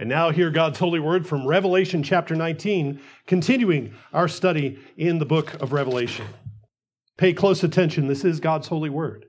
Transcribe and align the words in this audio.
And 0.00 0.08
now, 0.08 0.30
hear 0.30 0.52
God's 0.52 0.78
holy 0.78 1.00
word 1.00 1.26
from 1.26 1.44
Revelation 1.44 2.04
chapter 2.04 2.36
19, 2.36 3.00
continuing 3.26 3.94
our 4.12 4.28
study 4.28 4.78
in 4.96 5.18
the 5.18 5.26
book 5.26 5.54
of 5.54 5.72
Revelation. 5.72 6.24
Pay 7.16 7.32
close 7.32 7.64
attention. 7.64 8.06
This 8.06 8.24
is 8.24 8.38
God's 8.38 8.68
holy 8.68 8.90
word. 8.90 9.26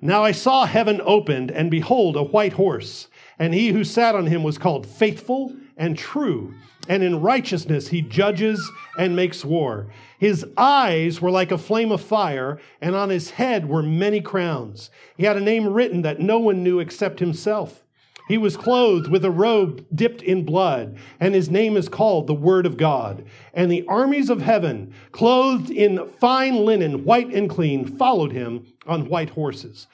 Now 0.00 0.22
I 0.22 0.30
saw 0.30 0.66
heaven 0.66 1.00
opened, 1.04 1.50
and 1.50 1.68
behold, 1.68 2.14
a 2.14 2.22
white 2.22 2.52
horse, 2.52 3.08
and 3.40 3.52
he 3.52 3.70
who 3.70 3.82
sat 3.82 4.14
on 4.14 4.28
him 4.28 4.44
was 4.44 4.56
called 4.56 4.86
Faithful 4.86 5.56
and 5.76 5.98
True, 5.98 6.54
and 6.88 7.02
in 7.02 7.20
righteousness 7.20 7.88
he 7.88 8.00
judges 8.00 8.70
and 8.96 9.16
makes 9.16 9.44
war. 9.44 9.88
His 10.20 10.46
eyes 10.56 11.20
were 11.20 11.32
like 11.32 11.50
a 11.50 11.58
flame 11.58 11.90
of 11.90 12.00
fire, 12.00 12.60
and 12.80 12.94
on 12.94 13.10
his 13.10 13.30
head 13.30 13.68
were 13.68 13.82
many 13.82 14.20
crowns. 14.20 14.90
He 15.16 15.24
had 15.24 15.36
a 15.36 15.40
name 15.40 15.66
written 15.66 16.02
that 16.02 16.20
no 16.20 16.38
one 16.38 16.62
knew 16.62 16.78
except 16.78 17.18
himself. 17.18 17.82
He 18.28 18.36
was 18.36 18.58
clothed 18.58 19.08
with 19.08 19.24
a 19.24 19.30
robe 19.30 19.86
dipped 19.94 20.22
in 20.22 20.44
blood, 20.44 20.98
and 21.18 21.34
his 21.34 21.48
name 21.48 21.76
is 21.78 21.88
called 21.88 22.26
the 22.26 22.34
Word 22.34 22.66
of 22.66 22.76
God. 22.76 23.24
And 23.54 23.72
the 23.72 23.86
armies 23.88 24.28
of 24.28 24.42
heaven, 24.42 24.92
clothed 25.12 25.70
in 25.70 26.06
fine 26.20 26.66
linen, 26.66 27.04
white 27.04 27.32
and 27.32 27.48
clean, 27.48 27.86
followed 27.86 28.32
him 28.32 28.66
on 28.86 29.08
white 29.08 29.30
horses. 29.30 29.86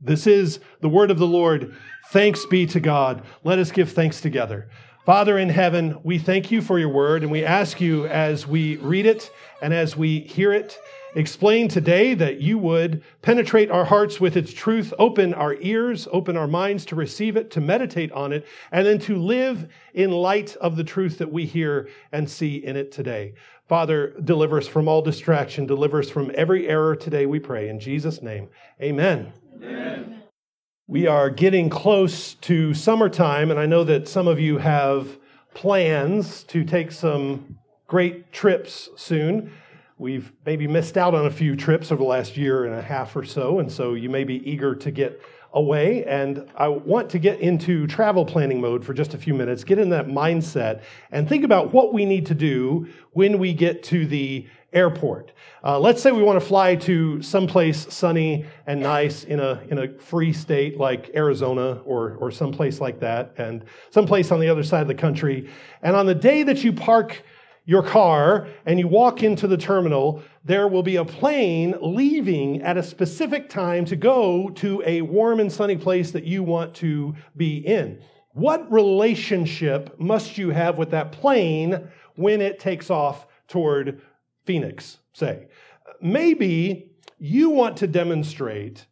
This 0.00 0.26
is 0.26 0.60
the 0.80 0.88
word 0.88 1.10
of 1.10 1.18
the 1.18 1.26
Lord. 1.26 1.74
Thanks 2.10 2.46
be 2.46 2.66
to 2.66 2.80
God. 2.80 3.24
Let 3.42 3.58
us 3.58 3.72
give 3.72 3.90
thanks 3.90 4.20
together. 4.20 4.68
Father 5.04 5.38
in 5.38 5.48
heaven, 5.48 5.98
we 6.04 6.18
thank 6.18 6.50
you 6.50 6.60
for 6.60 6.78
your 6.78 6.88
word, 6.88 7.22
and 7.22 7.32
we 7.32 7.44
ask 7.44 7.80
you 7.80 8.06
as 8.06 8.46
we 8.46 8.76
read 8.76 9.06
it 9.06 9.30
and 9.62 9.72
as 9.72 9.96
we 9.96 10.20
hear 10.20 10.52
it 10.52 10.78
explain 11.16 11.66
today 11.66 12.12
that 12.14 12.40
you 12.40 12.58
would 12.58 13.02
penetrate 13.22 13.70
our 13.70 13.86
hearts 13.86 14.20
with 14.20 14.36
its 14.36 14.52
truth, 14.52 14.92
open 14.98 15.32
our 15.32 15.54
ears, 15.54 16.06
open 16.12 16.36
our 16.36 16.46
minds 16.46 16.84
to 16.84 16.94
receive 16.94 17.36
it, 17.36 17.50
to 17.50 17.60
meditate 17.60 18.12
on 18.12 18.32
it, 18.32 18.46
and 18.70 18.86
then 18.86 18.98
to 18.98 19.16
live 19.16 19.66
in 19.94 20.10
light 20.10 20.54
of 20.56 20.76
the 20.76 20.84
truth 20.84 21.16
that 21.18 21.32
we 21.32 21.46
hear 21.46 21.88
and 22.12 22.28
see 22.28 22.56
in 22.56 22.76
it 22.76 22.92
today. 22.92 23.32
Father, 23.66 24.14
deliver 24.22 24.58
us 24.58 24.68
from 24.68 24.88
all 24.88 25.00
distraction, 25.00 25.66
deliver 25.66 26.00
us 26.00 26.10
from 26.10 26.30
every 26.34 26.68
error 26.68 26.94
today, 26.94 27.24
we 27.24 27.40
pray. 27.40 27.70
In 27.70 27.80
Jesus' 27.80 28.20
name, 28.20 28.48
amen. 28.80 29.32
amen. 29.56 30.22
We 30.86 31.06
are 31.06 31.30
getting 31.30 31.70
close 31.70 32.34
to 32.34 32.74
summertime, 32.74 33.50
and 33.50 33.58
I 33.58 33.64
know 33.66 33.84
that 33.84 34.06
some 34.06 34.28
of 34.28 34.38
you 34.38 34.58
have 34.58 35.18
plans 35.54 36.44
to 36.44 36.62
take 36.62 36.92
some 36.92 37.58
great 37.88 38.32
trips 38.32 38.90
soon. 38.96 39.50
We've 39.98 40.30
maybe 40.44 40.66
missed 40.66 40.98
out 40.98 41.14
on 41.14 41.24
a 41.24 41.30
few 41.30 41.56
trips 41.56 41.90
over 41.90 42.02
the 42.02 42.08
last 42.08 42.36
year 42.36 42.66
and 42.66 42.74
a 42.74 42.82
half 42.82 43.16
or 43.16 43.24
so, 43.24 43.60
and 43.60 43.72
so 43.72 43.94
you 43.94 44.10
may 44.10 44.24
be 44.24 44.46
eager 44.48 44.74
to 44.74 44.90
get 44.90 45.22
away. 45.54 46.04
And 46.04 46.46
I 46.54 46.68
want 46.68 47.08
to 47.10 47.18
get 47.18 47.40
into 47.40 47.86
travel 47.86 48.26
planning 48.26 48.60
mode 48.60 48.84
for 48.84 48.92
just 48.92 49.14
a 49.14 49.18
few 49.18 49.32
minutes, 49.32 49.64
get 49.64 49.78
in 49.78 49.88
that 49.90 50.06
mindset, 50.06 50.82
and 51.10 51.26
think 51.26 51.44
about 51.44 51.72
what 51.72 51.94
we 51.94 52.04
need 52.04 52.26
to 52.26 52.34
do 52.34 52.88
when 53.12 53.38
we 53.38 53.54
get 53.54 53.82
to 53.84 54.06
the 54.06 54.46
airport. 54.74 55.32
Uh, 55.64 55.80
let's 55.80 56.02
say 56.02 56.12
we 56.12 56.22
want 56.22 56.38
to 56.38 56.46
fly 56.46 56.76
to 56.76 57.22
someplace 57.22 57.90
sunny 57.90 58.44
and 58.66 58.82
nice 58.82 59.24
in 59.24 59.40
a, 59.40 59.62
in 59.70 59.78
a 59.78 59.88
free 59.98 60.34
state 60.34 60.76
like 60.76 61.10
Arizona 61.14 61.80
or, 61.86 62.16
or 62.16 62.30
someplace 62.30 62.82
like 62.82 63.00
that, 63.00 63.32
and 63.38 63.64
someplace 63.88 64.30
on 64.30 64.40
the 64.40 64.48
other 64.50 64.62
side 64.62 64.82
of 64.82 64.88
the 64.88 64.94
country. 64.94 65.48
And 65.80 65.96
on 65.96 66.04
the 66.04 66.14
day 66.14 66.42
that 66.42 66.62
you 66.62 66.74
park 66.74 67.22
your 67.66 67.82
car 67.82 68.48
and 68.64 68.78
you 68.78 68.88
walk 68.88 69.22
into 69.22 69.46
the 69.46 69.56
terminal, 69.56 70.22
there 70.44 70.68
will 70.68 70.84
be 70.84 70.96
a 70.96 71.04
plane 71.04 71.74
leaving 71.82 72.62
at 72.62 72.78
a 72.78 72.82
specific 72.82 73.50
time 73.50 73.84
to 73.84 73.96
go 73.96 74.48
to 74.50 74.82
a 74.86 75.02
warm 75.02 75.40
and 75.40 75.52
sunny 75.52 75.76
place 75.76 76.12
that 76.12 76.24
you 76.24 76.42
want 76.42 76.72
to 76.76 77.14
be 77.36 77.58
in. 77.58 78.00
What 78.32 78.70
relationship 78.72 79.98
must 79.98 80.38
you 80.38 80.50
have 80.50 80.78
with 80.78 80.90
that 80.92 81.10
plane 81.10 81.88
when 82.14 82.40
it 82.40 82.60
takes 82.60 82.88
off 82.88 83.26
toward 83.48 84.00
Phoenix, 84.44 84.98
say? 85.12 85.48
Maybe 86.00 86.92
you 87.18 87.50
want 87.50 87.78
to 87.78 87.86
demonstrate 87.86 88.86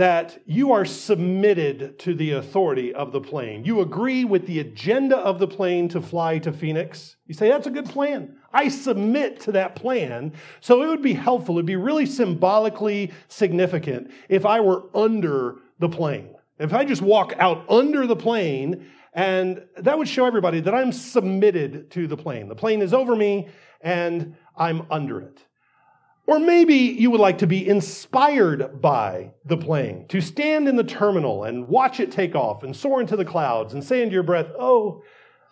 that 0.00 0.40
you 0.46 0.72
are 0.72 0.86
submitted 0.86 1.98
to 1.98 2.14
the 2.14 2.32
authority 2.32 2.90
of 2.94 3.12
the 3.12 3.20
plane. 3.20 3.66
You 3.66 3.80
agree 3.80 4.24
with 4.24 4.46
the 4.46 4.60
agenda 4.60 5.18
of 5.18 5.38
the 5.38 5.46
plane 5.46 5.90
to 5.90 6.00
fly 6.00 6.38
to 6.38 6.54
Phoenix. 6.54 7.16
You 7.26 7.34
say, 7.34 7.50
that's 7.50 7.66
a 7.66 7.70
good 7.70 7.84
plan. 7.84 8.38
I 8.50 8.68
submit 8.68 9.40
to 9.40 9.52
that 9.52 9.76
plan. 9.76 10.32
So 10.62 10.82
it 10.82 10.86
would 10.86 11.02
be 11.02 11.12
helpful, 11.12 11.56
it'd 11.56 11.66
be 11.66 11.76
really 11.76 12.06
symbolically 12.06 13.12
significant 13.28 14.10
if 14.30 14.46
I 14.46 14.60
were 14.60 14.84
under 14.94 15.56
the 15.80 15.90
plane. 15.90 16.34
If 16.58 16.72
I 16.72 16.86
just 16.86 17.02
walk 17.02 17.34
out 17.38 17.68
under 17.68 18.06
the 18.06 18.16
plane, 18.16 18.86
and 19.12 19.62
that 19.76 19.98
would 19.98 20.08
show 20.08 20.24
everybody 20.24 20.60
that 20.60 20.74
I'm 20.74 20.92
submitted 20.92 21.90
to 21.90 22.06
the 22.06 22.16
plane. 22.16 22.48
The 22.48 22.56
plane 22.56 22.80
is 22.80 22.94
over 22.94 23.14
me, 23.14 23.48
and 23.82 24.34
I'm 24.56 24.86
under 24.90 25.20
it. 25.20 25.44
Or 26.30 26.38
maybe 26.38 26.76
you 26.76 27.10
would 27.10 27.20
like 27.20 27.38
to 27.38 27.48
be 27.48 27.68
inspired 27.68 28.80
by 28.80 29.32
the 29.46 29.56
plane, 29.56 30.06
to 30.10 30.20
stand 30.20 30.68
in 30.68 30.76
the 30.76 30.84
terminal 30.84 31.42
and 31.42 31.66
watch 31.66 31.98
it 31.98 32.12
take 32.12 32.36
off 32.36 32.62
and 32.62 32.74
soar 32.74 33.00
into 33.00 33.16
the 33.16 33.24
clouds 33.24 33.74
and 33.74 33.82
say 33.82 34.00
into 34.00 34.14
your 34.14 34.22
breath, 34.22 34.46
Oh, 34.56 35.02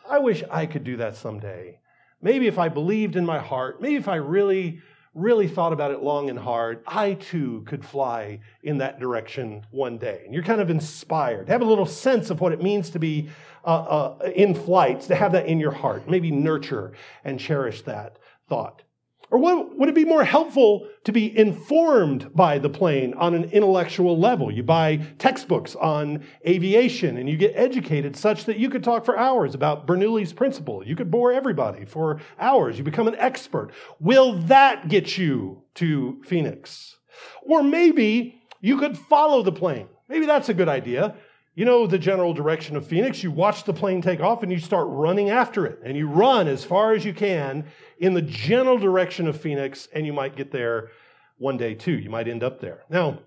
I 0.09 0.21
wish 0.21 0.45
I 0.49 0.67
could 0.67 0.85
do 0.85 0.97
that 0.99 1.17
someday. 1.17 1.81
Maybe 2.23 2.47
if 2.47 2.61
I 2.61 2.69
believed 2.69 3.17
in 3.17 3.27
my 3.27 3.41
heart, 3.41 3.83
maybe 3.83 3.97
if 3.97 4.07
I 4.07 4.15
really, 4.17 4.81
really 5.15 5.49
thought 5.49 5.73
about 5.73 5.91
it 5.91 6.01
long 6.01 6.31
and 6.31 6.39
hard, 6.39 6.85
I 6.87 7.15
too 7.15 7.65
could 7.67 7.85
fly 7.85 8.39
in 8.63 8.79
that 8.79 9.01
direction 9.01 9.67
one 9.73 9.99
day. 9.99 10.23
And 10.25 10.33
you're 10.33 10.45
kind 10.45 10.61
of 10.61 10.71
inspired, 10.71 11.49
have 11.49 11.61
a 11.61 11.65
little 11.65 11.87
sense 11.87 12.31
of 12.31 12.41
what 12.41 12.53
it 12.53 12.63
means 12.63 12.89
to 12.91 13.01
be 13.01 13.31
uh, 13.65 14.15
uh, 14.21 14.31
in 14.33 14.55
flight, 14.55 15.01
to 15.01 15.17
have 15.17 15.33
that 15.33 15.47
in 15.47 15.59
your 15.59 15.73
heart, 15.73 16.09
maybe 16.09 16.31
nurture 16.31 16.93
and 17.25 17.41
cherish 17.41 17.83
that 17.83 18.21
thought. 18.49 18.85
Or 19.31 19.39
would 19.39 19.89
it 19.91 19.95
be 19.95 20.07
more 20.07 20.25
helpful 20.25 20.89
to 21.05 21.13
be 21.13 21.37
informed 21.37 22.35
by 22.35 22.59
the 22.59 22.71
plane 22.71 23.13
on 23.15 23.35
an 23.35 23.45
intellectual 23.45 24.19
level? 24.19 24.51
You 24.51 24.63
buy 24.63 24.97
textbooks 25.19 25.77
on 25.77 26.25
aviation 26.47 27.19
and 27.19 27.29
you 27.29 27.37
get 27.37 27.53
educated 27.55 28.17
such 28.17 28.47
that 28.47 28.59
you 28.59 28.71
could 28.71 28.83
talk 28.83 29.05
for 29.05 29.19
hours 29.19 29.55
about 29.55 29.87
Bernoulli's 29.87 30.33
principle. 30.33 30.83
You 30.87 30.97
could 30.97 31.11
bore 31.11 31.31
everybody 31.33 31.85
for 31.85 32.21
hours. 32.39 32.79
You 32.79 32.85
become 32.85 33.07
an 33.07 33.17
expert. 33.17 33.71
Will 34.01 34.33
that 34.45 34.89
get 34.89 35.19
you 35.19 35.63
to 35.75 36.23
Phoenix? 36.25 36.97
Or 37.43 37.63
maybe 37.63 38.43
you 38.63 38.79
could 38.79 38.97
follow 38.97 39.43
the 39.43 39.53
plane. 39.53 39.89
Maybe 40.09 40.25
that's 40.25 40.49
a 40.49 40.55
good 40.55 40.71
idea. 40.71 41.17
You 41.59 41.65
know 41.65 41.89
the 41.89 41.99
general 41.99 42.33
direction 42.33 42.77
of 42.77 42.87
Phoenix. 42.87 43.21
You 43.25 43.33
watch 43.33 43.65
the 43.65 43.73
plane 43.73 44.01
take 44.01 44.21
off 44.21 44.45
and 44.45 44.53
you 44.53 44.61
start 44.61 44.87
running 44.89 45.31
after 45.31 45.67
it. 45.67 45.81
And 45.85 45.97
you 45.97 46.07
run 46.07 46.47
as 46.47 46.63
far 46.63 46.93
as 46.93 47.05
you 47.05 47.13
can 47.13 47.65
in 47.99 48.15
the 48.15 48.23
general 48.23 48.79
direction 48.79 49.27
of 49.27 49.41
Phoenix, 49.41 49.89
and 49.93 50.07
you 50.07 50.13
might 50.13 50.37
get 50.37 50.53
there 50.53 50.91
one 51.37 51.57
day 51.57 51.75
too. 51.75 51.99
You 51.99 52.11
might 52.11 52.29
end 52.29 52.45
up 52.45 52.61
there. 52.61 52.85
Now, 52.89 53.19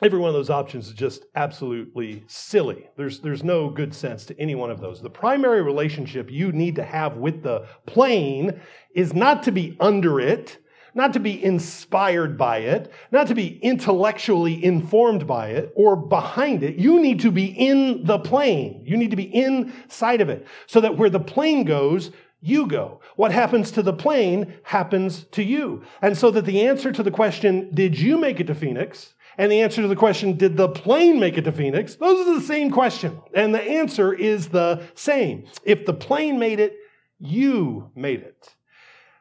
every 0.00 0.18
one 0.18 0.28
of 0.28 0.34
those 0.34 0.48
options 0.48 0.88
is 0.88 0.94
just 0.94 1.26
absolutely 1.34 2.24
silly. 2.26 2.88
There's, 2.96 3.20
there's 3.20 3.44
no 3.44 3.68
good 3.68 3.94
sense 3.94 4.24
to 4.24 4.40
any 4.40 4.54
one 4.54 4.70
of 4.70 4.80
those. 4.80 5.02
The 5.02 5.10
primary 5.10 5.60
relationship 5.60 6.30
you 6.30 6.52
need 6.52 6.74
to 6.76 6.84
have 6.84 7.18
with 7.18 7.42
the 7.42 7.66
plane 7.84 8.58
is 8.94 9.12
not 9.12 9.42
to 9.42 9.52
be 9.52 9.76
under 9.78 10.20
it, 10.20 10.56
not 10.98 11.12
to 11.12 11.20
be 11.20 11.42
inspired 11.42 12.36
by 12.36 12.58
it, 12.58 12.92
not 13.12 13.28
to 13.28 13.34
be 13.34 13.60
intellectually 13.62 14.62
informed 14.62 15.28
by 15.28 15.50
it 15.50 15.72
or 15.76 15.94
behind 15.94 16.64
it. 16.64 16.74
You 16.74 17.00
need 17.00 17.20
to 17.20 17.30
be 17.30 17.46
in 17.46 18.04
the 18.04 18.18
plane. 18.18 18.82
You 18.84 18.96
need 18.96 19.12
to 19.12 19.16
be 19.16 19.32
inside 19.32 20.20
of 20.20 20.28
it 20.28 20.44
so 20.66 20.80
that 20.80 20.98
where 20.98 21.08
the 21.08 21.20
plane 21.20 21.62
goes, 21.62 22.10
you 22.40 22.66
go. 22.66 23.00
What 23.14 23.30
happens 23.30 23.70
to 23.72 23.82
the 23.82 23.92
plane 23.92 24.54
happens 24.64 25.24
to 25.32 25.44
you. 25.44 25.84
And 26.02 26.18
so 26.18 26.32
that 26.32 26.46
the 26.46 26.62
answer 26.66 26.90
to 26.90 27.02
the 27.04 27.12
question, 27.12 27.70
did 27.72 27.96
you 27.96 28.18
make 28.18 28.40
it 28.40 28.48
to 28.48 28.54
Phoenix? 28.56 29.14
And 29.38 29.52
the 29.52 29.60
answer 29.60 29.82
to 29.82 29.88
the 29.88 29.94
question, 29.94 30.36
did 30.36 30.56
the 30.56 30.68
plane 30.68 31.20
make 31.20 31.38
it 31.38 31.42
to 31.42 31.52
Phoenix? 31.52 31.94
Those 31.94 32.26
are 32.26 32.34
the 32.34 32.44
same 32.44 32.72
question. 32.72 33.20
And 33.34 33.54
the 33.54 33.62
answer 33.62 34.12
is 34.12 34.48
the 34.48 34.82
same. 34.96 35.46
If 35.62 35.86
the 35.86 35.94
plane 35.94 36.40
made 36.40 36.58
it, 36.58 36.74
you 37.20 37.92
made 37.94 38.22
it. 38.22 38.56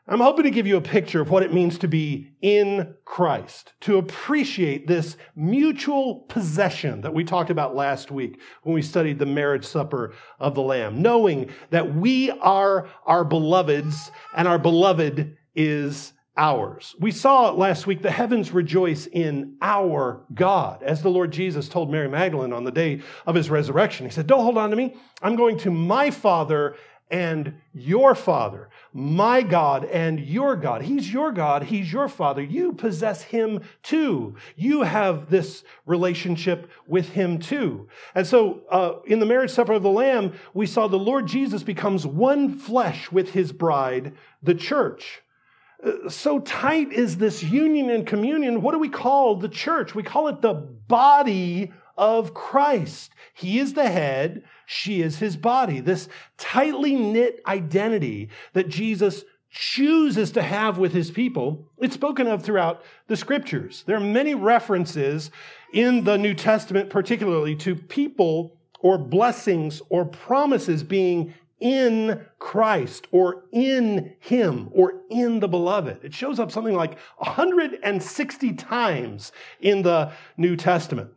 I'm 0.09 0.21
hoping 0.21 0.43
to 0.43 0.51
give 0.51 0.65
you 0.65 0.77
a 0.77 0.81
picture 0.81 1.19
of 1.19 1.29
what 1.29 1.43
it 1.43 1.53
means 1.53 1.77
to 1.79 1.87
be 1.87 2.31
in 2.41 2.95
Christ, 3.03 3.73
to 3.81 3.97
appreciate 3.97 4.87
this 4.87 5.17
mutual 5.35 6.21
possession 6.29 7.01
that 7.01 7.13
we 7.13 7.25
talked 7.25 7.49
about 7.49 7.75
last 7.75 8.09
week 8.09 8.39
when 8.63 8.73
we 8.73 8.81
studied 8.81 9.19
the 9.19 9.25
marriage 9.25 9.65
supper 9.65 10.13
of 10.39 10.55
the 10.55 10.61
Lamb, 10.61 11.01
knowing 11.01 11.49
that 11.71 11.93
we 11.93 12.31
are 12.31 12.87
our 13.05 13.25
beloveds 13.25 14.11
and 14.33 14.47
our 14.47 14.57
beloved 14.57 15.35
is 15.55 16.13
ours. 16.37 16.95
We 16.99 17.11
saw 17.11 17.51
last 17.51 17.85
week 17.85 18.01
the 18.01 18.11
heavens 18.11 18.53
rejoice 18.53 19.07
in 19.07 19.57
our 19.61 20.25
God, 20.33 20.83
as 20.83 21.01
the 21.01 21.09
Lord 21.09 21.31
Jesus 21.31 21.67
told 21.67 21.91
Mary 21.91 22.07
Magdalene 22.07 22.53
on 22.53 22.63
the 22.63 22.71
day 22.71 23.01
of 23.25 23.35
his 23.35 23.49
resurrection. 23.49 24.05
He 24.05 24.11
said, 24.11 24.27
Don't 24.27 24.43
hold 24.43 24.57
on 24.57 24.69
to 24.69 24.77
me. 24.77 24.95
I'm 25.21 25.35
going 25.35 25.57
to 25.59 25.71
my 25.71 26.11
Father 26.11 26.77
and 27.09 27.53
your 27.73 28.15
Father, 28.15 28.69
my 28.93 29.41
God 29.41 29.85
and 29.85 30.19
your 30.19 30.55
God. 30.55 30.81
He's 30.81 31.11
your 31.11 31.31
God, 31.31 31.63
He's 31.63 31.91
your 31.91 32.09
Father. 32.09 32.41
You 32.41 32.73
possess 32.73 33.21
Him 33.21 33.61
too. 33.81 34.35
You 34.55 34.81
have 34.81 35.29
this 35.29 35.63
relationship 35.85 36.69
with 36.85 37.09
Him 37.09 37.39
too. 37.39 37.87
And 38.13 38.27
so 38.27 38.61
uh, 38.69 38.93
in 39.05 39.19
the 39.19 39.25
marriage 39.25 39.51
supper 39.51 39.73
of 39.73 39.83
the 39.83 39.89
Lamb, 39.89 40.33
we 40.53 40.65
saw 40.65 40.87
the 40.87 40.97
Lord 40.97 41.27
Jesus 41.27 41.63
becomes 41.63 42.05
one 42.05 42.57
flesh 42.57 43.11
with 43.11 43.31
His 43.31 43.51
bride, 43.51 44.13
the 44.43 44.55
church. 44.55 45.21
Uh, 45.83 46.09
so 46.09 46.39
tight 46.39 46.91
is 46.91 47.17
this 47.17 47.43
union 47.43 47.89
and 47.89 48.05
communion. 48.05 48.61
What 48.61 48.73
do 48.73 48.79
we 48.79 48.89
call 48.89 49.35
the 49.35 49.49
church? 49.49 49.95
We 49.95 50.03
call 50.03 50.27
it 50.27 50.41
the 50.41 50.53
body 50.53 51.71
of 51.97 52.33
Christ. 52.33 53.11
He 53.33 53.59
is 53.59 53.73
the 53.73 53.89
head, 53.89 54.43
she 54.69 55.01
is 55.01 55.19
his 55.19 55.37
body. 55.37 55.79
This 55.79 56.09
tightly 56.37 56.93
knit 56.93 57.41
identity 57.47 58.29
that 58.51 58.67
Jesus 58.67 59.23
chooses 59.49 60.29
to 60.31 60.41
have 60.41 60.77
with 60.77 60.91
his 60.91 61.09
people, 61.09 61.71
it's 61.79 61.93
spoken 61.93 62.27
of 62.27 62.43
throughout 62.43 62.83
the 63.07 63.15
scriptures. 63.15 63.85
There 63.87 63.95
are 63.95 64.01
many 64.01 64.35
references 64.35 65.31
in 65.71 66.03
the 66.03 66.17
New 66.17 66.33
Testament, 66.33 66.89
particularly 66.89 67.55
to 67.55 67.75
people 67.75 68.57
or 68.81 68.97
blessings 68.97 69.81
or 69.89 70.03
promises 70.03 70.83
being 70.83 71.33
in 71.61 72.25
Christ 72.37 73.07
or 73.11 73.45
in 73.53 74.15
Him 74.19 74.67
or 74.73 75.01
in 75.09 75.39
the 75.39 75.47
beloved. 75.47 76.03
It 76.03 76.13
shows 76.13 76.41
up 76.41 76.51
something 76.51 76.75
like 76.75 76.99
160 77.19 78.53
times 78.53 79.31
in 79.61 79.81
the 79.81 80.11
New 80.35 80.57
Testament. 80.57 81.11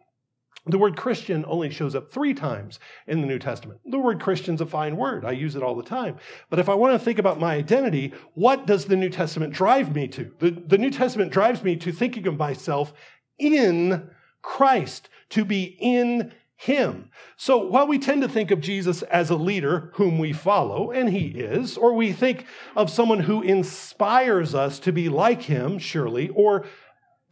The 0.66 0.78
word 0.78 0.96
Christian 0.96 1.44
only 1.48 1.70
shows 1.70 1.94
up 1.94 2.12
three 2.12 2.34
times 2.34 2.78
in 3.06 3.20
the 3.20 3.26
New 3.26 3.38
Testament. 3.38 3.80
The 3.84 3.98
word 3.98 4.20
Christian's 4.20 4.60
a 4.60 4.66
fine 4.66 4.96
word. 4.96 5.24
I 5.24 5.32
use 5.32 5.56
it 5.56 5.62
all 5.62 5.74
the 5.74 5.82
time. 5.82 6.16
But 6.50 6.58
if 6.58 6.68
I 6.68 6.74
want 6.74 6.92
to 6.92 7.04
think 7.04 7.18
about 7.18 7.40
my 7.40 7.54
identity, 7.54 8.12
what 8.34 8.66
does 8.66 8.84
the 8.84 8.96
New 8.96 9.08
Testament 9.08 9.54
drive 9.54 9.94
me 9.94 10.06
to? 10.08 10.30
The, 10.38 10.50
the 10.50 10.78
New 10.78 10.90
Testament 10.90 11.32
drives 11.32 11.62
me 11.62 11.76
to 11.76 11.92
thinking 11.92 12.26
of 12.26 12.36
myself 12.36 12.92
in 13.38 14.10
Christ, 14.42 15.08
to 15.30 15.44
be 15.44 15.76
in 15.80 16.32
him. 16.56 17.10
So 17.38 17.56
while 17.56 17.86
we 17.86 17.98
tend 17.98 18.20
to 18.20 18.28
think 18.28 18.50
of 18.50 18.60
Jesus 18.60 19.00
as 19.04 19.30
a 19.30 19.36
leader 19.36 19.92
whom 19.94 20.18
we 20.18 20.34
follow, 20.34 20.90
and 20.90 21.08
he 21.08 21.28
is, 21.28 21.78
or 21.78 21.94
we 21.94 22.12
think 22.12 22.44
of 22.76 22.90
someone 22.90 23.20
who 23.20 23.40
inspires 23.40 24.54
us 24.54 24.78
to 24.80 24.92
be 24.92 25.08
like 25.08 25.40
him, 25.40 25.78
surely, 25.78 26.28
or 26.28 26.66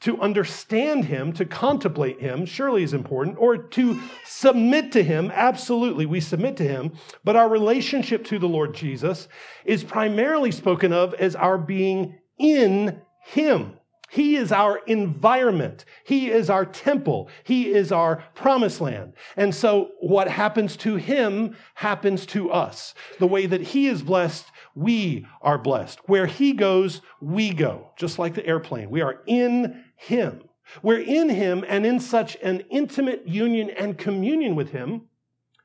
to 0.00 0.20
understand 0.20 1.04
him, 1.06 1.32
to 1.32 1.44
contemplate 1.44 2.20
him, 2.20 2.46
surely 2.46 2.82
is 2.82 2.94
important, 2.94 3.36
or 3.38 3.56
to 3.56 4.00
submit 4.24 4.92
to 4.92 5.02
him, 5.02 5.30
absolutely, 5.34 6.06
we 6.06 6.20
submit 6.20 6.56
to 6.56 6.64
him. 6.64 6.92
But 7.24 7.36
our 7.36 7.48
relationship 7.48 8.24
to 8.26 8.38
the 8.38 8.48
Lord 8.48 8.74
Jesus 8.74 9.28
is 9.64 9.82
primarily 9.82 10.52
spoken 10.52 10.92
of 10.92 11.14
as 11.14 11.34
our 11.34 11.58
being 11.58 12.18
in 12.38 13.00
him. 13.24 13.74
He 14.10 14.36
is 14.36 14.52
our 14.52 14.78
environment. 14.86 15.84
He 16.04 16.30
is 16.30 16.48
our 16.48 16.64
temple. 16.64 17.28
He 17.44 17.70
is 17.74 17.92
our 17.92 18.24
promised 18.34 18.80
land. 18.80 19.12
And 19.36 19.54
so 19.54 19.90
what 20.00 20.28
happens 20.28 20.76
to 20.78 20.96
him 20.96 21.54
happens 21.74 22.24
to 22.26 22.50
us. 22.50 22.94
The 23.18 23.26
way 23.26 23.44
that 23.44 23.60
he 23.60 23.86
is 23.86 24.02
blessed, 24.02 24.46
we 24.74 25.26
are 25.42 25.58
blessed. 25.58 25.98
Where 26.06 26.26
he 26.26 26.54
goes, 26.54 27.02
we 27.20 27.52
go. 27.52 27.90
Just 27.98 28.18
like 28.18 28.34
the 28.34 28.46
airplane. 28.46 28.88
We 28.88 29.02
are 29.02 29.20
in 29.26 29.84
him. 29.98 30.42
We're 30.82 31.00
in 31.00 31.28
him 31.28 31.64
and 31.66 31.84
in 31.84 32.00
such 32.00 32.36
an 32.42 32.60
intimate 32.70 33.26
union 33.26 33.70
and 33.70 33.98
communion 33.98 34.54
with 34.54 34.70
him 34.70 35.02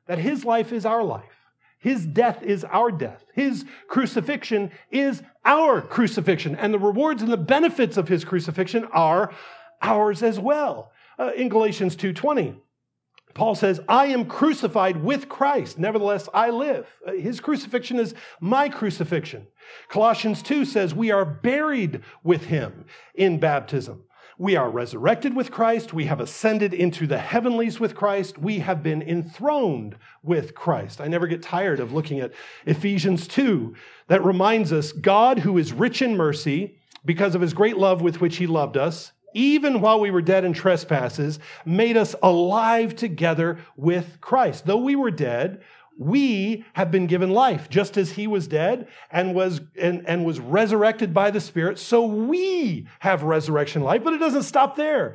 that 0.06 0.18
his 0.18 0.44
life 0.44 0.72
is 0.72 0.84
our 0.84 1.02
life. 1.02 1.24
His 1.78 2.06
death 2.06 2.42
is 2.42 2.64
our 2.64 2.90
death. 2.90 3.24
His 3.34 3.64
crucifixion 3.88 4.70
is 4.90 5.22
our 5.44 5.82
crucifixion. 5.82 6.56
And 6.56 6.72
the 6.72 6.78
rewards 6.78 7.22
and 7.22 7.30
the 7.30 7.36
benefits 7.36 7.96
of 7.96 8.08
his 8.08 8.24
crucifixion 8.24 8.86
are 8.86 9.32
ours 9.82 10.22
as 10.22 10.40
well. 10.40 10.92
Uh, 11.18 11.32
in 11.36 11.48
Galatians 11.48 11.94
2:20, 11.94 12.56
Paul 13.34 13.56
says, 13.56 13.80
I 13.88 14.06
am 14.06 14.26
crucified 14.26 15.02
with 15.02 15.28
Christ. 15.28 15.78
Nevertheless, 15.78 16.28
I 16.32 16.50
live. 16.50 16.86
Uh, 17.06 17.12
his 17.12 17.40
crucifixion 17.40 17.98
is 17.98 18.14
my 18.40 18.68
crucifixion. 18.68 19.48
Colossians 19.88 20.40
2 20.40 20.64
says, 20.64 20.94
We 20.94 21.10
are 21.10 21.24
buried 21.24 22.02
with 22.22 22.44
him 22.44 22.86
in 23.14 23.40
baptism. 23.40 24.04
We 24.38 24.56
are 24.56 24.68
resurrected 24.68 25.36
with 25.36 25.52
Christ. 25.52 25.92
We 25.92 26.06
have 26.06 26.20
ascended 26.20 26.74
into 26.74 27.06
the 27.06 27.18
heavenlies 27.18 27.78
with 27.78 27.94
Christ. 27.94 28.36
We 28.36 28.58
have 28.58 28.82
been 28.82 29.00
enthroned 29.00 29.96
with 30.22 30.54
Christ. 30.54 31.00
I 31.00 31.06
never 31.06 31.28
get 31.28 31.42
tired 31.42 31.78
of 31.78 31.92
looking 31.92 32.18
at 32.18 32.32
Ephesians 32.66 33.28
2 33.28 33.74
that 34.08 34.24
reminds 34.24 34.72
us 34.72 34.90
God, 34.90 35.38
who 35.38 35.56
is 35.56 35.72
rich 35.72 36.02
in 36.02 36.16
mercy, 36.16 36.78
because 37.04 37.34
of 37.34 37.42
his 37.42 37.54
great 37.54 37.76
love 37.76 38.02
with 38.02 38.20
which 38.20 38.36
he 38.36 38.46
loved 38.46 38.76
us, 38.76 39.12
even 39.34 39.80
while 39.80 40.00
we 40.00 40.10
were 40.10 40.22
dead 40.22 40.44
in 40.44 40.52
trespasses, 40.52 41.38
made 41.64 41.96
us 41.96 42.14
alive 42.22 42.96
together 42.96 43.58
with 43.76 44.20
Christ. 44.20 44.66
Though 44.66 44.78
we 44.78 44.96
were 44.96 45.10
dead, 45.10 45.62
we 45.96 46.64
have 46.72 46.90
been 46.90 47.06
given 47.06 47.30
life 47.30 47.68
just 47.68 47.96
as 47.96 48.12
he 48.12 48.26
was 48.26 48.48
dead 48.48 48.88
and 49.10 49.34
was 49.34 49.60
and, 49.80 50.06
and 50.08 50.24
was 50.24 50.40
resurrected 50.40 51.14
by 51.14 51.30
the 51.30 51.40
spirit 51.40 51.78
so 51.78 52.04
we 52.04 52.86
have 53.00 53.22
resurrection 53.22 53.82
life 53.82 54.02
but 54.02 54.12
it 54.12 54.18
doesn't 54.18 54.42
stop 54.42 54.76
there 54.76 55.14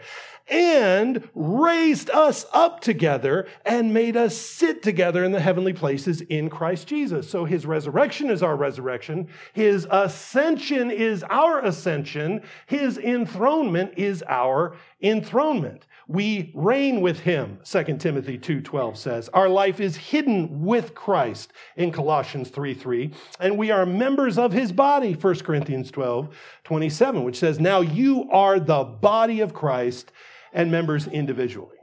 and 0.49 1.29
raised 1.35 2.09
us 2.09 2.45
up 2.53 2.79
together 2.79 3.47
and 3.65 3.93
made 3.93 4.17
us 4.17 4.35
sit 4.35 4.81
together 4.81 5.23
in 5.23 5.31
the 5.31 5.39
heavenly 5.39 5.73
places 5.73 6.21
in 6.21 6.49
Christ 6.49 6.87
Jesus. 6.87 7.29
So 7.29 7.45
his 7.45 7.65
resurrection 7.65 8.29
is 8.29 8.41
our 8.41 8.55
resurrection. 8.55 9.27
His 9.53 9.87
ascension 9.91 10.89
is 10.89 11.23
our 11.29 11.63
ascension. 11.63 12.41
His 12.65 12.97
enthronement 12.97 13.93
is 13.95 14.23
our 14.27 14.75
enthronement 15.01 15.85
we 16.09 16.51
reign 16.55 17.01
with 17.01 17.19
him 17.19 17.59
2 17.63 17.83
timothy 17.97 18.37
2.12 18.37 18.97
says. 18.97 19.29
Our 19.29 19.47
life 19.47 19.79
is 19.79 19.95
hidden 19.95 20.65
with 20.65 20.95
christ 20.95 21.53
in 21.77 21.91
colossians 21.91 22.49
3.3 22.49 23.13
and 23.39 23.57
we 23.57 23.69
are 23.69 23.85
members 23.85 24.39
of 24.39 24.51
his 24.51 24.71
body 24.71 25.13
1 25.13 25.35
corinthians 25.39 25.91
12.27 25.91 27.23
which 27.23 27.37
says 27.37 27.59
now 27.59 27.81
you 27.81 28.27
are 28.31 28.59
the 28.59 28.83
body 28.83 29.39
of 29.39 29.53
christ 29.53 30.11
and 30.51 30.71
members 30.71 31.07
individually. 31.07 31.77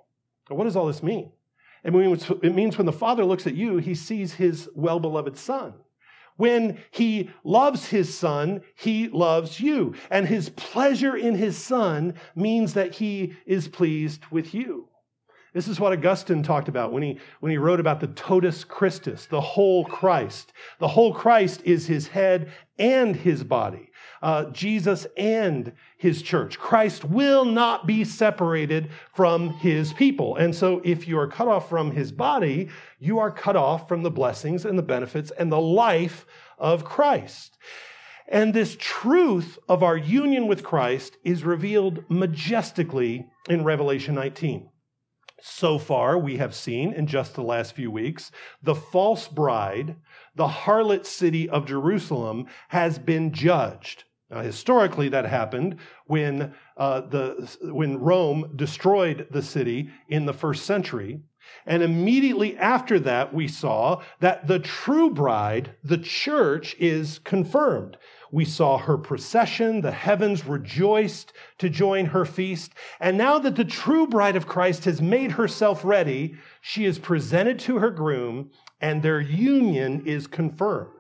What 0.49 0.64
does 0.64 0.75
all 0.75 0.87
this 0.87 1.05
mean? 1.05 1.31
It 1.84 1.93
means 1.93 2.76
when 2.76 2.87
the 2.87 2.93
father 2.93 3.25
looks 3.25 3.46
at 3.46 3.55
you 3.55 3.76
he 3.76 3.94
sees 3.94 4.34
his 4.34 4.69
well-beloved 4.75 5.37
son 5.37 5.75
when 6.36 6.78
he 6.90 7.30
loves 7.44 7.86
his 7.86 8.16
son, 8.16 8.62
he 8.74 9.08
loves 9.08 9.60
you. 9.60 9.94
And 10.10 10.26
his 10.26 10.50
pleasure 10.50 11.16
in 11.16 11.34
his 11.34 11.56
son 11.56 12.14
means 12.34 12.74
that 12.74 12.94
he 12.94 13.34
is 13.46 13.68
pleased 13.68 14.22
with 14.30 14.54
you. 14.54 14.88
This 15.56 15.68
is 15.68 15.80
what 15.80 15.94
Augustine 15.94 16.42
talked 16.42 16.68
about 16.68 16.92
when 16.92 17.02
he, 17.02 17.18
when 17.40 17.50
he 17.50 17.56
wrote 17.56 17.80
about 17.80 18.00
the 18.00 18.08
totus 18.08 18.62
Christus, 18.62 19.24
the 19.24 19.40
whole 19.40 19.86
Christ. 19.86 20.52
The 20.80 20.88
whole 20.88 21.14
Christ 21.14 21.62
is 21.64 21.86
his 21.86 22.08
head 22.08 22.52
and 22.78 23.16
his 23.16 23.42
body, 23.42 23.90
uh, 24.20 24.50
Jesus 24.50 25.06
and 25.16 25.72
his 25.96 26.20
church. 26.20 26.58
Christ 26.58 27.06
will 27.06 27.46
not 27.46 27.86
be 27.86 28.04
separated 28.04 28.90
from 29.14 29.48
his 29.48 29.94
people. 29.94 30.36
And 30.36 30.54
so 30.54 30.82
if 30.84 31.08
you 31.08 31.18
are 31.18 31.26
cut 31.26 31.48
off 31.48 31.70
from 31.70 31.90
his 31.90 32.12
body, 32.12 32.68
you 32.98 33.18
are 33.18 33.30
cut 33.30 33.56
off 33.56 33.88
from 33.88 34.02
the 34.02 34.10
blessings 34.10 34.66
and 34.66 34.78
the 34.78 34.82
benefits 34.82 35.30
and 35.38 35.50
the 35.50 35.58
life 35.58 36.26
of 36.58 36.84
Christ. 36.84 37.56
And 38.28 38.52
this 38.52 38.76
truth 38.78 39.58
of 39.70 39.82
our 39.82 39.96
union 39.96 40.48
with 40.48 40.62
Christ 40.62 41.16
is 41.25 41.44
revealed 41.44 42.04
majestically 42.10 43.30
in 43.48 43.64
Revelation 43.64 44.14
19. 44.16 44.68
So 45.40 45.78
far, 45.78 46.19
we 46.19 46.38
have 46.38 46.55
seen 46.55 46.93
in 46.93 47.07
just 47.07 47.35
the 47.35 47.43
last 47.43 47.75
few 47.75 47.90
weeks, 47.90 48.31
the 48.62 48.75
false 48.75 49.28
bride, 49.28 49.97
the 50.35 50.49
harlot 50.49 51.05
city 51.05 51.49
of 51.49 51.66
Jerusalem, 51.66 52.47
has 52.69 52.99
been 52.99 53.33
judged. 53.33 54.05
Now, 54.31 54.40
historically, 54.40 55.09
that 55.11 55.26
happened 55.26 55.76
when, 56.07 56.55
uh, 56.76 57.02
the, 57.02 57.57
when 57.62 57.99
Rome 57.99 58.52
destroyed 58.57 59.28
the 59.31 59.43
city 59.43 59.90
in 60.09 60.26
the 60.26 60.33
first 60.33 60.64
century. 60.64 61.21
And 61.64 61.83
immediately 61.83 62.57
after 62.57 62.99
that, 63.00 63.33
we 63.33 63.47
saw 63.47 64.02
that 64.21 64.49
the 64.49 64.59
true 64.59 65.11
bride, 65.11 65.76
the 65.85 65.99
church, 65.99 66.75
is 66.81 67.21
confirmed. 67.21 67.99
We 68.33 68.45
saw 68.45 68.78
her 68.78 68.99
procession, 68.99 69.80
the 69.80 69.92
heavens 69.92 70.47
rejoiced 70.47 71.33
to 71.59 71.68
join 71.68 72.06
her 72.06 72.25
feast. 72.25 72.73
And 73.00 73.16
now 73.16 73.38
that 73.38 73.56
the 73.56 73.64
true 73.64 74.06
bride 74.06 74.37
of 74.37 74.47
Christ 74.47 74.85
has 74.85 75.00
made 75.00 75.33
herself 75.33 75.85
ready, 75.85 76.37
she 76.61 76.85
is 76.85 76.99
presented 76.99 77.59
to 77.61 77.78
her 77.78 77.90
groom, 77.90 78.50
and 78.80 79.02
their 79.02 79.21
union 79.21 80.02
is 80.06 80.26
confirmed. 80.26 80.90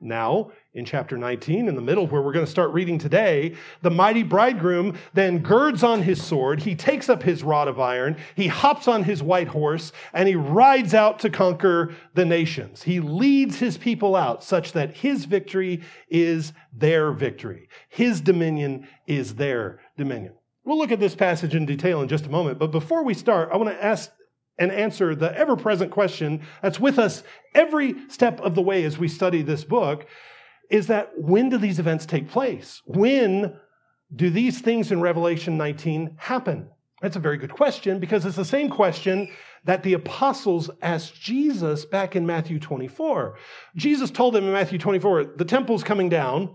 Now, 0.00 0.52
in 0.72 0.84
chapter 0.84 1.18
19, 1.18 1.66
in 1.66 1.74
the 1.74 1.82
middle 1.82 2.06
where 2.06 2.22
we're 2.22 2.32
going 2.32 2.44
to 2.44 2.50
start 2.50 2.70
reading 2.72 2.96
today, 2.96 3.56
the 3.82 3.90
mighty 3.90 4.22
bridegroom 4.22 4.96
then 5.14 5.38
girds 5.38 5.82
on 5.82 6.02
his 6.02 6.22
sword, 6.22 6.62
he 6.62 6.76
takes 6.76 7.08
up 7.08 7.24
his 7.24 7.42
rod 7.42 7.66
of 7.66 7.80
iron, 7.80 8.16
he 8.36 8.46
hops 8.46 8.86
on 8.86 9.02
his 9.02 9.20
white 9.20 9.48
horse, 9.48 9.90
and 10.12 10.28
he 10.28 10.36
rides 10.36 10.94
out 10.94 11.18
to 11.18 11.28
conquer 11.28 11.92
the 12.14 12.24
nations. 12.24 12.82
He 12.82 13.00
leads 13.00 13.58
his 13.58 13.76
people 13.76 14.14
out 14.14 14.44
such 14.44 14.72
that 14.72 14.96
his 14.96 15.24
victory 15.24 15.82
is 16.08 16.52
their 16.72 17.10
victory. 17.10 17.68
His 17.88 18.20
dominion 18.20 18.86
is 19.08 19.34
their 19.34 19.80
dominion. 19.98 20.34
We'll 20.64 20.78
look 20.78 20.92
at 20.92 21.00
this 21.00 21.16
passage 21.16 21.56
in 21.56 21.66
detail 21.66 22.00
in 22.00 22.08
just 22.08 22.26
a 22.26 22.30
moment, 22.30 22.60
but 22.60 22.70
before 22.70 23.02
we 23.02 23.14
start, 23.14 23.50
I 23.52 23.56
want 23.56 23.70
to 23.70 23.84
ask 23.84 24.12
and 24.56 24.70
answer 24.70 25.16
the 25.16 25.36
ever 25.36 25.56
present 25.56 25.90
question 25.90 26.42
that's 26.62 26.78
with 26.78 26.98
us 26.98 27.24
every 27.54 27.96
step 28.08 28.38
of 28.40 28.54
the 28.54 28.62
way 28.62 28.84
as 28.84 28.98
we 28.98 29.08
study 29.08 29.42
this 29.42 29.64
book 29.64 30.06
is 30.70 30.86
that 30.86 31.12
when 31.16 31.48
do 31.48 31.58
these 31.58 31.78
events 31.78 32.06
take 32.06 32.28
place? 32.28 32.80
When 32.86 33.56
do 34.14 34.30
these 34.30 34.60
things 34.60 34.90
in 34.92 35.00
Revelation 35.00 35.56
19 35.56 36.16
happen? 36.18 36.70
That's 37.00 37.16
a 37.16 37.20
very 37.20 37.38
good 37.38 37.52
question 37.52 37.98
because 37.98 38.26
it's 38.26 38.36
the 38.36 38.44
same 38.44 38.70
question 38.70 39.28
that 39.64 39.82
the 39.82 39.94
apostles 39.94 40.70
asked 40.82 41.20
Jesus 41.20 41.84
back 41.84 42.14
in 42.14 42.26
Matthew 42.26 42.58
24. 42.58 43.36
Jesus 43.76 44.10
told 44.10 44.34
them 44.34 44.44
in 44.44 44.52
Matthew 44.52 44.78
24, 44.78 45.24
the 45.36 45.44
temple's 45.44 45.82
coming 45.82 46.08
down. 46.08 46.54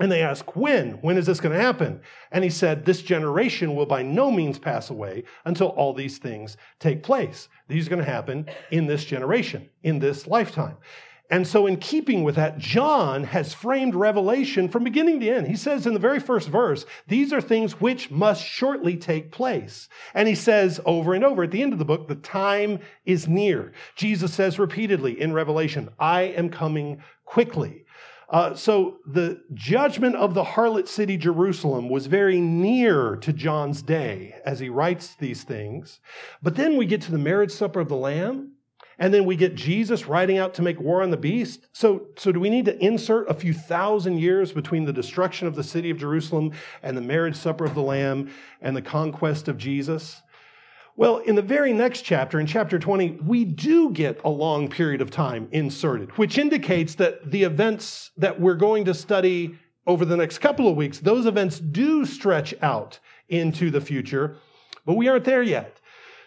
And 0.00 0.12
they 0.12 0.22
ask, 0.22 0.54
when? 0.54 0.92
When 1.00 1.16
is 1.16 1.26
this 1.26 1.40
going 1.40 1.56
to 1.56 1.60
happen? 1.60 2.00
And 2.30 2.44
he 2.44 2.50
said, 2.50 2.84
this 2.84 3.02
generation 3.02 3.74
will 3.74 3.84
by 3.84 4.02
no 4.02 4.30
means 4.30 4.56
pass 4.56 4.90
away 4.90 5.24
until 5.44 5.68
all 5.68 5.92
these 5.92 6.18
things 6.18 6.56
take 6.78 7.02
place. 7.02 7.48
These 7.66 7.88
are 7.88 7.90
going 7.90 8.04
to 8.04 8.10
happen 8.10 8.46
in 8.70 8.86
this 8.86 9.04
generation, 9.04 9.68
in 9.82 9.98
this 9.98 10.28
lifetime. 10.28 10.76
And 11.30 11.46
so, 11.46 11.66
in 11.66 11.76
keeping 11.76 12.24
with 12.24 12.36
that, 12.36 12.56
John 12.56 13.24
has 13.24 13.52
framed 13.52 13.94
Revelation 13.94 14.68
from 14.68 14.82
beginning 14.82 15.20
to 15.20 15.28
end. 15.28 15.46
He 15.46 15.56
says 15.56 15.86
in 15.86 15.92
the 15.92 16.00
very 16.00 16.20
first 16.20 16.48
verse, 16.48 16.86
these 17.06 17.34
are 17.34 17.40
things 17.40 17.80
which 17.80 18.10
must 18.10 18.42
shortly 18.42 18.96
take 18.96 19.30
place. 19.30 19.88
And 20.14 20.26
he 20.26 20.34
says 20.34 20.80
over 20.86 21.12
and 21.12 21.24
over 21.24 21.42
at 21.42 21.50
the 21.50 21.62
end 21.62 21.74
of 21.74 21.78
the 21.78 21.84
book, 21.84 22.08
the 22.08 22.14
time 22.14 22.78
is 23.04 23.28
near. 23.28 23.72
Jesus 23.94 24.32
says 24.32 24.58
repeatedly 24.58 25.20
in 25.20 25.34
Revelation, 25.34 25.90
I 25.98 26.22
am 26.22 26.48
coming 26.48 27.02
quickly. 27.26 27.84
Uh, 28.30 28.54
so 28.54 28.98
the 29.06 29.42
judgment 29.54 30.14
of 30.14 30.34
the 30.34 30.44
harlot 30.44 30.86
city 30.86 31.16
Jerusalem 31.16 31.88
was 31.88 32.06
very 32.06 32.40
near 32.40 33.16
to 33.16 33.32
John's 33.32 33.80
day 33.80 34.34
as 34.44 34.58
he 34.58 34.68
writes 34.68 35.14
these 35.14 35.44
things. 35.44 36.00
But 36.42 36.54
then 36.54 36.76
we 36.76 36.84
get 36.84 37.00
to 37.02 37.10
the 37.10 37.18
marriage 37.18 37.52
supper 37.52 37.80
of 37.80 37.88
the 37.88 37.96
Lamb, 37.96 38.52
and 38.98 39.14
then 39.14 39.24
we 39.24 39.36
get 39.36 39.54
Jesus 39.54 40.06
riding 40.06 40.38
out 40.38 40.54
to 40.54 40.62
make 40.62 40.80
war 40.80 41.02
on 41.02 41.10
the 41.10 41.16
beast. 41.16 41.68
So, 41.72 42.06
so 42.16 42.32
do 42.32 42.40
we 42.40 42.50
need 42.50 42.64
to 42.64 42.84
insert 42.84 43.30
a 43.30 43.34
few 43.34 43.52
thousand 43.52 44.18
years 44.18 44.52
between 44.52 44.84
the 44.84 44.92
destruction 44.92 45.46
of 45.46 45.54
the 45.54 45.62
city 45.62 45.90
of 45.90 45.98
Jerusalem 45.98 46.52
and 46.82 46.96
the 46.96 47.02
marriage 47.02 47.36
supper 47.36 47.64
of 47.64 47.74
the 47.74 47.82
Lamb 47.82 48.30
and 48.60 48.76
the 48.76 48.82
conquest 48.82 49.46
of 49.46 49.56
Jesus? 49.56 50.20
Well, 50.96 51.18
in 51.18 51.36
the 51.36 51.42
very 51.42 51.72
next 51.72 52.02
chapter, 52.02 52.40
in 52.40 52.46
chapter 52.46 52.76
20, 52.76 53.20
we 53.24 53.44
do 53.44 53.90
get 53.90 54.20
a 54.24 54.30
long 54.30 54.68
period 54.68 55.00
of 55.00 55.12
time 55.12 55.46
inserted, 55.52 56.10
which 56.18 56.38
indicates 56.38 56.96
that 56.96 57.30
the 57.30 57.44
events 57.44 58.10
that 58.16 58.40
we're 58.40 58.56
going 58.56 58.84
to 58.86 58.94
study 58.94 59.56
over 59.86 60.04
the 60.04 60.16
next 60.16 60.38
couple 60.38 60.66
of 60.68 60.74
weeks, 60.74 60.98
those 60.98 61.24
events 61.24 61.60
do 61.60 62.04
stretch 62.04 62.52
out 62.62 62.98
into 63.28 63.70
the 63.70 63.80
future, 63.80 64.38
but 64.84 64.94
we 64.94 65.06
aren't 65.06 65.24
there 65.24 65.42
yet. 65.42 65.77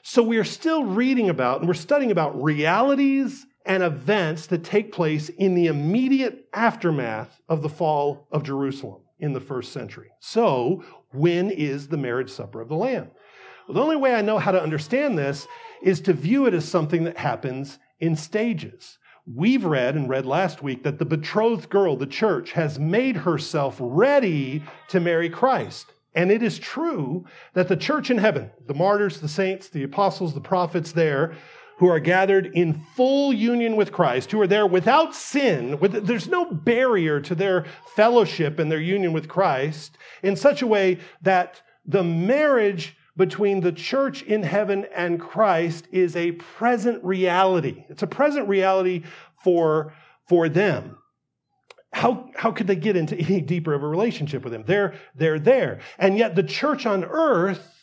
So 0.03 0.23
we 0.23 0.37
are 0.37 0.43
still 0.43 0.83
reading 0.83 1.29
about 1.29 1.59
and 1.59 1.67
we're 1.67 1.73
studying 1.75 2.11
about 2.11 2.41
realities 2.41 3.45
and 3.65 3.83
events 3.83 4.47
that 4.47 4.63
take 4.63 4.91
place 4.91 5.29
in 5.29 5.53
the 5.53 5.67
immediate 5.67 6.47
aftermath 6.53 7.41
of 7.47 7.61
the 7.61 7.69
fall 7.69 8.27
of 8.31 8.43
Jerusalem 8.43 9.01
in 9.19 9.33
the 9.33 9.39
first 9.39 9.71
century. 9.71 10.09
So, 10.19 10.83
when 11.11 11.51
is 11.51 11.87
the 11.87 11.97
marriage 11.97 12.31
supper 12.31 12.61
of 12.61 12.69
the 12.69 12.75
Lamb? 12.75 13.11
Well, 13.67 13.75
the 13.75 13.81
only 13.81 13.97
way 13.97 14.15
I 14.15 14.21
know 14.21 14.39
how 14.39 14.51
to 14.51 14.61
understand 14.61 15.17
this 15.17 15.47
is 15.83 16.01
to 16.01 16.13
view 16.13 16.47
it 16.47 16.53
as 16.53 16.67
something 16.67 17.03
that 17.03 17.17
happens 17.17 17.77
in 17.99 18.15
stages. 18.15 18.97
We've 19.27 19.65
read 19.65 19.95
and 19.95 20.09
read 20.09 20.25
last 20.25 20.63
week 20.63 20.83
that 20.83 20.97
the 20.97 21.05
betrothed 21.05 21.69
girl, 21.69 21.95
the 21.95 22.07
church, 22.07 22.53
has 22.53 22.79
made 22.79 23.17
herself 23.17 23.77
ready 23.79 24.63
to 24.87 24.99
marry 24.99 25.29
Christ. 25.29 25.93
And 26.13 26.31
it 26.31 26.43
is 26.43 26.59
true 26.59 27.25
that 27.53 27.67
the 27.67 27.77
church 27.77 28.09
in 28.09 28.17
heaven, 28.17 28.51
the 28.67 28.73
martyrs, 28.73 29.21
the 29.21 29.29
saints, 29.29 29.69
the 29.69 29.83
apostles, 29.83 30.33
the 30.33 30.41
prophets 30.41 30.91
there, 30.91 31.35
who 31.77 31.87
are 31.87 31.99
gathered 31.99 32.45
in 32.53 32.73
full 32.95 33.33
union 33.33 33.75
with 33.75 33.91
Christ, 33.91 34.31
who 34.31 34.39
are 34.39 34.47
there 34.47 34.67
without 34.67 35.15
sin, 35.15 35.79
with, 35.79 36.05
there's 36.05 36.27
no 36.27 36.45
barrier 36.45 37.19
to 37.21 37.33
their 37.33 37.65
fellowship 37.95 38.59
and 38.59 38.71
their 38.71 38.79
union 38.79 39.13
with 39.13 39.27
Christ, 39.27 39.97
in 40.21 40.35
such 40.35 40.61
a 40.61 40.67
way 40.67 40.99
that 41.23 41.61
the 41.85 42.03
marriage 42.03 42.95
between 43.17 43.61
the 43.61 43.71
church 43.71 44.21
in 44.21 44.43
heaven 44.43 44.85
and 44.95 45.19
Christ 45.19 45.87
is 45.91 46.15
a 46.15 46.33
present 46.33 47.03
reality. 47.03 47.85
It's 47.89 48.03
a 48.03 48.07
present 48.07 48.47
reality 48.47 49.03
for, 49.43 49.93
for 50.27 50.49
them. 50.49 50.97
How, 51.93 52.29
how 52.35 52.51
could 52.51 52.67
they 52.67 52.75
get 52.75 52.95
into 52.95 53.17
any 53.17 53.41
deeper 53.41 53.73
of 53.73 53.83
a 53.83 53.87
relationship 53.87 54.43
with 54.43 54.53
him? 54.53 54.63
They're, 54.65 54.95
they're 55.15 55.39
there. 55.39 55.81
And 55.97 56.17
yet 56.17 56.35
the 56.35 56.43
church 56.43 56.85
on 56.85 57.03
earth 57.03 57.77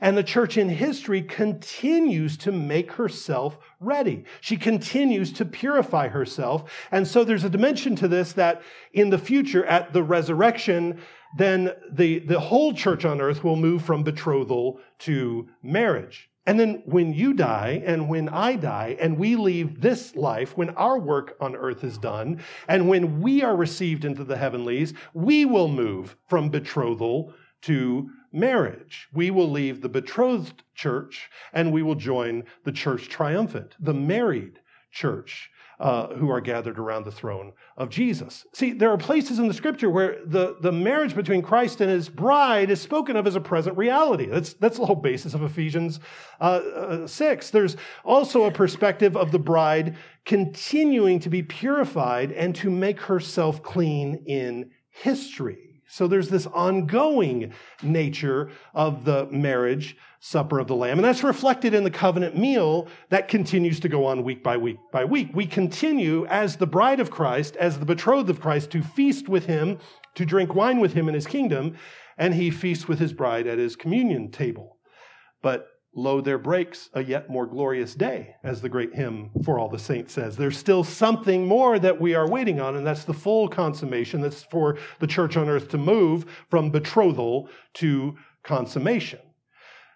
and 0.00 0.16
the 0.16 0.22
church 0.22 0.56
in 0.56 0.68
history 0.68 1.22
continues 1.22 2.36
to 2.38 2.52
make 2.52 2.92
herself 2.92 3.58
ready. 3.80 4.24
She 4.40 4.56
continues 4.56 5.32
to 5.34 5.44
purify 5.44 6.08
herself. 6.08 6.70
And 6.92 7.06
so 7.06 7.24
there's 7.24 7.44
a 7.44 7.50
dimension 7.50 7.96
to 7.96 8.08
this 8.08 8.32
that 8.34 8.62
in 8.92 9.10
the 9.10 9.18
future, 9.18 9.64
at 9.64 9.92
the 9.92 10.02
resurrection, 10.02 11.00
then 11.36 11.72
the, 11.92 12.20
the 12.20 12.40
whole 12.40 12.72
church 12.72 13.04
on 13.04 13.20
earth 13.20 13.44
will 13.44 13.56
move 13.56 13.84
from 13.84 14.02
betrothal 14.02 14.80
to 15.00 15.48
marriage. 15.62 16.29
And 16.46 16.58
then 16.58 16.82
when 16.86 17.12
you 17.12 17.34
die 17.34 17.82
and 17.84 18.08
when 18.08 18.28
I 18.28 18.56
die 18.56 18.96
and 18.98 19.18
we 19.18 19.36
leave 19.36 19.80
this 19.80 20.16
life, 20.16 20.56
when 20.56 20.70
our 20.70 20.98
work 20.98 21.36
on 21.40 21.54
earth 21.54 21.84
is 21.84 21.98
done, 21.98 22.40
and 22.66 22.88
when 22.88 23.20
we 23.20 23.42
are 23.42 23.54
received 23.54 24.04
into 24.04 24.24
the 24.24 24.36
heavenlies, 24.36 24.94
we 25.12 25.44
will 25.44 25.68
move 25.68 26.16
from 26.28 26.48
betrothal 26.48 27.34
to 27.62 28.10
marriage. 28.32 29.08
We 29.12 29.30
will 29.30 29.50
leave 29.50 29.80
the 29.80 29.88
betrothed 29.88 30.62
church 30.74 31.30
and 31.52 31.72
we 31.72 31.82
will 31.82 31.94
join 31.94 32.44
the 32.64 32.72
church 32.72 33.08
triumphant, 33.08 33.76
the 33.78 33.94
married 33.94 34.60
church 34.90 35.50
uh, 35.80 36.08
who 36.08 36.30
are 36.30 36.42
gathered 36.42 36.78
around 36.78 37.06
the 37.06 37.10
throne 37.10 37.54
of 37.78 37.88
Jesus. 37.88 38.44
See, 38.52 38.72
there 38.72 38.90
are 38.90 38.98
places 38.98 39.38
in 39.38 39.48
the 39.48 39.54
scripture 39.54 39.88
where 39.88 40.18
the, 40.26 40.56
the 40.60 40.70
marriage 40.70 41.14
between 41.14 41.40
Christ 41.40 41.80
and 41.80 41.90
his 41.90 42.10
bride 42.10 42.68
is 42.68 42.82
spoken 42.82 43.16
of 43.16 43.26
as 43.26 43.34
a 43.34 43.40
present 43.40 43.78
reality. 43.78 44.26
That's, 44.26 44.52
that's 44.52 44.78
the 44.78 44.84
whole 44.84 44.94
basis 44.94 45.32
of 45.32 45.42
Ephesians 45.42 45.98
uh, 46.38 46.44
uh, 46.44 47.06
6. 47.06 47.50
There's 47.50 47.78
also 48.04 48.44
a 48.44 48.52
perspective 48.52 49.16
of 49.16 49.32
the 49.32 49.38
bride 49.38 49.96
continuing 50.26 51.18
to 51.20 51.30
be 51.30 51.42
purified 51.42 52.30
and 52.30 52.54
to 52.56 52.70
make 52.70 53.00
herself 53.00 53.62
clean 53.62 54.22
in 54.26 54.70
history. 54.90 55.80
So 55.88 56.06
there's 56.06 56.28
this 56.28 56.46
ongoing 56.46 57.52
nature 57.82 58.50
of 58.74 59.04
the 59.04 59.26
marriage 59.30 59.96
supper 60.20 60.58
of 60.58 60.68
the 60.68 60.76
Lamb. 60.76 60.98
And 60.98 61.04
that's 61.04 61.24
reflected 61.24 61.72
in 61.72 61.82
the 61.82 61.90
covenant 61.90 62.36
meal 62.36 62.86
that 63.08 63.26
continues 63.26 63.80
to 63.80 63.88
go 63.88 64.04
on 64.04 64.22
week 64.22 64.44
by 64.44 64.56
week 64.56 64.76
by 64.92 65.04
week. 65.04 65.30
We 65.34 65.46
continue 65.46 66.26
as 66.26 66.56
the 66.56 66.66
bride 66.66 67.00
of 67.00 67.10
Christ, 67.10 67.56
as 67.56 67.78
the 67.78 67.86
betrothed 67.86 68.30
of 68.30 68.40
Christ, 68.40 68.70
to 68.72 68.82
feast 68.82 69.28
with 69.28 69.46
him, 69.46 69.78
to 70.14 70.26
drink 70.26 70.54
wine 70.54 70.78
with 70.78 70.92
him 70.92 71.08
in 71.08 71.14
his 71.14 71.26
kingdom, 71.26 71.76
and 72.18 72.34
he 72.34 72.50
feasts 72.50 72.86
with 72.86 72.98
his 72.98 73.14
bride 73.14 73.46
at 73.46 73.58
his 73.58 73.76
communion 73.76 74.30
table. 74.30 74.76
But 75.42 75.66
Lo, 75.96 76.20
there 76.20 76.38
breaks 76.38 76.88
a 76.92 77.02
yet 77.02 77.28
more 77.28 77.46
glorious 77.46 77.94
day, 77.94 78.36
as 78.44 78.60
the 78.60 78.68
great 78.68 78.94
hymn 78.94 79.30
for 79.42 79.58
all 79.58 79.68
the 79.68 79.78
saints 79.78 80.12
says. 80.12 80.36
There's 80.36 80.56
still 80.56 80.84
something 80.84 81.46
more 81.46 81.78
that 81.78 82.00
we 82.00 82.14
are 82.14 82.30
waiting 82.30 82.60
on, 82.60 82.76
and 82.76 82.86
that's 82.86 83.04
the 83.04 83.14
full 83.14 83.48
consummation. 83.48 84.20
That's 84.20 84.44
for 84.44 84.78
the 85.00 85.08
church 85.08 85.36
on 85.36 85.48
earth 85.48 85.68
to 85.68 85.78
move 85.78 86.26
from 86.48 86.70
betrothal 86.70 87.48
to 87.74 88.16
consummation. 88.44 89.18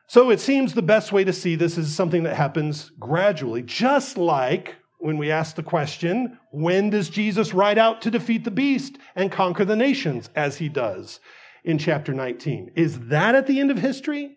So 0.06 0.30
it 0.30 0.40
seems 0.40 0.74
the 0.74 0.82
best 0.82 1.12
way 1.12 1.24
to 1.24 1.32
see 1.32 1.56
this 1.56 1.78
is 1.78 1.94
something 1.94 2.24
that 2.24 2.36
happens 2.36 2.90
gradually, 2.98 3.62
just 3.62 4.18
like 4.18 4.76
when 4.98 5.18
we 5.18 5.30
ask 5.30 5.56
the 5.56 5.62
question, 5.62 6.38
when 6.50 6.90
does 6.90 7.10
Jesus 7.10 7.54
ride 7.54 7.78
out 7.78 8.02
to 8.02 8.10
defeat 8.10 8.44
the 8.44 8.50
beast 8.50 8.98
and 9.16 9.32
conquer 9.32 9.64
the 9.64 9.76
nations, 9.76 10.30
as 10.34 10.58
he 10.58 10.68
does 10.68 11.20
in 11.64 11.78
chapter 11.78 12.12
19? 12.12 12.72
Is 12.76 13.00
that 13.08 13.34
at 13.34 13.46
the 13.46 13.60
end 13.60 13.70
of 13.70 13.78
history? 13.78 14.36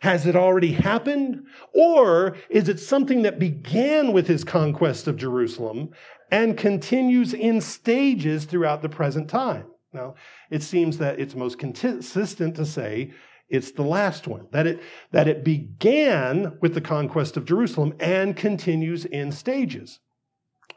Has 0.00 0.26
it 0.26 0.34
already 0.34 0.72
happened? 0.72 1.44
Or 1.72 2.36
is 2.50 2.68
it 2.68 2.80
something 2.80 3.22
that 3.22 3.38
began 3.38 4.12
with 4.12 4.26
his 4.26 4.44
conquest 4.44 5.06
of 5.06 5.16
Jerusalem 5.16 5.90
and 6.30 6.58
continues 6.58 7.32
in 7.32 7.60
stages 7.60 8.44
throughout 8.46 8.82
the 8.82 8.88
present 8.88 9.30
time? 9.30 9.66
Now, 9.92 10.14
it 10.50 10.62
seems 10.62 10.98
that 10.98 11.20
it's 11.20 11.34
most 11.34 11.58
consistent 11.58 12.56
to 12.56 12.66
say 12.66 13.12
it's 13.48 13.72
the 13.72 13.82
last 13.82 14.26
one, 14.26 14.46
that 14.50 14.66
it, 14.66 14.82
that 15.12 15.28
it 15.28 15.44
began 15.44 16.58
with 16.60 16.74
the 16.74 16.80
conquest 16.80 17.36
of 17.36 17.44
Jerusalem 17.44 17.94
and 18.00 18.36
continues 18.36 19.04
in 19.04 19.30
stages. 19.30 20.00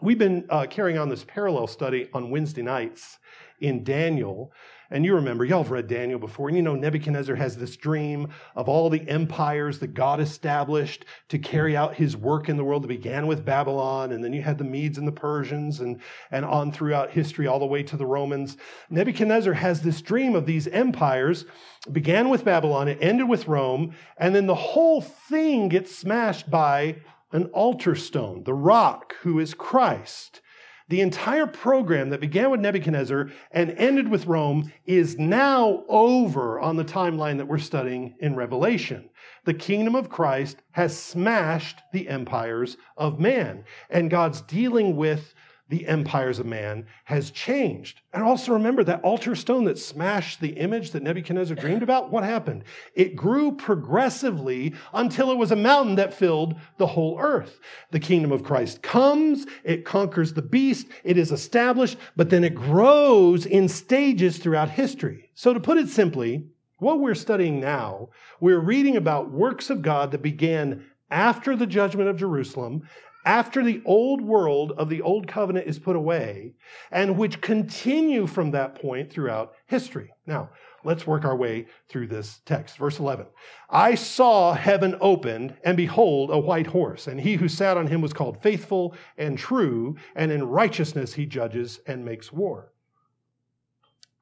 We've 0.01 0.19
been 0.19 0.45
uh, 0.49 0.67
carrying 0.69 0.97
on 0.97 1.09
this 1.09 1.25
parallel 1.25 1.67
study 1.67 2.09
on 2.13 2.29
Wednesday 2.29 2.61
nights 2.61 3.17
in 3.59 3.83
Daniel. 3.83 4.53
And 4.91 5.05
you 5.05 5.13
remember, 5.13 5.45
y'all 5.45 5.61
have 5.61 5.71
read 5.71 5.87
Daniel 5.87 6.17
before, 6.17 6.47
and 6.47 6.57
you 6.57 6.63
know 6.63 6.73
Nebuchadnezzar 6.73 7.35
has 7.35 7.55
this 7.55 7.77
dream 7.77 8.27
of 8.55 8.67
all 8.67 8.89
the 8.89 9.07
empires 9.07 9.77
that 9.79 9.93
God 9.93 10.19
established 10.19 11.05
to 11.27 11.37
carry 11.37 11.77
out 11.77 11.95
his 11.95 12.17
work 12.17 12.49
in 12.49 12.57
the 12.57 12.63
world 12.63 12.83
that 12.83 12.87
began 12.87 13.27
with 13.27 13.45
Babylon, 13.45 14.11
and 14.11 14.23
then 14.23 14.33
you 14.33 14.41
had 14.41 14.57
the 14.57 14.63
Medes 14.63 14.97
and 14.97 15.07
the 15.07 15.11
Persians, 15.11 15.79
and, 15.79 16.01
and 16.31 16.43
on 16.43 16.71
throughout 16.71 17.11
history, 17.11 17.45
all 17.45 17.59
the 17.59 17.65
way 17.65 17.83
to 17.83 17.97
the 17.97 18.05
Romans. 18.05 18.57
Nebuchadnezzar 18.89 19.53
has 19.53 19.81
this 19.81 20.01
dream 20.01 20.35
of 20.35 20.47
these 20.47 20.67
empires, 20.67 21.45
it 21.85 21.93
began 21.93 22.29
with 22.29 22.43
Babylon, 22.43 22.87
it 22.87 22.97
ended 22.99 23.29
with 23.29 23.47
Rome, 23.47 23.93
and 24.17 24.33
then 24.33 24.47
the 24.47 24.55
whole 24.55 25.01
thing 25.01 25.69
gets 25.69 25.95
smashed 25.95 26.49
by 26.49 26.95
an 27.31 27.45
altar 27.47 27.93
stone, 27.93 28.43
the 28.43 28.55
rock, 28.55 29.15
who 29.21 29.39
is 29.39 29.53
Christ. 29.53 30.41
The 30.89 31.01
entire 31.01 31.45
program 31.45 32.09
that 32.09 32.19
began 32.19 32.49
with 32.49 32.59
Nebuchadnezzar 32.59 33.29
and 33.51 33.71
ended 33.71 34.09
with 34.09 34.25
Rome 34.25 34.73
is 34.85 35.19
now 35.19 35.83
over 35.87 36.59
on 36.59 36.77
the 36.77 36.85
timeline 36.85 37.37
that 37.37 37.47
we're 37.47 37.59
studying 37.59 38.15
in 38.19 38.35
Revelation. 38.35 39.09
The 39.45 39.53
kingdom 39.53 39.95
of 39.95 40.09
Christ 40.09 40.57
has 40.71 40.97
smashed 40.97 41.79
the 41.93 42.09
empires 42.09 42.75
of 42.97 43.19
man, 43.19 43.65
and 43.91 44.09
God's 44.09 44.41
dealing 44.41 44.95
with 44.95 45.35
the 45.69 45.87
empires 45.87 46.39
of 46.39 46.45
man 46.47 46.85
has 47.05 47.31
changed. 47.31 48.01
And 48.11 48.23
also 48.23 48.53
remember 48.53 48.83
that 48.83 49.03
altar 49.03 49.35
stone 49.35 49.65
that 49.65 49.77
smashed 49.77 50.41
the 50.41 50.49
image 50.49 50.91
that 50.91 51.03
Nebuchadnezzar 51.03 51.55
dreamed 51.55 51.83
about? 51.83 52.11
What 52.11 52.23
happened? 52.23 52.63
It 52.95 53.15
grew 53.15 53.51
progressively 53.51 54.73
until 54.93 55.31
it 55.31 55.37
was 55.37 55.51
a 55.51 55.55
mountain 55.55 55.95
that 55.95 56.13
filled 56.13 56.55
the 56.77 56.87
whole 56.87 57.19
earth. 57.19 57.59
The 57.91 57.99
kingdom 57.99 58.31
of 58.31 58.43
Christ 58.43 58.81
comes, 58.81 59.45
it 59.63 59.85
conquers 59.85 60.33
the 60.33 60.41
beast, 60.41 60.87
it 61.03 61.17
is 61.17 61.31
established, 61.31 61.97
but 62.15 62.31
then 62.31 62.43
it 62.43 62.55
grows 62.55 63.45
in 63.45 63.69
stages 63.69 64.39
throughout 64.39 64.71
history. 64.71 65.29
So 65.35 65.53
to 65.53 65.59
put 65.59 65.77
it 65.77 65.89
simply, 65.89 66.47
what 66.79 66.99
we're 66.99 67.15
studying 67.15 67.59
now, 67.59 68.09
we're 68.39 68.59
reading 68.59 68.95
about 68.95 69.31
works 69.31 69.69
of 69.69 69.83
God 69.83 70.11
that 70.11 70.21
began 70.23 70.85
after 71.11 71.55
the 71.55 71.67
judgment 71.67 72.09
of 72.09 72.17
Jerusalem 72.17 72.87
after 73.25 73.63
the 73.63 73.81
old 73.85 74.21
world 74.21 74.71
of 74.77 74.89
the 74.89 75.01
old 75.01 75.27
covenant 75.27 75.67
is 75.67 75.79
put 75.79 75.95
away, 75.95 76.53
and 76.91 77.17
which 77.17 77.41
continue 77.41 78.25
from 78.25 78.51
that 78.51 78.75
point 78.75 79.11
throughout 79.11 79.53
history. 79.67 80.13
Now, 80.25 80.49
let's 80.83 81.05
work 81.05 81.25
our 81.25 81.35
way 81.35 81.67
through 81.89 82.07
this 82.07 82.39
text. 82.45 82.77
Verse 82.77 82.99
11 82.99 83.27
I 83.69 83.95
saw 83.95 84.53
heaven 84.53 84.95
opened, 85.01 85.55
and 85.63 85.75
behold, 85.75 86.31
a 86.31 86.39
white 86.39 86.67
horse, 86.67 87.07
and 87.07 87.19
he 87.19 87.35
who 87.35 87.47
sat 87.47 87.77
on 87.77 87.87
him 87.87 88.01
was 88.01 88.13
called 88.13 88.41
faithful 88.41 88.95
and 89.17 89.37
true, 89.37 89.95
and 90.15 90.31
in 90.31 90.43
righteousness 90.43 91.13
he 91.13 91.25
judges 91.25 91.79
and 91.85 92.05
makes 92.05 92.31
war. 92.31 92.71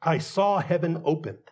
I 0.01 0.17
saw 0.19 0.59
heaven 0.59 1.01
opened. 1.05 1.51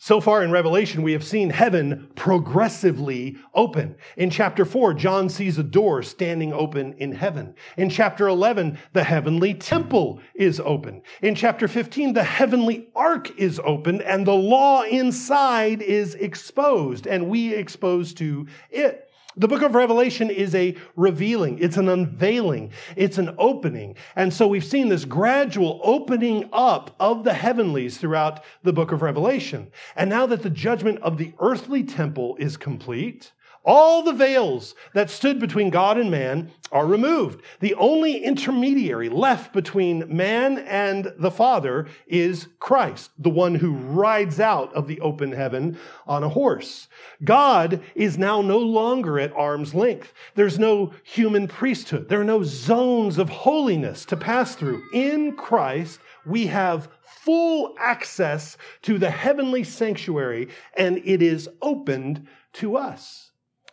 So 0.00 0.20
far 0.20 0.44
in 0.44 0.52
Revelation, 0.52 1.02
we 1.02 1.12
have 1.12 1.24
seen 1.24 1.50
heaven 1.50 2.08
progressively 2.14 3.36
open. 3.52 3.96
In 4.16 4.30
chapter 4.30 4.64
4, 4.64 4.94
John 4.94 5.28
sees 5.28 5.58
a 5.58 5.64
door 5.64 6.04
standing 6.04 6.52
open 6.52 6.92
in 6.98 7.10
heaven. 7.10 7.56
In 7.76 7.90
chapter 7.90 8.28
11, 8.28 8.78
the 8.92 9.02
heavenly 9.02 9.54
temple 9.54 10.20
is 10.36 10.60
open. 10.60 11.02
In 11.20 11.34
chapter 11.34 11.66
15, 11.66 12.12
the 12.12 12.22
heavenly 12.22 12.86
ark 12.94 13.36
is 13.40 13.60
opened 13.64 14.02
and 14.02 14.24
the 14.24 14.32
law 14.32 14.82
inside 14.82 15.82
is 15.82 16.14
exposed 16.14 17.08
and 17.08 17.28
we 17.28 17.52
exposed 17.52 18.18
to 18.18 18.46
it. 18.70 19.07
The 19.38 19.46
book 19.46 19.62
of 19.62 19.76
Revelation 19.76 20.30
is 20.30 20.52
a 20.56 20.76
revealing, 20.96 21.60
it's 21.60 21.76
an 21.76 21.88
unveiling, 21.88 22.72
it's 22.96 23.18
an 23.18 23.36
opening. 23.38 23.94
And 24.16 24.34
so 24.34 24.48
we've 24.48 24.64
seen 24.64 24.88
this 24.88 25.04
gradual 25.04 25.80
opening 25.84 26.48
up 26.52 26.96
of 26.98 27.22
the 27.22 27.34
heavenlies 27.34 27.98
throughout 27.98 28.42
the 28.64 28.72
book 28.72 28.90
of 28.90 29.00
Revelation. 29.00 29.70
And 29.94 30.10
now 30.10 30.26
that 30.26 30.42
the 30.42 30.50
judgment 30.50 30.98
of 31.02 31.18
the 31.18 31.34
earthly 31.38 31.84
temple 31.84 32.36
is 32.40 32.56
complete, 32.56 33.30
all 33.68 34.02
the 34.02 34.14
veils 34.14 34.74
that 34.94 35.10
stood 35.10 35.38
between 35.38 35.68
God 35.68 35.98
and 35.98 36.10
man 36.10 36.50
are 36.72 36.86
removed. 36.86 37.42
The 37.60 37.74
only 37.74 38.24
intermediary 38.24 39.10
left 39.10 39.52
between 39.52 40.04
man 40.08 40.60
and 40.60 41.12
the 41.18 41.30
Father 41.30 41.86
is 42.06 42.48
Christ, 42.60 43.10
the 43.18 43.28
one 43.28 43.54
who 43.54 43.74
rides 43.74 44.40
out 44.40 44.72
of 44.72 44.86
the 44.86 44.98
open 45.02 45.32
heaven 45.32 45.78
on 46.06 46.24
a 46.24 46.30
horse. 46.30 46.88
God 47.22 47.82
is 47.94 48.16
now 48.16 48.40
no 48.40 48.58
longer 48.58 49.20
at 49.20 49.34
arm's 49.34 49.74
length. 49.74 50.14
There's 50.34 50.58
no 50.58 50.94
human 51.02 51.46
priesthood. 51.46 52.08
There 52.08 52.22
are 52.22 52.24
no 52.24 52.42
zones 52.42 53.18
of 53.18 53.28
holiness 53.28 54.06
to 54.06 54.16
pass 54.16 54.54
through. 54.54 54.82
In 54.94 55.36
Christ, 55.36 56.00
we 56.24 56.46
have 56.46 56.88
full 57.04 57.74
access 57.78 58.56
to 58.80 58.96
the 58.96 59.10
heavenly 59.10 59.62
sanctuary, 59.62 60.48
and 60.74 61.02
it 61.04 61.20
is 61.20 61.50
opened 61.60 62.26
to 62.54 62.74
us. 62.78 63.27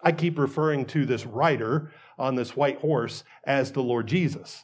I 0.05 0.11
keep 0.11 0.37
referring 0.37 0.85
to 0.87 1.05
this 1.05 1.25
rider 1.25 1.91
on 2.19 2.35
this 2.35 2.55
white 2.55 2.79
horse 2.79 3.23
as 3.43 3.71
the 3.71 3.81
Lord 3.81 4.05
Jesus. 4.05 4.63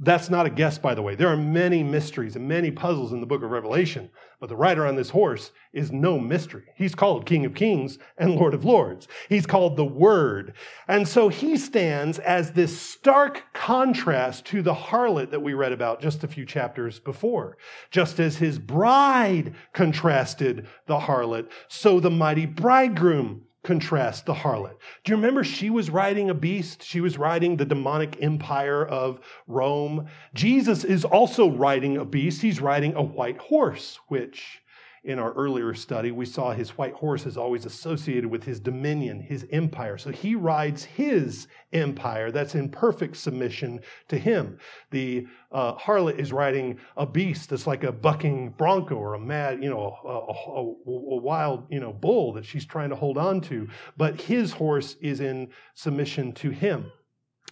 That's 0.00 0.30
not 0.30 0.46
a 0.46 0.50
guess, 0.50 0.78
by 0.78 0.94
the 0.94 1.02
way. 1.02 1.16
There 1.16 1.28
are 1.28 1.36
many 1.36 1.82
mysteries 1.82 2.36
and 2.36 2.46
many 2.46 2.70
puzzles 2.70 3.12
in 3.12 3.20
the 3.20 3.26
book 3.26 3.42
of 3.42 3.50
Revelation, 3.50 4.10
but 4.38 4.48
the 4.48 4.56
rider 4.56 4.86
on 4.86 4.94
this 4.94 5.10
horse 5.10 5.50
is 5.72 5.90
no 5.90 6.20
mystery. 6.20 6.66
He's 6.76 6.94
called 6.94 7.26
King 7.26 7.44
of 7.44 7.54
Kings 7.54 7.98
and 8.16 8.36
Lord 8.36 8.54
of 8.54 8.64
Lords. 8.64 9.08
He's 9.28 9.44
called 9.44 9.76
the 9.76 9.84
Word. 9.84 10.54
And 10.86 11.06
so 11.06 11.28
he 11.28 11.56
stands 11.58 12.20
as 12.20 12.52
this 12.52 12.80
stark 12.80 13.42
contrast 13.52 14.46
to 14.46 14.62
the 14.62 14.74
harlot 14.74 15.32
that 15.32 15.42
we 15.42 15.52
read 15.52 15.72
about 15.72 16.00
just 16.00 16.22
a 16.22 16.28
few 16.28 16.46
chapters 16.46 17.00
before. 17.00 17.58
Just 17.90 18.20
as 18.20 18.36
his 18.36 18.60
bride 18.60 19.54
contrasted 19.74 20.68
the 20.86 21.00
harlot, 21.00 21.50
so 21.66 21.98
the 21.98 22.10
mighty 22.10 22.46
bridegroom 22.46 23.47
contrast 23.64 24.26
the 24.26 24.34
harlot. 24.34 24.76
Do 25.04 25.12
you 25.12 25.16
remember 25.16 25.44
she 25.44 25.70
was 25.70 25.90
riding 25.90 26.30
a 26.30 26.34
beast? 26.34 26.82
She 26.82 27.00
was 27.00 27.18
riding 27.18 27.56
the 27.56 27.64
demonic 27.64 28.16
empire 28.22 28.86
of 28.86 29.20
Rome. 29.46 30.06
Jesus 30.34 30.84
is 30.84 31.04
also 31.04 31.50
riding 31.50 31.96
a 31.96 32.04
beast. 32.04 32.42
He's 32.42 32.60
riding 32.60 32.94
a 32.94 33.02
white 33.02 33.38
horse, 33.38 33.98
which 34.08 34.62
in 35.08 35.18
our 35.18 35.32
earlier 35.32 35.72
study, 35.72 36.10
we 36.10 36.26
saw 36.26 36.52
his 36.52 36.76
white 36.76 36.92
horse 36.92 37.24
is 37.24 37.38
always 37.38 37.64
associated 37.64 38.26
with 38.26 38.44
his 38.44 38.60
dominion, 38.60 39.18
his 39.18 39.46
empire. 39.52 39.96
So 39.96 40.10
he 40.10 40.34
rides 40.34 40.84
his 40.84 41.48
empire 41.72 42.30
that's 42.30 42.54
in 42.54 42.68
perfect 42.68 43.16
submission 43.16 43.80
to 44.08 44.18
him. 44.18 44.58
The 44.90 45.26
uh, 45.50 45.76
harlot 45.76 46.18
is 46.18 46.30
riding 46.30 46.78
a 46.98 47.06
beast 47.06 47.48
that's 47.48 47.66
like 47.66 47.84
a 47.84 47.92
bucking 47.92 48.50
bronco 48.58 48.96
or 48.96 49.14
a 49.14 49.18
mad, 49.18 49.62
you 49.62 49.70
know, 49.70 49.96
a, 50.04 50.08
a, 50.10 51.16
a 51.16 51.20
wild, 51.22 51.64
you 51.70 51.80
know, 51.80 51.94
bull 51.94 52.34
that 52.34 52.44
she's 52.44 52.66
trying 52.66 52.90
to 52.90 52.96
hold 52.96 53.16
on 53.16 53.40
to. 53.42 53.66
But 53.96 54.20
his 54.20 54.52
horse 54.52 54.96
is 55.00 55.20
in 55.20 55.48
submission 55.72 56.32
to 56.34 56.50
him. 56.50 56.92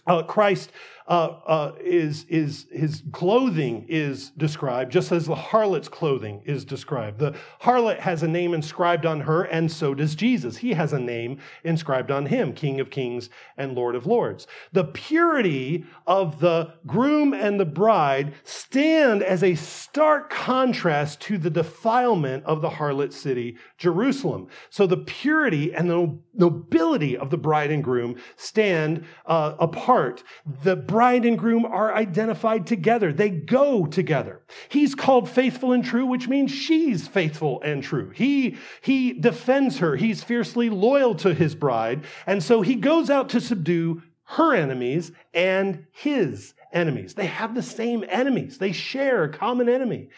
Uh, 0.07 0.23
Christ 0.23 0.71
uh, 1.07 1.39
uh, 1.45 1.71
is, 1.79 2.25
is 2.27 2.67
his 2.69 3.01
clothing 3.13 3.85
is 3.87 4.31
described 4.31 4.91
just 4.91 5.13
as 5.13 5.25
the 5.25 5.35
harlot's 5.35 5.87
clothing 5.87 6.41
is 6.45 6.65
described. 6.65 7.19
The 7.19 7.33
harlot 7.61 7.99
has 7.99 8.23
a 8.23 8.27
name 8.27 8.53
inscribed 8.53 9.05
on 9.05 9.21
her, 9.21 9.43
and 9.43 9.71
so 9.71 9.93
does 9.93 10.15
Jesus. 10.15 10.57
He 10.57 10.73
has 10.73 10.91
a 10.91 10.99
name 10.99 11.39
inscribed 11.63 12.11
on 12.11 12.25
him, 12.25 12.51
King 12.51 12.81
of 12.81 12.89
Kings 12.89 13.29
and 13.55 13.73
Lord 13.73 13.95
of 13.95 14.05
Lords. 14.05 14.47
The 14.73 14.83
purity 14.83 15.85
of 16.05 16.41
the 16.41 16.73
groom 16.85 17.33
and 17.33 17.57
the 17.57 17.65
bride 17.65 18.33
stand 18.43 19.23
as 19.23 19.43
a 19.43 19.55
stark 19.55 20.29
contrast 20.29 21.21
to 21.21 21.37
the 21.37 21.49
defilement 21.49 22.43
of 22.43 22.61
the 22.61 22.69
harlot 22.69 23.13
city, 23.13 23.55
Jerusalem. 23.77 24.47
So 24.69 24.85
the 24.85 24.97
purity 24.97 25.73
and 25.73 25.89
the 25.89 26.19
nobility 26.33 27.17
of 27.17 27.29
the 27.29 27.37
bride 27.37 27.71
and 27.71 27.83
groom 27.83 28.17
stand 28.35 29.05
uh, 29.25 29.55
apart. 29.97 30.23
The 30.63 30.75
bride 30.75 31.25
and 31.25 31.37
groom 31.37 31.65
are 31.65 31.93
identified 31.93 32.67
together. 32.67 33.11
They 33.11 33.29
go 33.29 33.85
together. 33.85 34.41
He's 34.69 34.95
called 34.95 35.29
faithful 35.29 35.71
and 35.71 35.83
true, 35.83 36.05
which 36.05 36.27
means 36.27 36.51
she's 36.51 37.07
faithful 37.07 37.61
and 37.61 37.83
true. 37.83 38.11
He, 38.11 38.57
he 38.81 39.13
defends 39.13 39.79
her. 39.79 39.95
He's 39.95 40.23
fiercely 40.23 40.69
loyal 40.69 41.15
to 41.15 41.33
his 41.33 41.55
bride. 41.55 42.05
And 42.25 42.43
so 42.43 42.61
he 42.61 42.75
goes 42.75 43.09
out 43.09 43.29
to 43.29 43.41
subdue 43.41 44.03
her 44.25 44.53
enemies 44.53 45.11
and 45.33 45.85
his 45.91 46.53
enemies. 46.73 47.13
They 47.13 47.27
have 47.27 47.55
the 47.55 47.63
same 47.63 48.03
enemies. 48.07 48.57
They 48.57 48.73
share 48.73 49.23
a 49.23 49.33
common 49.33 49.69
enemy. 49.69 50.09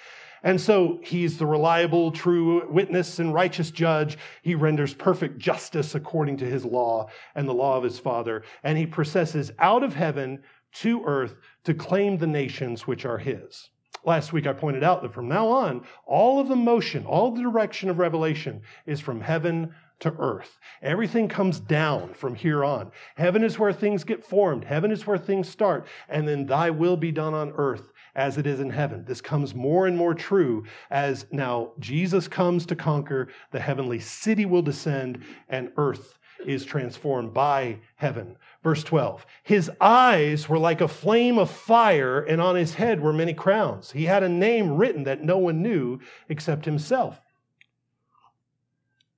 And 0.43 0.59
so 0.59 0.99
he's 1.03 1.37
the 1.37 1.45
reliable, 1.45 2.11
true 2.11 2.69
witness 2.69 3.19
and 3.19 3.33
righteous 3.33 3.71
judge. 3.71 4.17
He 4.41 4.55
renders 4.55 4.93
perfect 4.93 5.37
justice 5.37 5.95
according 5.95 6.37
to 6.37 6.45
his 6.45 6.65
law 6.65 7.09
and 7.35 7.47
the 7.47 7.53
law 7.53 7.77
of 7.77 7.83
his 7.83 7.99
father. 7.99 8.43
And 8.63 8.77
he 8.77 8.85
processes 8.85 9.51
out 9.59 9.83
of 9.83 9.95
heaven 9.95 10.41
to 10.75 11.03
earth 11.05 11.35
to 11.65 11.73
claim 11.73 12.17
the 12.17 12.27
nations 12.27 12.87
which 12.87 13.05
are 13.05 13.17
his. 13.17 13.69
Last 14.05 14.31
week 14.31 14.47
I 14.47 14.53
pointed 14.53 14.83
out 14.83 15.01
that 15.01 15.13
from 15.13 15.27
now 15.27 15.47
on, 15.47 15.83
all 16.05 16.39
of 16.39 16.47
the 16.47 16.55
motion, 16.55 17.05
all 17.05 17.31
the 17.31 17.41
direction 17.41 17.89
of 17.89 17.99
revelation 17.99 18.61
is 18.85 19.01
from 19.01 19.19
heaven 19.19 19.73
to 19.99 20.15
earth. 20.17 20.57
Everything 20.81 21.27
comes 21.27 21.59
down 21.59 22.13
from 22.13 22.35
here 22.35 22.63
on. 22.63 22.91
Heaven 23.17 23.43
is 23.43 23.59
where 23.59 23.73
things 23.73 24.05
get 24.05 24.25
formed, 24.25 24.63
heaven 24.63 24.91
is 24.91 25.05
where 25.05 25.17
things 25.17 25.49
start, 25.49 25.85
and 26.07 26.25
then 26.25 26.45
thy 26.45 26.69
will 26.69 26.95
be 26.95 27.11
done 27.11 27.33
on 27.33 27.51
earth 27.57 27.91
as 28.19 28.37
it 28.37 28.45
is 28.45 28.59
in 28.59 28.69
heaven. 28.69 29.05
This 29.05 29.21
comes 29.21 29.55
more 29.55 29.87
and 29.87 29.95
more 29.95 30.13
true 30.13 30.65
as 30.91 31.25
now 31.31 31.71
Jesus 31.79 32.27
comes 32.27 32.65
to 32.65 32.75
conquer, 32.75 33.29
the 33.51 33.61
heavenly 33.61 33.99
city 33.99 34.45
will 34.45 34.61
descend, 34.61 35.23
and 35.47 35.71
earth 35.77 36.19
is 36.45 36.65
transformed 36.65 37.33
by 37.33 37.79
heaven. 37.95 38.35
Verse 38.61 38.83
12 38.83 39.25
His 39.43 39.71
eyes 39.79 40.49
were 40.49 40.59
like 40.59 40.81
a 40.81 40.87
flame 40.87 41.37
of 41.37 41.49
fire, 41.49 42.19
and 42.19 42.41
on 42.41 42.57
his 42.57 42.73
head 42.73 42.99
were 42.99 43.13
many 43.13 43.33
crowns. 43.33 43.91
He 43.91 44.05
had 44.05 44.21
a 44.21 44.29
name 44.29 44.75
written 44.75 45.05
that 45.05 45.23
no 45.23 45.37
one 45.37 45.61
knew 45.61 45.99
except 46.27 46.65
himself. 46.65 47.21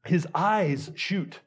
His 0.05 0.27
eyes 0.35 0.91
shoot 0.95 1.39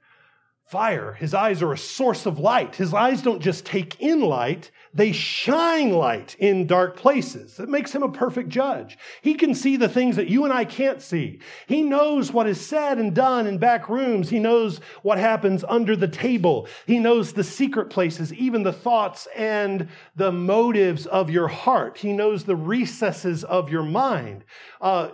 fire. 0.67 1.13
His 1.13 1.35
eyes 1.35 1.63
are 1.63 1.73
a 1.73 1.79
source 1.79 2.27
of 2.27 2.39
light. 2.39 2.77
His 2.77 2.95
eyes 2.95 3.23
don't 3.23 3.41
just 3.41 3.65
take 3.67 4.01
in 4.01 4.21
light, 4.21 4.71
they 4.95 5.11
shine 5.11 5.91
light 5.91 6.37
in 6.39 6.69
dark 6.69 6.97
places. 6.97 7.57
That 7.57 7.69
makes 7.69 7.93
him 7.93 8.05
a 8.05 8.11
perfect 8.11 8.49
judge. 8.49 8.97
He 9.23 9.35
can 9.35 9.55
see 9.55 9.77
the 9.77 9.89
things 9.89 10.15
that 10.17 10.29
you 10.29 10.45
and 10.45 10.53
I 10.53 10.65
can't 10.65 11.03
see. 11.03 11.41
He 11.67 11.83
knows 11.83 12.33
what 12.33 12.47
is 12.47 12.65
said 12.65 12.99
and 12.99 13.13
done 13.13 13.49
in 13.49 13.59
back 13.59 13.89
rooms. 13.89 14.31
He 14.31 14.39
knows 14.39 14.79
what 15.03 15.19
happens 15.19 15.65
under 15.69 15.97
the 15.97 16.09
table. 16.09 16.69
He 16.87 17.01
knows 17.01 17.33
the 17.33 17.43
secret 17.43 17.91
places, 17.91 18.33
even 18.33 18.63
the 18.63 18.73
thoughts 18.73 19.27
and 19.35 19.89
the 20.15 20.31
motives 20.31 21.07
of 21.07 21.29
your 21.29 21.49
heart. 21.49 21.99
He 21.99 22.13
knows 22.13 22.45
the 22.45 22.57
recesses 22.57 23.43
of 23.43 23.71
your 23.71 23.83
mind. 23.83 24.45
Uh, 24.81 25.11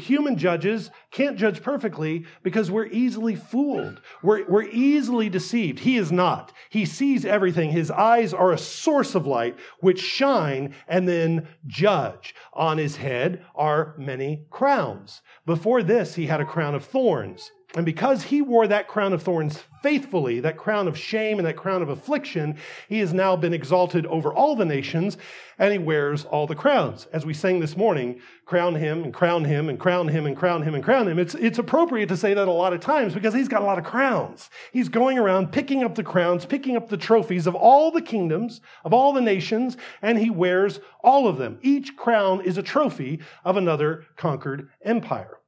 human 0.00 0.36
judges 0.36 0.90
can't 1.12 1.36
judge 1.38 1.62
perfectly 1.62 2.24
because 2.42 2.70
we're 2.70 2.86
easily 2.86 3.36
fooled. 3.36 4.00
We're, 4.22 4.44
we're 4.48 4.64
easily 4.64 5.28
deceived. 5.28 5.78
He 5.78 5.96
is 5.96 6.10
not. 6.10 6.52
He 6.70 6.84
sees 6.84 7.24
everything. 7.24 7.70
His 7.70 7.90
eyes 7.90 8.34
are 8.34 8.52
a 8.52 8.58
source 8.58 9.14
of 9.14 9.26
light 9.26 9.56
which 9.78 10.00
shine 10.00 10.74
and 10.88 11.08
then 11.08 11.46
judge. 11.66 12.34
On 12.52 12.78
his 12.78 12.96
head 12.96 13.44
are 13.54 13.94
many 13.96 14.46
crowns. 14.50 15.22
Before 15.46 15.82
this, 15.82 16.16
he 16.16 16.26
had 16.26 16.40
a 16.40 16.44
crown 16.44 16.74
of 16.74 16.84
thorns. 16.84 17.52
And 17.76 17.86
because 17.86 18.24
he 18.24 18.42
wore 18.42 18.66
that 18.66 18.88
crown 18.88 19.12
of 19.12 19.22
thorns 19.22 19.62
faithfully, 19.80 20.40
that 20.40 20.56
crown 20.56 20.88
of 20.88 20.98
shame 20.98 21.38
and 21.38 21.46
that 21.46 21.56
crown 21.56 21.82
of 21.82 21.88
affliction, 21.88 22.56
he 22.88 22.98
has 22.98 23.14
now 23.14 23.36
been 23.36 23.54
exalted 23.54 24.06
over 24.06 24.32
all 24.34 24.56
the 24.56 24.64
nations 24.64 25.16
and 25.58 25.72
he 25.72 25.78
wears 25.78 26.24
all 26.24 26.46
the 26.46 26.54
crowns. 26.54 27.06
As 27.12 27.24
we 27.24 27.32
sang 27.32 27.60
this 27.60 27.76
morning, 27.76 28.20
crown 28.44 28.74
him 28.74 29.04
and 29.04 29.14
crown 29.14 29.44
him 29.44 29.68
and 29.68 29.78
crown 29.78 30.08
him 30.08 30.26
and 30.26 30.36
crown 30.36 30.62
him 30.62 30.74
and 30.74 30.82
crown 30.82 31.06
him. 31.06 31.18
It's, 31.18 31.34
it's 31.36 31.58
appropriate 31.58 32.08
to 32.08 32.16
say 32.16 32.34
that 32.34 32.48
a 32.48 32.52
lot 32.52 32.72
of 32.72 32.80
times 32.80 33.14
because 33.14 33.34
he's 33.34 33.48
got 33.48 33.62
a 33.62 33.66
lot 33.66 33.78
of 33.78 33.84
crowns. 33.84 34.50
He's 34.72 34.88
going 34.88 35.18
around 35.18 35.52
picking 35.52 35.84
up 35.84 35.94
the 35.94 36.02
crowns, 36.02 36.44
picking 36.44 36.76
up 36.76 36.88
the 36.88 36.96
trophies 36.96 37.46
of 37.46 37.54
all 37.54 37.92
the 37.92 38.02
kingdoms, 38.02 38.60
of 38.84 38.92
all 38.92 39.12
the 39.12 39.20
nations, 39.20 39.76
and 40.02 40.18
he 40.18 40.30
wears 40.30 40.80
all 41.04 41.28
of 41.28 41.38
them. 41.38 41.58
Each 41.62 41.96
crown 41.96 42.40
is 42.40 42.58
a 42.58 42.62
trophy 42.62 43.20
of 43.44 43.56
another 43.56 44.06
conquered 44.16 44.70
empire. 44.84 45.39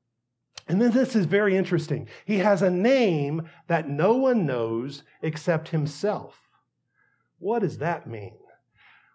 And 0.68 0.80
then 0.80 0.92
this 0.92 1.16
is 1.16 1.26
very 1.26 1.56
interesting. 1.56 2.08
He 2.24 2.38
has 2.38 2.62
a 2.62 2.70
name 2.70 3.48
that 3.66 3.88
no 3.88 4.14
one 4.14 4.46
knows 4.46 5.02
except 5.20 5.68
himself. 5.68 6.40
What 7.38 7.60
does 7.60 7.78
that 7.78 8.06
mean? 8.06 8.38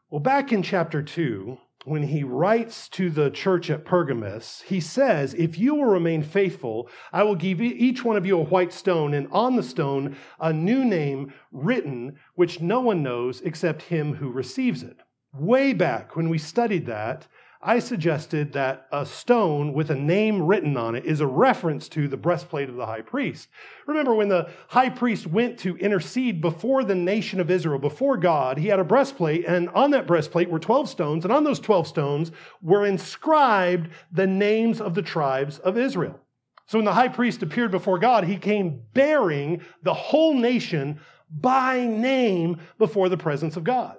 Well, 0.10 0.20
back 0.20 0.52
in 0.52 0.64
chapter 0.64 1.02
2, 1.02 1.58
when 1.86 2.04
he 2.04 2.24
writes 2.24 2.90
to 2.90 3.10
the 3.10 3.30
church 3.30 3.70
at 3.70 3.86
Pergamus, 3.86 4.62
he 4.68 4.82
says, 4.82 5.34
If 5.34 5.58
you 5.58 5.76
will 5.76 5.86
remain 5.86 6.22
faithful, 6.22 6.90
I 7.14 7.24
will 7.24 7.36
give 7.36 7.62
each 7.62 8.04
one 8.04 8.18
of 8.18 8.26
you 8.26 8.38
a 8.38 8.44
white 8.44 8.74
stone, 8.74 9.14
and 9.14 9.28
on 9.32 9.56
the 9.56 9.64
stone 9.64 10.18
a 10.40 10.52
new 10.52 10.84
name 10.84 11.34
written, 11.52 12.20
which 12.36 12.60
no 12.60 12.82
one 12.82 13.04
knows 13.04 13.40
except 13.42 13.84
him 13.84 14.16
who 14.16 14.30
receives 14.30 14.84
it. 14.84 14.98
Way 15.34 15.72
back 15.72 16.16
when 16.16 16.28
we 16.28 16.38
studied 16.38 16.86
that, 16.88 17.28
I 17.62 17.80
suggested 17.80 18.54
that 18.54 18.88
a 18.91 19.04
stone 19.06 19.74
with 19.74 19.89
a 19.89 19.96
name 19.96 20.43
written 20.43 20.78
on 20.78 20.93
it 20.93 21.06
is 21.06 21.22
a 21.22 21.28
reference 21.28 21.89
to 21.89 22.08
the 22.08 22.15
breastplate 22.15 22.70
of 22.70 22.76
the 22.76 22.86
high 22.86 23.02
priest. 23.02 23.50
Remember 23.88 24.13
when 24.13 24.30
the 24.30 24.50
high 24.67 24.89
priest 24.89 25.26
went 25.26 25.58
to 25.60 25.76
intercede 25.78 26.39
before 26.39 26.84
the 26.84 26.93
nation 26.93 27.39
of 27.39 27.50
Israel, 27.50 27.80
before 27.80 28.15
God, 28.15 28.60
he 28.60 28.67
had 28.67 28.80
a 28.80 28.84
breastplate, 28.84 29.46
and 29.46 29.70
on 29.70 29.89
that 29.91 30.06
breastplate 30.06 30.50
were 30.50 30.60
12 30.60 30.88
stones, 30.88 31.26
and 31.26 31.34
on 31.34 31.43
those 31.43 31.60
12 31.60 31.88
stones 31.88 32.32
were 32.62 32.86
inscribed 32.86 33.89
the 34.12 34.28
names 34.28 34.80
of 34.80 34.93
the 34.93 35.02
tribes 35.02 35.58
of 35.60 35.80
Israel. 35.80 36.20
So 36.67 36.78
when 36.78 36.86
the 36.86 36.93
high 36.93 37.08
priest 37.08 37.41
appeared 37.41 37.72
before 37.72 37.98
God, 37.98 38.26
he 38.26 38.38
came 38.38 38.84
bearing 38.93 39.62
the 39.82 39.93
whole 39.93 40.36
nation 40.36 41.00
by 41.30 41.86
name 41.86 42.60
before 42.78 43.10
the 43.10 43.17
presence 43.17 43.58
of 43.58 43.63
God. 43.63 43.98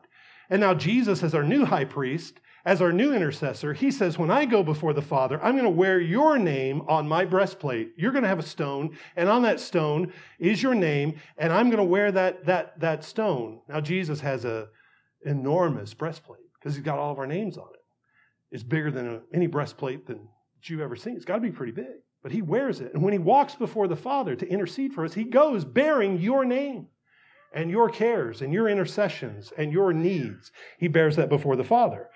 And 0.49 0.61
now 0.61 0.75
Jesus, 0.75 1.23
as 1.23 1.35
our 1.35 1.43
new 1.43 1.65
high 1.65 1.87
priest, 1.87 2.41
as 2.69 2.83
our 2.83 2.93
new 2.93 3.15
intercessor, 3.15 3.73
he 3.73 3.91
says, 3.91 4.19
When 4.19 4.31
I 4.31 4.45
go 4.45 4.63
before 4.63 4.93
the 4.93 5.01
Father, 5.01 5.43
I'm 5.43 5.55
going 5.55 5.65
to 5.65 5.71
wear 5.71 5.99
your 6.03 6.39
name 6.39 6.83
on 6.87 7.09
my 7.09 7.25
breastplate. 7.25 7.95
You're 7.97 8.13
going 8.13 8.25
to 8.25 8.29
have 8.29 8.39
a 8.39 8.43
stone, 8.43 8.95
and 9.17 9.27
on 9.27 9.41
that 9.41 9.59
stone 9.59 10.13
is 10.39 10.63
your 10.63 10.75
name, 10.75 11.19
and 11.39 11.51
I'm 11.51 11.71
going 11.71 11.79
to 11.79 11.85
wear 11.85 12.13
that, 12.13 12.45
that, 12.45 12.79
that 12.81 13.05
stone. 13.05 13.63
Now, 13.71 13.81
Jesus 13.81 14.21
has 14.21 14.45
an 14.45 14.67
enormous 15.25 15.95
breastplate 15.95 16.43
because 16.61 16.75
he's 16.75 16.85
got 16.85 16.99
all 16.99 17.11
of 17.11 17.19
our 17.19 17.27
names 17.27 17.57
on 17.57 17.69
it. 17.73 17.81
It's 18.51 18.65
bigger 18.65 18.91
than 18.91 19.23
any 19.33 19.47
breastplate 19.47 20.07
that 20.07 20.19
you've 20.65 20.83
ever 20.83 20.95
seen. 20.95 21.17
It's 21.17 21.25
got 21.25 21.37
to 21.37 21.41
be 21.41 21.51
pretty 21.51 21.73
big. 21.73 21.87
But 22.23 22.33
he 22.33 22.43
wears 22.43 22.83
it. 22.83 22.93
And 22.93 23.03
when 23.03 23.15
he 23.15 23.19
walks 23.19 23.55
before 23.55 23.89
the 23.89 23.97
Father 23.97 24.37
to 24.37 24.47
intercede 24.47 24.93
for 24.93 25.07
us, 25.07 25.15
he 25.15 25.25
goes 25.25 25.65
bearing 25.65 26.21
your 26.21 26.45
name 26.45 26.89
and 27.55 27.71
your 27.71 27.89
cares 27.89 28.43
and 28.43 28.53
your 28.53 28.69
intercessions 28.69 29.55
and 29.57 29.73
your 29.73 29.95
needs. 29.95 30.53
He 30.79 30.89
bears 30.89 31.17
that 31.17 31.31
before 31.31 31.57
the 31.57 31.65
Father. 31.65 32.09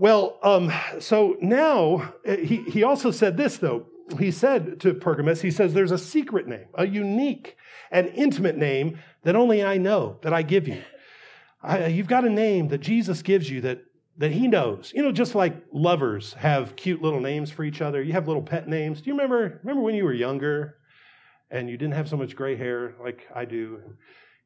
Well, 0.00 0.38
um, 0.42 0.72
so 0.98 1.36
now 1.42 2.14
eh, 2.24 2.36
he, 2.36 2.62
he 2.62 2.82
also 2.82 3.10
said 3.10 3.36
this, 3.36 3.58
though. 3.58 3.84
He 4.18 4.30
said 4.30 4.80
to 4.80 4.94
Pergamus, 4.94 5.42
he 5.42 5.50
says, 5.50 5.74
There's 5.74 5.90
a 5.90 5.98
secret 5.98 6.48
name, 6.48 6.68
a 6.74 6.86
unique 6.86 7.58
and 7.90 8.08
intimate 8.14 8.56
name 8.56 8.98
that 9.24 9.36
only 9.36 9.62
I 9.62 9.76
know, 9.76 10.16
that 10.22 10.32
I 10.32 10.40
give 10.40 10.66
you. 10.66 10.82
I, 11.62 11.88
you've 11.88 12.08
got 12.08 12.24
a 12.24 12.30
name 12.30 12.68
that 12.68 12.78
Jesus 12.78 13.20
gives 13.20 13.50
you 13.50 13.60
that, 13.60 13.82
that 14.16 14.32
he 14.32 14.48
knows. 14.48 14.90
You 14.94 15.02
know, 15.02 15.12
just 15.12 15.34
like 15.34 15.54
lovers 15.70 16.32
have 16.32 16.76
cute 16.76 17.02
little 17.02 17.20
names 17.20 17.50
for 17.50 17.62
each 17.62 17.82
other, 17.82 18.02
you 18.02 18.14
have 18.14 18.26
little 18.26 18.42
pet 18.42 18.66
names. 18.66 19.02
Do 19.02 19.10
you 19.10 19.12
remember, 19.12 19.60
remember 19.62 19.82
when 19.82 19.94
you 19.94 20.04
were 20.04 20.14
younger 20.14 20.76
and 21.50 21.68
you 21.68 21.76
didn't 21.76 21.94
have 21.94 22.08
so 22.08 22.16
much 22.16 22.34
gray 22.34 22.56
hair 22.56 22.94
like 23.02 23.26
I 23.34 23.44
do? 23.44 23.82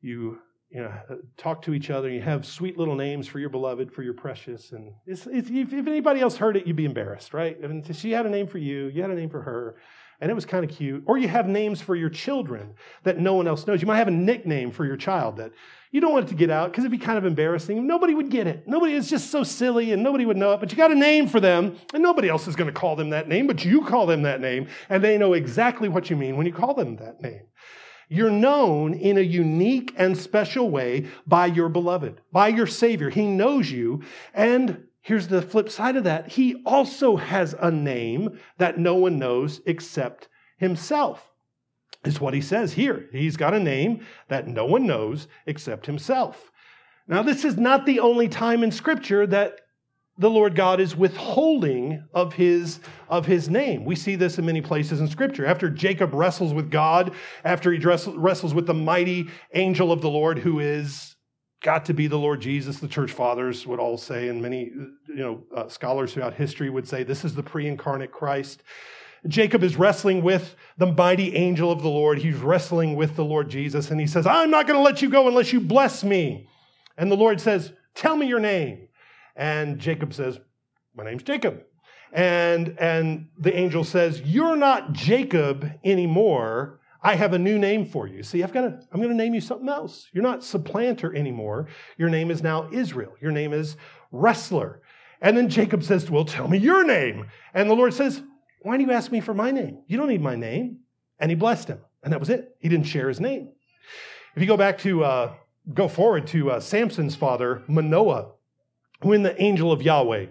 You 0.02 0.40
you 0.74 0.80
know, 0.80 0.92
talk 1.37 1.62
to 1.62 1.72
each 1.72 1.88
other. 1.88 2.10
You 2.10 2.20
have 2.20 2.44
sweet 2.44 2.76
little 2.76 2.96
names 2.96 3.28
for 3.28 3.38
your 3.38 3.48
beloved, 3.48 3.92
for 3.92 4.02
your 4.02 4.12
precious. 4.12 4.72
And 4.72 4.92
it's, 5.06 5.24
it's, 5.30 5.48
if, 5.48 5.72
anybody 5.72 6.20
else 6.20 6.37
heard 6.37 6.56
it, 6.56 6.66
you'd 6.66 6.74
be 6.74 6.84
embarrassed, 6.84 7.32
right? 7.32 7.56
And 7.60 7.96
she 7.96 8.10
had 8.10 8.26
a 8.26 8.28
name 8.28 8.48
for 8.48 8.58
you, 8.58 8.88
you 8.88 9.00
had 9.00 9.12
a 9.12 9.14
name 9.14 9.30
for 9.30 9.40
her, 9.42 9.76
and 10.20 10.32
it 10.32 10.34
was 10.34 10.44
kind 10.44 10.68
of 10.68 10.76
cute. 10.76 11.04
Or 11.06 11.16
you 11.16 11.28
have 11.28 11.46
names 11.46 11.80
for 11.80 11.94
your 11.94 12.10
children 12.10 12.74
that 13.04 13.20
no 13.20 13.34
one 13.34 13.46
else 13.46 13.68
knows. 13.68 13.82
You 13.82 13.87
might 13.87 13.98
have 13.98 14.08
a 14.08 14.12
nickname 14.12 14.72
for 14.72 14.84
your 14.84 14.96
child 14.96 15.37
that 15.37 15.52
you 15.92 16.00
don't 16.00 16.12
want 16.12 16.26
it 16.26 16.28
to 16.30 16.34
get 16.34 16.50
out 16.50 16.72
because 16.72 16.82
it'd 16.82 16.90
be 16.90 16.98
kind 16.98 17.18
of 17.18 17.24
embarrassing. 17.24 17.87
Nobody 17.87 18.14
would 18.14 18.28
get 18.28 18.48
it. 18.48 18.66
Nobody, 18.66 18.94
it's 18.94 19.08
just 19.08 19.30
so 19.30 19.44
silly 19.44 19.92
and 19.92 20.02
nobody 20.02 20.26
would 20.26 20.37
know 20.37 20.54
it. 20.54 20.60
But 20.60 20.72
you 20.72 20.76
got 20.76 20.90
a 20.90 20.96
name 20.96 21.28
for 21.28 21.38
them, 21.38 21.76
and 21.92 22.02
nobody 22.02 22.28
else 22.28 22.48
is 22.48 22.56
going 22.56 22.66
to 22.66 22.78
call 22.78 22.96
them 22.96 23.10
that 23.10 23.28
name, 23.28 23.46
but 23.46 23.64
you 23.64 23.82
call 23.82 24.06
them 24.06 24.22
that 24.22 24.40
name, 24.40 24.66
and 24.88 25.04
they 25.04 25.18
know 25.18 25.34
exactly 25.34 25.88
what 25.88 26.10
you 26.10 26.16
mean 26.16 26.37
when 26.37 26.46
you 26.46 26.52
call 26.52 26.74
them 26.74 26.96
that 26.96 27.22
name. 27.22 27.42
You're 28.08 28.30
known 28.30 28.94
in 28.94 29.18
a 29.18 29.22
unique 29.22 29.94
and 29.96 30.16
special 30.16 30.70
way 30.70 31.06
by 31.26 31.46
your 31.46 31.68
beloved, 31.68 32.20
by 32.32 32.48
your 32.48 32.66
Savior. 32.66 33.10
He 33.10 33.26
knows 33.26 33.70
you. 33.70 34.02
And 34.32 34.86
here's 35.00 35.28
the 35.28 35.42
flip 35.42 35.70
side 35.70 35.96
of 35.96 36.04
that 36.04 36.32
He 36.32 36.62
also 36.64 37.16
has 37.16 37.54
a 37.58 37.70
name 37.70 38.38
that 38.58 38.78
no 38.78 38.94
one 38.94 39.18
knows 39.18 39.60
except 39.66 40.28
Himself. 40.56 41.30
Is 42.04 42.20
what 42.20 42.34
He 42.34 42.40
says 42.40 42.74
here. 42.74 43.08
He's 43.12 43.36
got 43.36 43.54
a 43.54 43.60
name 43.60 44.04
that 44.28 44.46
no 44.46 44.66
one 44.66 44.86
knows 44.86 45.26
except 45.46 45.86
Himself. 45.86 46.50
Now, 47.06 47.22
this 47.22 47.44
is 47.44 47.56
not 47.56 47.84
the 47.84 48.00
only 48.00 48.28
time 48.28 48.62
in 48.62 48.70
Scripture 48.70 49.26
that 49.26 49.60
the 50.16 50.31
Lord 50.31 50.55
God 50.55 50.81
is 50.81 50.94
withholding 50.94 52.05
of 52.14 52.35
his, 52.35 52.79
of 53.09 53.27
his 53.27 53.48
name. 53.48 53.85
We 53.85 53.96
see 53.96 54.14
this 54.14 54.38
in 54.38 54.46
many 54.46 54.61
places 54.61 55.00
in 55.00 55.09
Scripture. 55.09 55.44
After 55.44 55.68
Jacob 55.68 56.14
wrestles 56.14 56.55
with 56.55 56.70
God, 56.70 57.12
after 57.44 57.72
he 57.72 57.79
wrestles 57.79 58.55
with 58.55 58.66
the 58.66 58.74
mighty 58.74 59.29
angel 59.55 59.90
of 59.90 60.00
the 60.00 60.11
Lord, 60.11 60.38
who 60.38 60.61
is 60.61 61.16
got 61.62 61.87
to 61.87 61.94
be 61.94 62.07
the 62.07 62.18
Lord 62.18 62.40
Jesus, 62.40 62.79
the 62.79 62.87
church 62.87 63.11
fathers 63.11 63.66
would 63.66 63.81
all 63.81 63.98
say, 63.98 64.29
and 64.29 64.40
many 64.40 64.70
you 65.09 65.16
know, 65.16 65.42
uh, 65.57 65.68
scholars 65.68 66.12
throughout 66.12 66.35
history 66.35 66.70
would 66.70 66.87
say 66.87 67.03
this 67.03 67.24
is 67.24 67.35
the 67.35 67.42
pre 67.42 67.66
incarnate 67.66 68.12
Christ. 68.12 68.62
Jacob 69.27 69.62
is 69.62 69.77
wrestling 69.77 70.22
with 70.22 70.55
the 70.77 70.92
mighty 70.92 71.35
angel 71.35 71.72
of 71.72 71.83
the 71.83 71.88
Lord. 71.88 72.18
He's 72.18 72.37
wrestling 72.37 72.94
with 72.94 73.16
the 73.16 73.24
Lord 73.24 73.48
Jesus, 73.48 73.90
and 73.90 73.98
he 73.98 74.07
says, 74.07 74.27
I'm 74.27 74.50
not 74.50 74.66
going 74.66 74.79
to 74.79 74.85
let 74.85 75.00
you 75.00 75.09
go 75.09 75.27
unless 75.27 75.53
you 75.53 75.61
bless 75.61 76.05
me. 76.05 76.46
And 76.98 77.11
the 77.11 77.16
Lord 77.16 77.40
says, 77.40 77.72
Tell 77.94 78.16
me 78.16 78.27
your 78.27 78.40
name. 78.40 78.88
And 79.37 79.79
Jacob 79.79 80.14
says, 80.14 80.38
My 80.94 81.05
name's 81.05 81.23
Jacob. 81.23 81.62
And, 82.12 82.77
and 82.79 83.29
the 83.38 83.55
angel 83.55 83.85
says, 83.85 84.20
You're 84.23 84.57
not 84.57 84.92
Jacob 84.92 85.70
anymore. 85.85 86.81
I 87.03 87.16
have 87.16 87.35
a 87.35 87.38
new 87.38 87.59
name 87.59 87.85
for 87.85 88.07
you. 88.07 88.23
See, 88.23 88.42
I've 88.42 88.53
got 88.53 88.62
to, 88.62 88.81
I'm 88.90 89.01
going 89.01 89.11
to 89.11 89.14
name 89.14 89.35
you 89.35 89.40
something 89.40 89.68
else. 89.68 90.09
You're 90.12 90.23
not 90.23 90.42
supplanter 90.42 91.14
anymore. 91.14 91.68
Your 91.99 92.09
name 92.09 92.31
is 92.31 92.42
now 92.42 92.70
Israel. 92.73 93.12
Your 93.20 93.31
name 93.31 93.53
is 93.53 93.77
wrestler. 94.11 94.81
And 95.20 95.37
then 95.37 95.49
Jacob 95.49 95.83
says, 95.83 96.11
Well, 96.11 96.25
tell 96.25 96.49
me 96.49 96.59
your 96.59 96.85
name. 96.85 97.27
And 97.53 97.68
the 97.68 97.75
Lord 97.75 97.92
says, 97.92 98.23
Why 98.62 98.77
do 98.77 98.85
you 98.85 98.92
ask 98.92 99.11
me 99.11 99.20
for 99.20 99.35
my 99.35 99.51
name? 99.51 99.83
You 99.87 99.99
don't 99.99 100.09
need 100.09 100.23
my 100.23 100.37
name. 100.37 100.79
And 101.18 101.31
he 101.31 101.35
blessed 101.35 101.68
him. 101.68 101.81
And 102.03 102.12
that 102.12 102.20
was 102.20 102.31
it. 102.31 102.57
He 102.61 102.68
didn't 102.68 102.87
share 102.87 103.09
his 103.09 103.20
name. 103.20 103.51
If 104.37 104.42
you 104.42 104.47
go 104.47 104.57
back 104.57 104.79
to, 104.79 105.05
uh, 105.05 105.35
go 105.73 105.88
forward 105.88 106.27
to 106.29 106.53
uh, 106.53 106.61
Samson's 106.61 107.16
father, 107.16 107.62
Manoah, 107.66 108.33
when 109.04 109.22
the 109.22 109.40
angel 109.40 109.72
of 109.72 109.82
Yahweh, 109.82 110.26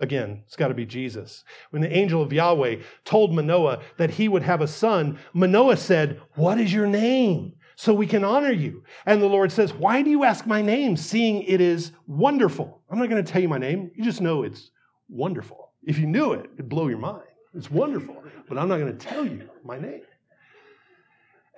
again, 0.00 0.42
it's 0.46 0.56
got 0.56 0.68
to 0.68 0.74
be 0.74 0.86
Jesus, 0.86 1.44
when 1.70 1.82
the 1.82 1.96
angel 1.96 2.22
of 2.22 2.32
Yahweh 2.32 2.76
told 3.04 3.34
Manoah 3.34 3.80
that 3.98 4.10
he 4.10 4.28
would 4.28 4.42
have 4.42 4.60
a 4.60 4.68
son, 4.68 5.18
Manoah 5.32 5.76
said, 5.76 6.20
What 6.34 6.60
is 6.60 6.72
your 6.72 6.86
name? 6.86 7.54
So 7.78 7.92
we 7.92 8.06
can 8.06 8.24
honor 8.24 8.52
you. 8.52 8.84
And 9.04 9.20
the 9.20 9.26
Lord 9.26 9.52
says, 9.52 9.72
Why 9.72 10.02
do 10.02 10.10
you 10.10 10.24
ask 10.24 10.46
my 10.46 10.62
name, 10.62 10.96
seeing 10.96 11.42
it 11.42 11.60
is 11.60 11.92
wonderful? 12.06 12.82
I'm 12.90 12.98
not 12.98 13.10
going 13.10 13.22
to 13.22 13.30
tell 13.30 13.42
you 13.42 13.48
my 13.48 13.58
name. 13.58 13.90
You 13.94 14.04
just 14.04 14.20
know 14.20 14.42
it's 14.42 14.70
wonderful. 15.08 15.72
If 15.82 15.98
you 15.98 16.06
knew 16.06 16.32
it, 16.32 16.50
it'd 16.54 16.68
blow 16.68 16.88
your 16.88 16.98
mind. 16.98 17.22
It's 17.54 17.70
wonderful. 17.70 18.16
But 18.48 18.58
I'm 18.58 18.68
not 18.68 18.78
going 18.78 18.96
to 18.96 19.06
tell 19.06 19.26
you 19.26 19.48
my 19.64 19.78
name. 19.78 20.02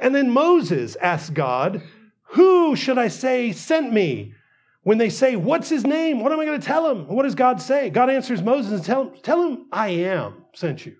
And 0.01 0.15
then 0.15 0.31
Moses 0.31 0.97
asked 0.97 1.35
God, 1.35 1.83
Who 2.31 2.77
should 2.77 2.99
I 2.99 3.09
say 3.09 3.53
sent 3.53 3.93
me? 3.93 4.35
When 4.89 4.97
they 4.97 5.11
say, 5.11 5.37
What's 5.37 5.69
his 5.69 5.87
name? 5.87 6.21
What 6.21 6.33
am 6.33 6.41
I 6.41 6.47
going 6.47 6.59
to 6.59 6.67
tell 6.67 6.91
him? 6.91 7.09
What 7.09 7.25
does 7.25 7.35
God 7.35 7.61
say? 7.61 7.91
God 7.91 8.09
answers 8.09 8.41
Moses 8.41 8.73
and 8.73 8.83
tell 8.83 9.03
him, 9.03 9.21
tell 9.23 9.43
him 9.43 9.67
I 9.71 9.89
am 9.89 10.47
sent 10.55 10.87
you. 10.87 10.97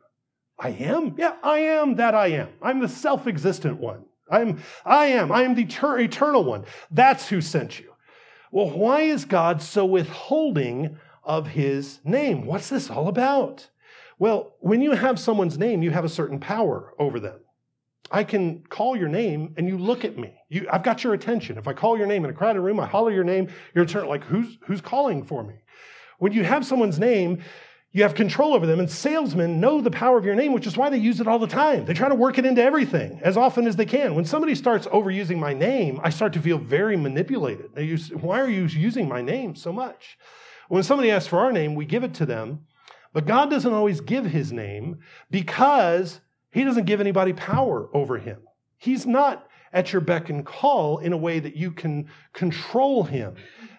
I 0.59 0.69
am? 0.73 1.15
Yeah, 1.17 1.37
I 1.43 1.61
am 1.61 1.95
that 1.95 2.15
I 2.15 2.27
am. 2.33 2.51
I'm 2.61 2.81
the 2.81 2.89
self 2.91 3.27
existent 3.27 3.81
one. 3.81 4.05
I'm, 4.31 4.63
I 4.85 5.07
am. 5.07 5.33
I 5.33 5.41
am 5.41 5.55
the 5.55 5.63
eternal 5.63 6.45
one. 6.45 6.67
That's 6.91 7.31
who 7.31 7.41
sent 7.41 7.81
you. 7.81 7.95
Well, 8.53 8.69
why 8.69 9.01
is 9.01 9.25
God 9.25 9.63
so 9.63 9.87
withholding 9.87 10.99
of 11.25 11.47
his 11.47 12.01
name? 12.05 12.45
What's 12.45 12.69
this 12.69 12.91
all 12.91 13.09
about? 13.09 13.71
Well, 14.19 14.53
when 14.61 14.83
you 14.83 14.91
have 14.91 15.19
someone's 15.19 15.57
name, 15.57 15.83
you 15.83 15.93
have 15.93 16.05
a 16.05 16.11
certain 16.11 16.41
power 16.41 16.93
over 16.99 17.19
them. 17.19 17.41
I 18.11 18.25
can 18.25 18.65
call 18.69 18.97
your 18.97 19.09
name 19.09 19.55
and 19.57 19.69
you 19.69 19.79
look 19.79 20.05
at 20.05 20.17
me. 20.17 20.35
You, 20.49 20.69
I've 20.73 20.83
got 20.83 21.05
your 21.05 21.15
attention. 21.15 21.59
If 21.59 21.69
I 21.69 21.73
call 21.73 21.99
your 21.99 22.07
name 22.07 22.25
in 22.25 22.31
a 22.31 22.35
crowded 22.35 22.61
room, 22.61 22.81
I 22.81 22.87
holler 22.87 23.13
your 23.13 23.25
name, 23.25 23.49
you're 23.75 23.87
like, 24.07 24.25
who's, 24.25 24.59
who's 24.67 24.81
calling 24.81 25.25
for 25.25 25.43
me? 25.45 25.55
When 26.19 26.33
you 26.33 26.45
have 26.45 26.67
someone's 26.67 26.99
name, 26.99 27.43
you 27.91 28.03
have 28.03 28.15
control 28.15 28.55
over 28.55 28.67
them, 28.67 28.81
and 28.81 28.91
salesmen 28.91 29.61
know 29.61 29.81
the 29.81 29.91
power 29.91 30.19
of 30.19 30.25
your 30.25 30.35
name, 30.35 30.53
which 30.53 30.67
is 30.67 30.77
why 30.77 30.91
they 30.91 30.99
use 30.99 31.21
it 31.21 31.27
all 31.27 31.39
the 31.39 31.47
time. 31.47 31.87
They 31.87 31.95
try 31.95 32.09
to 32.09 32.15
work 32.15 32.37
it 32.37 32.45
into 32.45 32.63
everything 32.63 33.19
as 33.23 33.37
often 33.37 33.67
as 33.67 33.77
they 33.77 33.87
can. 33.87 34.15
When 34.15 34.27
somebody 34.27 34.55
starts 34.55 34.87
overusing 34.89 35.39
my 35.39 35.55
name, 35.55 35.99
I 36.03 36.11
start 36.11 36.35
to 36.35 36.41
feel 36.41 36.59
very 36.59 36.97
manipulated. 36.97 37.75
They 37.75 37.85
use, 37.85 38.11
why 38.11 38.41
are 38.41 38.51
you 38.51 38.67
using 38.67 39.09
my 39.09 39.23
name 39.23 39.55
so 39.55 39.73
much? 39.73 40.19
When 40.69 40.83
somebody 40.83 41.11
asks 41.11 41.29
for 41.29 41.39
our 41.39 41.51
name, 41.51 41.75
we 41.75 41.87
give 41.87 42.05
it 42.05 42.13
to 42.15 42.27
them, 42.27 42.67
but 43.15 43.27
God 43.27 43.49
doesn't 43.49 43.73
always 43.73 44.03
give 44.03 44.27
his 44.27 44.53
name 44.53 44.99
because 45.31 46.21
he 46.51 46.65
doesn't 46.65 46.87
give 46.87 47.01
anybody 47.01 47.33
power 47.33 47.89
over 47.93 48.19
him. 48.19 48.41
He's 48.79 49.07
not 49.07 49.47
at 49.73 49.93
your 49.93 50.01
beck 50.01 50.31
and 50.31 50.47
call 50.47 50.99
in 50.99 51.13
a 51.13 51.17
way 51.17 51.41
that 51.41 51.57
you 51.57 51.71
can 51.71 52.09
control 52.33 53.05
him 53.05 53.35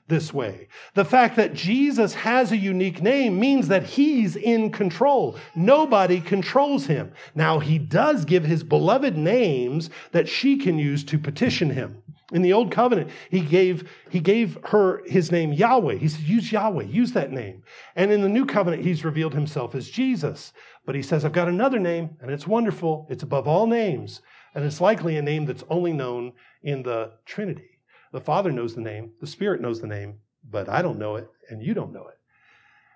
this 0.08 0.34
way. 0.34 0.67
The 0.95 1.05
fact 1.05 1.36
that 1.38 1.53
Jesus 1.53 2.13
has 2.15 2.51
a 2.51 2.58
unique 2.58 3.01
name 3.01 3.39
means 3.39 3.67
that 3.69 3.84
he's 3.84 4.36
in 4.36 4.71
control. 4.71 5.38
Nobody 5.55 6.19
controls 6.19 6.88
him. 6.88 7.13
Now, 7.36 7.60
he 7.60 7.77
does 7.77 8.25
give 8.25 8.43
his 8.43 8.63
beloved 8.63 9.15
names 9.17 9.89
that 10.12 10.27
she 10.27 10.58
can 10.58 10.77
use 10.77 11.03
to 11.05 11.17
petition 11.17 11.69
him. 11.69 12.03
In 12.31 12.43
the 12.43 12.53
old 12.53 12.71
covenant, 12.71 13.09
he 13.29 13.41
gave, 13.41 13.89
he 14.09 14.19
gave 14.19 14.57
her 14.65 15.01
his 15.07 15.31
name 15.31 15.51
Yahweh. 15.51 15.95
He 15.95 16.07
said, 16.07 16.21
use 16.21 16.51
Yahweh, 16.51 16.83
use 16.83 17.13
that 17.13 17.31
name. 17.31 17.63
And 17.95 18.11
in 18.11 18.21
the 18.21 18.29
new 18.29 18.45
covenant, 18.45 18.83
he's 18.83 19.03
revealed 19.03 19.33
himself 19.33 19.73
as 19.73 19.89
Jesus. 19.89 20.53
But 20.85 20.95
he 20.95 21.01
says, 21.01 21.25
I've 21.25 21.31
got 21.31 21.47
another 21.47 21.79
name, 21.79 22.17
and 22.21 22.29
it's 22.29 22.45
wonderful. 22.45 23.07
It's 23.09 23.23
above 23.23 23.47
all 23.47 23.65
names. 23.65 24.21
And 24.53 24.63
it's 24.63 24.81
likely 24.81 25.17
a 25.17 25.21
name 25.21 25.45
that's 25.45 25.63
only 25.69 25.93
known 25.93 26.33
in 26.61 26.83
the 26.83 27.13
Trinity. 27.25 27.79
The 28.11 28.21
Father 28.21 28.51
knows 28.51 28.75
the 28.75 28.81
name, 28.81 29.11
the 29.21 29.27
Spirit 29.27 29.61
knows 29.61 29.81
the 29.81 29.87
name, 29.87 30.19
but 30.49 30.67
I 30.67 30.81
don't 30.81 30.97
know 30.97 31.15
it, 31.15 31.29
and 31.49 31.63
you 31.63 31.73
don't 31.73 31.93
know 31.93 32.07
it. 32.07 32.17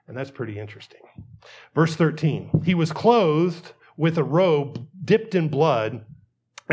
And 0.08 0.18
that's 0.18 0.32
pretty 0.32 0.60
interesting. 0.60 1.02
Verse 1.74 1.96
13 1.96 2.64
He 2.66 2.74
was 2.74 2.92
clothed 2.92 3.74
with 3.96 4.18
a 4.18 4.24
robe 4.24 4.88
dipped 5.06 5.36
in 5.36 5.50
blood, 5.50 6.06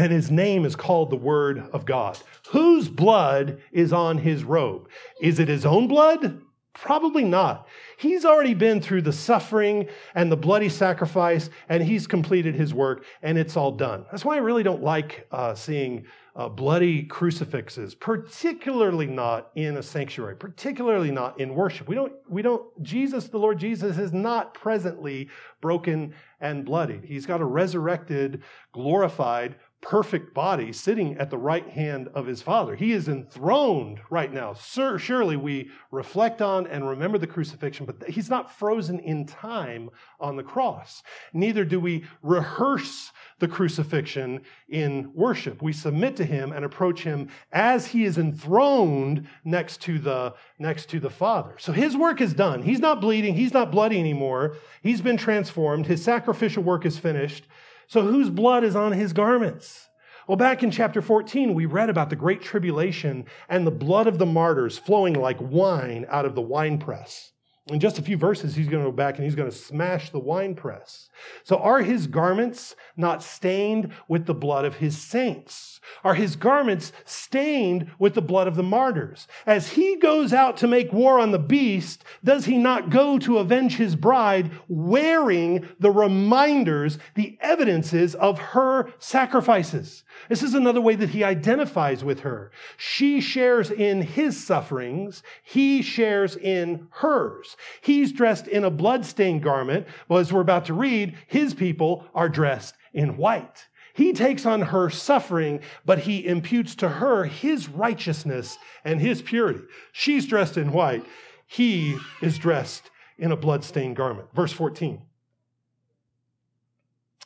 and 0.01 0.11
his 0.11 0.31
name 0.31 0.65
is 0.65 0.75
called 0.75 1.11
the 1.11 1.17
Word 1.17 1.59
of 1.75 1.85
God. 1.85 2.19
Whose 2.49 2.89
blood 2.89 3.61
is 3.71 3.93
on 3.93 4.17
his 4.17 4.45
robe? 4.45 4.89
Is 5.21 5.39
it 5.39 5.49
his 5.49 5.67
own 5.67 5.89
blood? 5.89 6.41
Probably 6.73 7.25
not. 7.25 7.67
He's 7.99 8.25
already 8.25 8.55
been 8.55 8.81
through 8.81 9.03
the 9.03 9.13
suffering 9.13 9.89
and 10.15 10.33
the 10.33 10.39
bloody 10.39 10.71
sacrifice, 10.71 11.51
and 11.69 11.83
he's 11.83 12.07
completed 12.07 12.55
his 12.55 12.73
work, 12.73 13.05
and 13.23 13.37
it's 13.37 13.59
all 13.59 13.73
done. 13.73 14.07
That's 14.11 14.25
why 14.25 14.37
I 14.37 14.39
really 14.39 14.63
don't 14.63 14.83
like 14.83 15.27
uh, 15.33 15.55
seeing 15.55 16.07
uh, 16.35 16.49
bloody 16.49 17.03
crucifixes, 17.03 17.95
particularly 17.95 19.07
not 19.07 19.51
in 19.57 19.77
a 19.77 19.83
sanctuary, 19.83 20.37
particularly 20.37 21.11
not 21.11 21.39
in 21.39 21.55
worship. 21.55 21.89
We 21.89 21.97
don't, 21.97 22.13
we 22.29 22.41
don't, 22.41 22.65
Jesus, 22.83 23.29
the 23.29 23.39
Lord 23.39 23.59
Jesus, 23.59 23.99
is 23.99 24.13
not 24.13 24.55
presently 24.55 25.29
broken 25.61 26.15
and 26.41 26.65
bloodied. 26.65 27.05
He's 27.05 27.27
got 27.27 27.43
a 27.43 27.45
resurrected, 27.45 28.43
glorified, 28.73 29.57
perfect 29.81 30.35
body 30.35 30.73
sitting 30.73 31.17
at 31.17 31.31
the 31.31 31.39
right 31.39 31.69
hand 31.69 32.09
of 32.15 32.27
his 32.27 32.43
Father. 32.43 32.77
He 32.77 32.93
is 32.93 33.09
enthroned 33.09 34.01
right 34.11 34.33
now. 34.33 34.53
Sir, 34.53 34.99
surely 34.99 35.37
we 35.37 35.71
reflect 35.91 36.43
on 36.43 36.67
and 36.67 36.87
remember 36.87 37.17
the 37.17 37.27
crucifixion, 37.27 37.87
but 37.87 38.09
he's 38.09 38.29
not 38.29 38.53
frozen 38.53 39.01
in 39.01 39.25
time 39.25 39.89
on 40.21 40.37
the 40.37 40.43
cross. 40.43 41.03
Neither 41.33 41.65
do 41.65 41.81
we 41.81 42.05
rehearse 42.23 43.13
the 43.39 43.49
crucifixion 43.49 44.43
in 44.69 45.11
worship. 45.15 45.63
We 45.63 45.73
submit 45.73 46.15
to 46.17 46.25
him 46.25 46.53
and 46.53 46.65
approach 46.65 47.03
him 47.03 47.29
as 47.53 47.87
he 47.87 48.05
is 48.05 48.19
enthroned 48.19 49.27
next 49.45 49.81
to 49.83 49.99
the 49.99 50.35
next 50.59 50.91
to 50.91 51.01
the 51.01 51.11
Father. 51.11 51.55
So 51.59 51.73
his 51.73 51.97
work 51.97 52.21
is 52.21 52.35
done. 52.35 52.63
He's 52.63 52.81
not 52.81 53.01
bleeding, 53.01 53.35
he's 53.35 53.55
not 53.55 53.73
bloody 53.73 53.99
anymore. 53.99 54.57
He's 54.83 55.01
been 55.01 55.17
transformed. 55.17 55.87
His 55.87 56.05
sacrificial 56.05 56.63
work 56.63 56.85
is 56.85 56.99
finished. 56.99 57.47
So 57.91 58.03
whose 58.03 58.31
blood 58.31 58.63
is 58.63 58.77
on 58.77 58.93
his 58.93 59.13
garments? 59.13 59.89
Well, 60.29 60.37
back 60.37 60.63
in 60.63 60.71
chapter 60.71 61.03
14, 61.03 61.55
we 61.55 61.67
read 61.67 61.91
about 61.91 62.09
the 62.09 62.15
great 62.15 62.41
tribulation 62.41 63.25
and 63.49 63.67
the 63.67 63.73
blood 63.73 64.07
of 64.07 64.19
the 64.19 64.27
martyrs 64.27 64.79
flowing 64.79 65.15
like 65.15 65.39
wine 65.41 66.07
out 66.09 66.25
of 66.25 66.37
the 66.37 66.41
winepress. 66.41 67.33
In 67.71 67.79
just 67.79 67.99
a 67.99 68.03
few 68.03 68.17
verses, 68.17 68.57
he's 68.57 68.67
going 68.67 68.83
to 68.83 68.91
go 68.91 68.97
back 68.97 69.17
and 69.17 69.25
he's 69.25 69.37
going 69.37 69.51
to 69.51 69.57
smash 69.57 70.11
the 70.11 70.19
winepress. 70.19 71.09
So, 71.45 71.57
are 71.59 71.83
his 71.83 72.09
garments 72.09 72.75
not 72.97 73.23
stained 73.23 73.93
with 74.09 74.27
the 74.27 74.35
blood 74.35 74.65
of 74.65 74.77
his 74.77 74.99
saints? 74.99 75.81
Are 76.03 76.15
his 76.15 76.37
garments 76.37 76.93
stained 77.05 77.91
with 77.99 78.15
the 78.15 78.23
blood 78.23 78.49
of 78.49 78.57
the 78.57 78.63
martyrs? 78.63 79.29
As 79.47 79.71
he 79.71 79.97
goes 79.97 80.33
out 80.33 80.57
to 80.59 80.67
make 80.67 80.93
war 80.93 81.19
on 81.19 81.31
the 81.31 81.39
beast, 81.39 82.05
does 82.25 82.45
he 82.45 82.59
not 82.59 82.91
go 82.91 83.19
to 83.21 83.39
avenge 83.39 83.77
his 83.77 83.97
bride 83.97 84.51
wearing 84.69 85.69
the 85.79 85.91
reminders, 85.91 86.99
the 87.15 87.39
evidences 87.41 88.15
of 88.15 88.39
her 88.39 88.93
sacrifices? 88.99 90.05
This 90.29 90.43
is 90.43 90.55
another 90.55 90.81
way 90.81 90.97
that 90.97 91.11
he 91.11 91.25
identifies 91.25 92.05
with 92.05 92.21
her. 92.21 92.51
She 92.77 93.21
shares 93.21 93.71
in 93.71 94.03
his 94.03 94.43
sufferings, 94.43 95.23
he 95.43 95.83
shares 95.83 96.37
in 96.37 96.89
hers. 96.91 97.57
He's 97.81 98.13
dressed 98.13 98.47
in 98.49 98.65
a 98.65 98.71
bloodstained 98.71 99.43
garment. 99.43 99.87
Well, 100.09 100.19
as 100.19 100.33
we're 100.33 100.41
about 100.41 100.67
to 100.67 100.75
read, 100.75 101.17
his 101.27 101.55
people 101.55 102.07
are 102.15 102.29
dressed 102.29 102.75
in 102.93 103.17
white. 103.17 103.67
He 103.95 104.13
takes 104.13 104.47
on 104.47 104.63
her 104.63 104.89
suffering, 104.89 105.61
but 105.85 106.01
he 106.01 106.27
imputes 106.27 106.75
to 106.77 106.89
her 106.89 107.25
his 107.25 107.69
righteousness 107.69 108.57
and 108.85 109.01
his 109.01 109.21
purity. 109.21 109.61
She's 109.93 110.27
dressed 110.27 110.57
in 110.57 110.73
white. 110.73 111.05
He 111.47 111.99
is 112.23 112.39
dressed 112.39 112.91
in 113.19 113.33
a 113.33 113.37
bloodstained 113.37 113.97
garment. 113.97 114.29
Verse 114.35 114.53
14. 114.53 115.03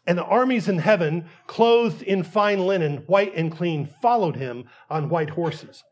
And 0.07 0.18
the 0.18 0.25
armies 0.25 0.68
in 0.68 0.79
heaven, 0.79 1.27
clothed 1.47 2.03
in 2.03 2.23
fine 2.23 2.66
linen, 2.66 2.99
white 3.07 3.35
and 3.35 3.51
clean, 3.51 3.88
followed 4.03 4.37
him 4.37 4.64
on 4.90 5.09
white 5.09 5.31
horses. 5.31 5.85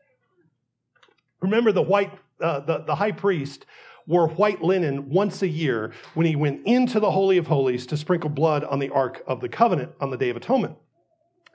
Remember, 1.41 1.71
the 1.71 1.81
white, 1.81 2.11
uh, 2.39 2.59
the, 2.61 2.79
the 2.79 2.95
high 2.95 3.11
priest 3.11 3.65
wore 4.07 4.27
white 4.27 4.61
linen 4.61 5.09
once 5.09 5.41
a 5.41 5.47
year 5.47 5.91
when 6.13 6.25
he 6.25 6.35
went 6.35 6.65
into 6.65 6.99
the 6.99 7.11
Holy 7.11 7.37
of 7.37 7.47
Holies 7.47 7.85
to 7.87 7.97
sprinkle 7.97 8.29
blood 8.29 8.63
on 8.63 8.79
the 8.79 8.89
Ark 8.89 9.23
of 9.27 9.41
the 9.41 9.49
Covenant 9.49 9.91
on 9.99 10.09
the 10.09 10.17
Day 10.17 10.29
of 10.29 10.37
Atonement. 10.37 10.75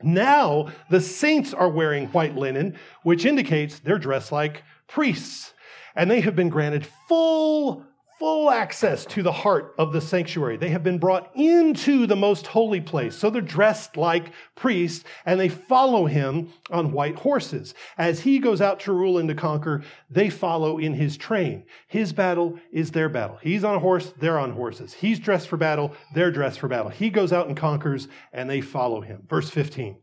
Now, 0.03 0.69
the 0.91 1.01
saints 1.01 1.53
are 1.53 1.69
wearing 1.69 2.07
white 2.09 2.37
linen, 2.37 2.77
which 3.03 3.25
indicates 3.25 3.81
they're 3.81 3.99
dressed 3.99 4.31
like 4.31 4.63
priests. 4.87 5.53
And 5.97 6.11
they 6.11 6.21
have 6.21 6.37
been 6.37 6.49
granted 6.49 6.87
full 7.09 7.85
full 8.19 8.51
access 8.51 9.05
to 9.07 9.23
the 9.23 9.33
heart 9.33 9.75
of 9.79 9.93
the 9.93 10.01
sanctuary. 10.01 10.57
They 10.57 10.71
have 10.71 10.83
been 10.83 10.99
brought 10.99 11.31
into 11.37 12.07
the 12.07 12.17
most 12.17 12.49
holy 12.49 12.81
place. 12.81 13.17
So 13.17 13.31
they're 13.31 13.41
dressed 13.41 13.97
like 13.97 14.33
priests 14.57 15.05
and 15.25 15.39
they 15.39 15.49
follow 15.49 16.07
him 16.07 16.53
on 16.71 16.93
white 16.93 17.17
horses. 17.17 17.75
As 17.97 18.21
he 18.21 18.41
goes 18.41 18.61
out 18.61 18.81
to 18.81 18.93
rule 18.93 19.19
and 19.19 19.29
to 19.29 19.35
conquer, 19.35 19.85
they 20.11 20.31
follow 20.31 20.79
in 20.79 20.95
his 20.95 21.17
train. 21.17 21.65
His 21.87 22.13
battle 22.13 22.59
is 22.73 22.91
their 22.91 23.09
battle. 23.09 23.39
He's 23.41 23.63
on 23.63 23.77
a 23.77 23.81
horse, 23.81 24.13
they're 24.19 24.39
on 24.39 24.53
horses. 24.53 24.93
He's 24.93 25.21
dressed 25.21 25.49
for 25.49 25.57
battle, 25.57 25.95
they're 26.15 26.33
dressed 26.33 26.59
for 26.59 26.69
battle. 26.69 26.91
He 26.91 27.11
goes 27.11 27.33
out 27.33 27.47
and 27.47 27.57
conquers 27.57 28.09
and 28.33 28.51
they 28.51 28.61
follow 28.61 29.01
him. 29.01 29.23
Verse 29.29 29.49
15. 29.49 29.97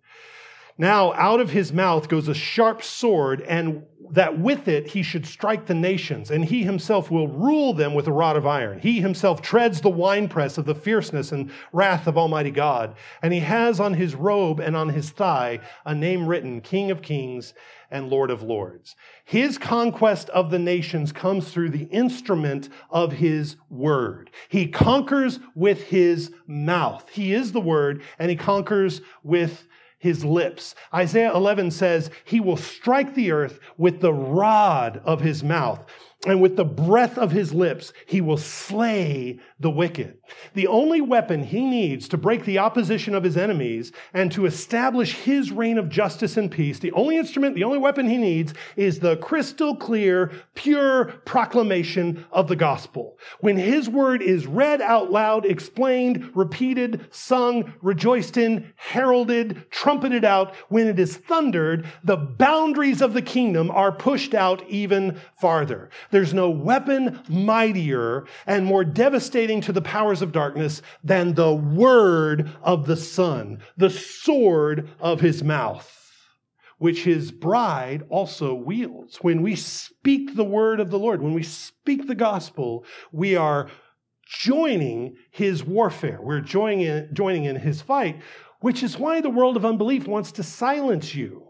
Now 0.77 1.13
out 1.13 1.39
of 1.39 1.51
his 1.51 1.71
mouth 1.71 2.09
goes 2.09 2.27
a 2.27 2.33
sharp 2.33 2.83
sword, 2.83 3.41
and 3.41 3.83
that 4.11 4.37
with 4.39 4.67
it 4.67 4.87
he 4.87 5.01
should 5.03 5.25
strike 5.25 5.65
the 5.65 5.73
nations, 5.73 6.29
and 6.31 6.43
he 6.43 6.63
himself 6.63 7.09
will 7.09 7.27
rule 7.27 7.73
them 7.73 7.93
with 7.93 8.07
a 8.07 8.11
rod 8.11 8.35
of 8.35 8.45
iron. 8.45 8.79
He 8.79 8.99
himself 8.99 9.41
treads 9.41 9.81
the 9.81 9.89
winepress 9.89 10.57
of 10.57 10.65
the 10.65 10.75
fierceness 10.75 11.31
and 11.31 11.49
wrath 11.71 12.07
of 12.07 12.17
Almighty 12.17 12.51
God. 12.51 12.95
And 13.21 13.33
he 13.33 13.39
has 13.39 13.79
on 13.79 13.93
his 13.93 14.15
robe 14.15 14.59
and 14.59 14.75
on 14.75 14.89
his 14.89 15.09
thigh 15.09 15.61
a 15.85 15.95
name 15.95 16.27
written, 16.27 16.61
King 16.61 16.91
of 16.91 17.01
Kings 17.01 17.53
and 17.89 18.09
Lord 18.09 18.29
of 18.29 18.43
Lords. 18.43 18.95
His 19.23 19.57
conquest 19.57 20.29
of 20.29 20.51
the 20.51 20.59
nations 20.59 21.11
comes 21.11 21.51
through 21.51 21.69
the 21.69 21.85
instrument 21.85 22.69
of 22.89 23.13
his 23.13 23.55
word. 23.69 24.29
He 24.49 24.67
conquers 24.67 25.39
with 25.55 25.83
his 25.83 26.31
mouth. 26.47 27.07
He 27.09 27.33
is 27.33 27.53
the 27.53 27.61
word, 27.61 28.03
and 28.19 28.29
he 28.29 28.35
conquers 28.35 29.01
with 29.23 29.65
his 30.05 30.23
lips. 30.23 30.75
Isaiah 30.93 31.33
11 31.33 31.71
says, 31.71 32.11
He 32.23 32.39
will 32.39 32.57
strike 32.57 33.15
the 33.15 33.31
earth 33.31 33.59
with 33.75 34.01
the 34.01 34.13
rod 34.13 35.01
of 35.03 35.21
his 35.21 35.43
mouth 35.43 35.83
and 36.25 36.41
with 36.41 36.55
the 36.55 36.65
breath 36.65 37.17
of 37.17 37.31
his 37.31 37.53
lips, 37.53 37.93
he 38.07 38.19
will 38.19 38.37
slay 38.37 39.39
the 39.59 39.69
wicked. 39.69 40.17
The 40.53 40.67
only 40.67 40.99
weapon 40.99 41.43
he 41.43 41.61
needs 41.61 42.07
to 42.09 42.17
break 42.17 42.45
the 42.45 42.57
opposition 42.57 43.13
of 43.13 43.23
his 43.23 43.37
enemies 43.37 43.91
and 44.13 44.31
to 44.31 44.45
establish 44.45 45.13
his 45.13 45.51
reign 45.51 45.77
of 45.77 45.89
justice 45.89 46.35
and 46.35 46.49
peace, 46.49 46.79
the 46.79 46.91
only 46.93 47.17
instrument, 47.17 47.55
the 47.55 47.63
only 47.63 47.77
weapon 47.77 48.09
he 48.09 48.17
needs 48.17 48.53
is 48.75 48.99
the 48.99 49.17
crystal 49.17 49.75
clear, 49.75 50.31
pure 50.55 51.05
proclamation 51.25 52.25
of 52.31 52.47
the 52.47 52.55
gospel. 52.55 53.19
When 53.39 53.57
his 53.57 53.87
word 53.87 54.21
is 54.21 54.47
read 54.47 54.81
out 54.81 55.11
loud, 55.11 55.45
explained, 55.45 56.31
repeated, 56.33 57.07
sung, 57.11 57.73
rejoiced 57.81 58.37
in, 58.37 58.73
heralded, 58.77 59.69
trumpeted 59.69 60.25
out, 60.25 60.55
when 60.69 60.87
it 60.87 60.99
is 60.99 61.17
thundered, 61.17 61.87
the 62.03 62.17
boundaries 62.17 63.01
of 63.01 63.13
the 63.13 63.21
kingdom 63.21 63.69
are 63.69 63.91
pushed 63.91 64.33
out 64.33 64.67
even 64.67 65.19
farther. 65.39 65.89
There's 66.11 66.33
no 66.33 66.49
weapon 66.49 67.19
mightier 67.27 68.25
and 68.45 68.65
more 68.65 68.83
devastating 68.83 69.61
to 69.61 69.73
the 69.73 69.81
powers 69.81 70.21
of 70.21 70.31
darkness 70.31 70.81
than 71.03 71.33
the 71.33 71.53
word 71.53 72.51
of 72.61 72.85
the 72.85 72.97
Son, 72.97 73.59
the 73.77 73.89
sword 73.89 74.89
of 74.99 75.21
his 75.21 75.43
mouth 75.43 76.01
which 76.77 77.03
his 77.03 77.31
bride 77.31 78.03
also 78.09 78.53
wields. 78.53 79.17
When 79.21 79.41
we 79.41 79.55
speak 79.55 80.35
the 80.35 80.43
word 80.43 80.79
of 80.79 80.89
the 80.89 80.99
Lord, 80.99 81.21
when 81.21 81.33
we 81.33 81.43
speak 81.43 82.05
the 82.05 82.15
gospel, 82.15 82.85
we 83.11 83.35
are 83.35 83.69
joining 84.25 85.15
his 85.31 85.63
warfare. 85.63 86.19
We're 86.21 86.41
joining 86.41 86.81
in, 86.81 87.09
joining 87.13 87.45
in 87.45 87.55
his 87.55 87.81
fight, 87.81 88.21
which 88.59 88.83
is 88.83 88.97
why 88.97 89.21
the 89.21 89.29
world 89.29 89.57
of 89.57 89.65
unbelief 89.65 90.07
wants 90.07 90.33
to 90.33 90.43
silence 90.43 91.15
you. 91.15 91.47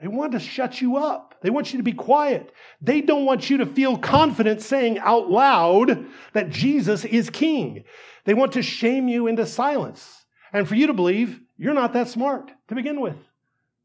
They 0.00 0.08
want 0.08 0.32
to 0.32 0.40
shut 0.40 0.80
you 0.80 0.96
up. 0.96 1.31
They 1.42 1.50
want 1.50 1.72
you 1.72 1.78
to 1.78 1.82
be 1.82 1.92
quiet. 1.92 2.52
They 2.80 3.00
don't 3.00 3.26
want 3.26 3.50
you 3.50 3.58
to 3.58 3.66
feel 3.66 3.98
confident 3.98 4.62
saying 4.62 4.98
out 5.00 5.30
loud 5.30 6.06
that 6.32 6.50
Jesus 6.50 7.04
is 7.04 7.30
king. 7.30 7.84
They 8.24 8.34
want 8.34 8.52
to 8.52 8.62
shame 8.62 9.08
you 9.08 9.26
into 9.26 9.44
silence 9.46 10.24
and 10.52 10.68
for 10.68 10.74
you 10.74 10.86
to 10.86 10.94
believe 10.94 11.40
you're 11.56 11.74
not 11.74 11.92
that 11.92 12.08
smart 12.08 12.50
to 12.68 12.74
begin 12.74 13.00
with. 13.00 13.16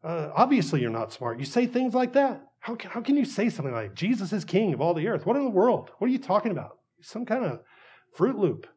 Uh, 0.03 0.29
obviously, 0.35 0.81
you're 0.81 0.89
not 0.89 1.11
smart. 1.11 1.39
You 1.39 1.45
say 1.45 1.65
things 1.65 1.93
like 1.93 2.13
that. 2.13 2.43
How 2.59 2.75
can, 2.75 2.91
how 2.91 3.01
can 3.01 3.17
you 3.17 3.25
say 3.25 3.49
something 3.49 3.73
like 3.73 3.93
Jesus 3.93 4.33
is 4.33 4.45
king 4.45 4.73
of 4.73 4.81
all 4.81 4.93
the 4.93 5.07
earth? 5.07 5.25
What 5.25 5.35
in 5.35 5.43
the 5.43 5.49
world? 5.49 5.91
What 5.97 6.07
are 6.07 6.11
you 6.11 6.19
talking 6.19 6.51
about? 6.51 6.77
Some 7.01 7.25
kind 7.25 7.43
of 7.43 7.61
Fruit 8.13 8.37
Loop 8.37 8.67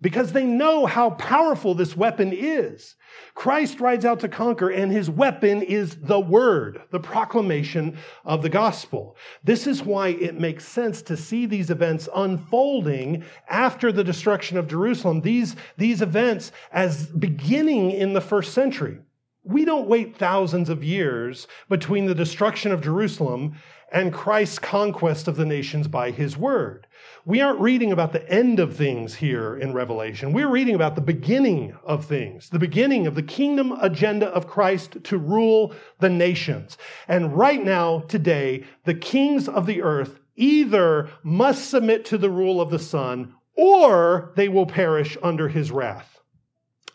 because 0.00 0.32
they 0.32 0.44
know 0.44 0.86
how 0.86 1.10
powerful 1.10 1.74
this 1.74 1.96
weapon 1.96 2.32
is. 2.32 2.96
Christ 3.34 3.80
rides 3.80 4.04
out 4.04 4.20
to 4.20 4.28
conquer, 4.28 4.68
and 4.68 4.92
his 4.92 5.08
weapon 5.08 5.62
is 5.62 5.96
the 5.96 6.20
word, 6.20 6.82
the 6.90 7.00
proclamation 7.00 7.96
of 8.24 8.42
the 8.42 8.48
gospel. 8.48 9.16
This 9.42 9.66
is 9.66 9.82
why 9.82 10.08
it 10.08 10.38
makes 10.38 10.66
sense 10.66 11.00
to 11.02 11.16
see 11.16 11.46
these 11.46 11.70
events 11.70 12.08
unfolding 12.14 13.24
after 13.48 13.92
the 13.92 14.04
destruction 14.04 14.58
of 14.58 14.68
Jerusalem, 14.68 15.20
these, 15.20 15.56
these 15.76 16.02
events 16.02 16.52
as 16.72 17.06
beginning 17.06 17.90
in 17.90 18.12
the 18.12 18.20
first 18.20 18.52
century. 18.52 18.98
We 19.42 19.64
don't 19.64 19.88
wait 19.88 20.16
thousands 20.16 20.70
of 20.70 20.82
years 20.82 21.46
between 21.68 22.06
the 22.06 22.14
destruction 22.14 22.72
of 22.72 22.82
Jerusalem 22.82 23.56
and 23.92 24.12
Christ's 24.12 24.58
conquest 24.58 25.28
of 25.28 25.36
the 25.36 25.44
nations 25.44 25.86
by 25.86 26.10
his 26.10 26.36
word. 26.36 26.86
We 27.26 27.40
aren't 27.40 27.60
reading 27.60 27.90
about 27.90 28.12
the 28.12 28.30
end 28.30 28.60
of 28.60 28.76
things 28.76 29.14
here 29.14 29.56
in 29.56 29.72
Revelation. 29.72 30.34
We're 30.34 30.50
reading 30.50 30.74
about 30.74 30.94
the 30.94 31.00
beginning 31.00 31.74
of 31.82 32.04
things, 32.04 32.50
the 32.50 32.58
beginning 32.58 33.06
of 33.06 33.14
the 33.14 33.22
kingdom 33.22 33.72
agenda 33.80 34.26
of 34.26 34.46
Christ 34.46 35.02
to 35.04 35.16
rule 35.16 35.72
the 36.00 36.10
nations. 36.10 36.76
And 37.08 37.34
right 37.34 37.64
now, 37.64 38.00
today, 38.00 38.64
the 38.84 38.92
kings 38.92 39.48
of 39.48 39.64
the 39.64 39.80
earth 39.80 40.20
either 40.36 41.08
must 41.22 41.70
submit 41.70 42.04
to 42.06 42.18
the 42.18 42.28
rule 42.28 42.60
of 42.60 42.68
the 42.68 42.78
Son 42.78 43.32
or 43.56 44.34
they 44.36 44.50
will 44.50 44.66
perish 44.66 45.16
under 45.22 45.48
his 45.48 45.70
wrath. 45.70 46.13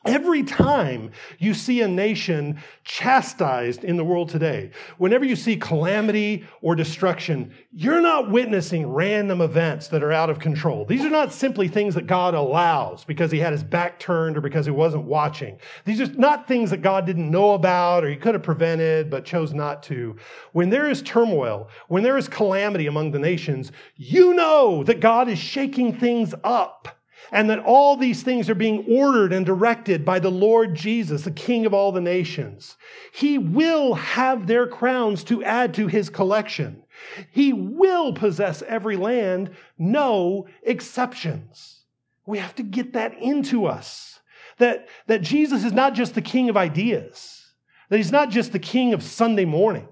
Every 0.10 0.41
time 0.41 1.12
you 1.38 1.54
see 1.54 1.82
a 1.82 1.88
nation 1.88 2.60
chastised 2.84 3.84
in 3.84 3.95
the 3.95 4.04
world 4.04 4.30
today, 4.30 4.72
whenever 4.98 5.24
you 5.24 5.36
see 5.36 5.56
calamity 5.56 6.48
or 6.63 6.74
destruction, 6.74 7.54
you're 7.72 8.02
not 8.02 8.32
witnessing 8.32 8.91
random 8.91 9.39
events 9.39 9.88
that 9.89 10.02
are 10.02 10.12
out 10.12 10.32
of 10.32 10.39
control. 10.39 10.84
These 10.84 11.06
are 11.06 11.12
not 11.12 11.32
simply 11.32 11.67
things 11.67 11.93
that 11.93 12.08
God 12.08 12.34
allows 12.34 13.06
because 13.06 13.32
he 13.32 13.38
had 13.38 13.54
his 13.54 13.63
back 13.63 14.00
turned 14.00 14.36
or 14.36 14.41
because 14.41 14.65
he 14.65 14.72
wasn't 14.72 15.04
watching. 15.04 15.60
These 15.86 16.02
are 16.02 16.12
not 16.13 16.48
things 16.48 16.72
that 16.72 16.82
God 16.82 17.06
didn't 17.06 17.30
know 17.30 17.54
about 17.54 18.04
or 18.04 18.10
he 18.10 18.15
could 18.15 18.34
have 18.34 18.41
prevented 18.41 19.12
but 19.12 19.26
chose 19.26 19.54
not 19.54 19.84
to. 19.84 20.15
When 20.54 20.72
there 20.72 20.89
is 20.89 21.04
turmoil, 21.04 21.69
when 21.88 22.02
there 22.02 22.17
is 22.17 22.28
calamity 22.28 22.88
among 22.88 23.12
the 23.12 23.19
nations, 23.19 23.72
you 23.95 24.34
know 24.34 24.84
that 24.86 25.02
God 25.02 25.30
is 25.30 25.38
shaking 25.38 25.95
things 25.95 26.34
up 26.43 26.99
and 27.32 27.50
that 27.50 27.60
all 27.60 27.96
these 27.96 28.24
things 28.24 28.50
are 28.50 28.56
being 28.56 28.86
ordered 28.90 29.32
and 29.32 29.46
directed 29.46 30.04
by 30.04 30.20
the 30.20 30.32
Lord 30.32 30.76
Jesus, 30.76 31.24
the 31.24 31.32
King 31.32 31.66
of 31.66 31.74
all 31.74 31.92
the 31.92 32.02
nations. 32.02 32.78
He 33.12 33.38
will 33.38 33.94
have 33.94 34.48
their 34.48 34.68
crowns 34.68 35.24
to 35.26 35.44
add 35.44 35.74
to 35.76 35.88
his 35.88 36.10
collection. 36.10 36.84
He 37.32 37.54
will 37.54 38.14
possess 38.14 38.62
every 38.64 38.98
land, 38.98 39.52
no 39.78 40.48
exceptions. 40.64 41.84
We 42.26 42.40
have 42.40 42.56
to 42.56 42.64
get 42.64 42.94
that 42.94 43.18
into 43.18 43.66
us. 43.66 44.20
That, 44.58 44.90
that 45.08 45.22
Jesus 45.22 45.64
is 45.64 45.72
not 45.72 45.94
just 45.94 46.16
the 46.16 46.22
king 46.22 46.50
of 46.50 46.58
ideas, 46.58 47.54
that 47.88 47.98
he's 47.98 48.12
not 48.12 48.30
just 48.30 48.52
the 48.52 48.60
king 48.60 48.94
of 48.94 49.02
Sunday 49.02 49.46
morning, 49.46 49.88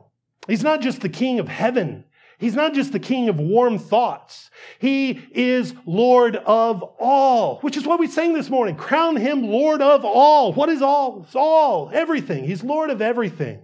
he's 0.46 0.63
not 0.63 0.82
just 0.82 1.00
the 1.02 1.10
king 1.10 1.40
of 1.40 1.48
heaven 1.48 2.04
He's 2.39 2.56
not 2.56 2.73
just 2.73 2.91
the 2.91 3.00
king 3.00 3.30
of 3.30 3.39
warm 3.39 3.80
thoughts. 3.80 4.52
He 4.78 5.28
is 5.32 5.73
Lord 5.86 6.36
of 6.36 6.84
all, 7.00 7.60
which 7.62 7.78
is 7.78 7.88
what 7.88 8.00
we 8.00 8.08
sang 8.08 8.34
this 8.34 8.50
morning. 8.50 8.76
Crown 8.76 9.15
him 9.15 9.43
Lord 9.43 9.82
of 9.82 10.06
all. 10.06 10.54
What 10.54 10.69
is 10.69 10.84
all? 10.84 11.23
It's 11.23 11.36
all, 11.36 11.89
everything. 11.91 12.43
He's 12.43 12.63
Lord 12.63 12.91
of 12.91 13.02
everything. 13.02 13.63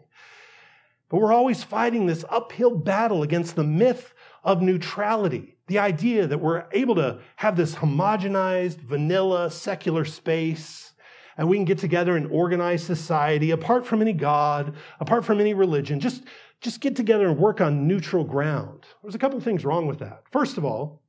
But 1.09 1.19
we're 1.19 1.33
always 1.33 1.63
fighting 1.63 2.07
this 2.07 2.25
uphill 2.29 2.75
battle 2.75 3.21
against 3.21 3.55
the 3.55 3.63
myth 3.63 4.15
of 4.43 4.63
neutrality. 4.63 5.57
The 5.67 5.77
idea 5.77 6.25
that 6.25 6.39
we're 6.39 6.65
able 6.71 6.95
to 6.95 7.19
have 7.35 7.55
this 7.55 7.75
homogenized, 7.75 8.79
vanilla, 8.79 9.51
secular 9.51 10.03
space 10.03 10.93
and 11.37 11.47
we 11.47 11.57
can 11.57 11.65
get 11.65 11.77
together 11.77 12.15
and 12.15 12.29
organize 12.31 12.83
society 12.83 13.51
apart 13.51 13.85
from 13.85 14.01
any 14.01 14.13
God, 14.13 14.75
apart 14.99 15.25
from 15.25 15.39
any 15.39 15.53
religion, 15.53 15.99
just 15.99 16.23
just 16.63 16.79
get 16.79 16.95
together 16.95 17.27
and 17.27 17.37
work 17.37 17.61
on 17.61 17.87
neutral 17.87 18.23
ground. 18.23 18.85
There's 19.03 19.15
a 19.15 19.19
couple 19.19 19.37
of 19.37 19.43
things 19.43 19.65
wrong 19.65 19.85
with 19.85 19.99
that. 19.99 20.23
First 20.31 20.57
of 20.57 20.63
all, 20.63 21.01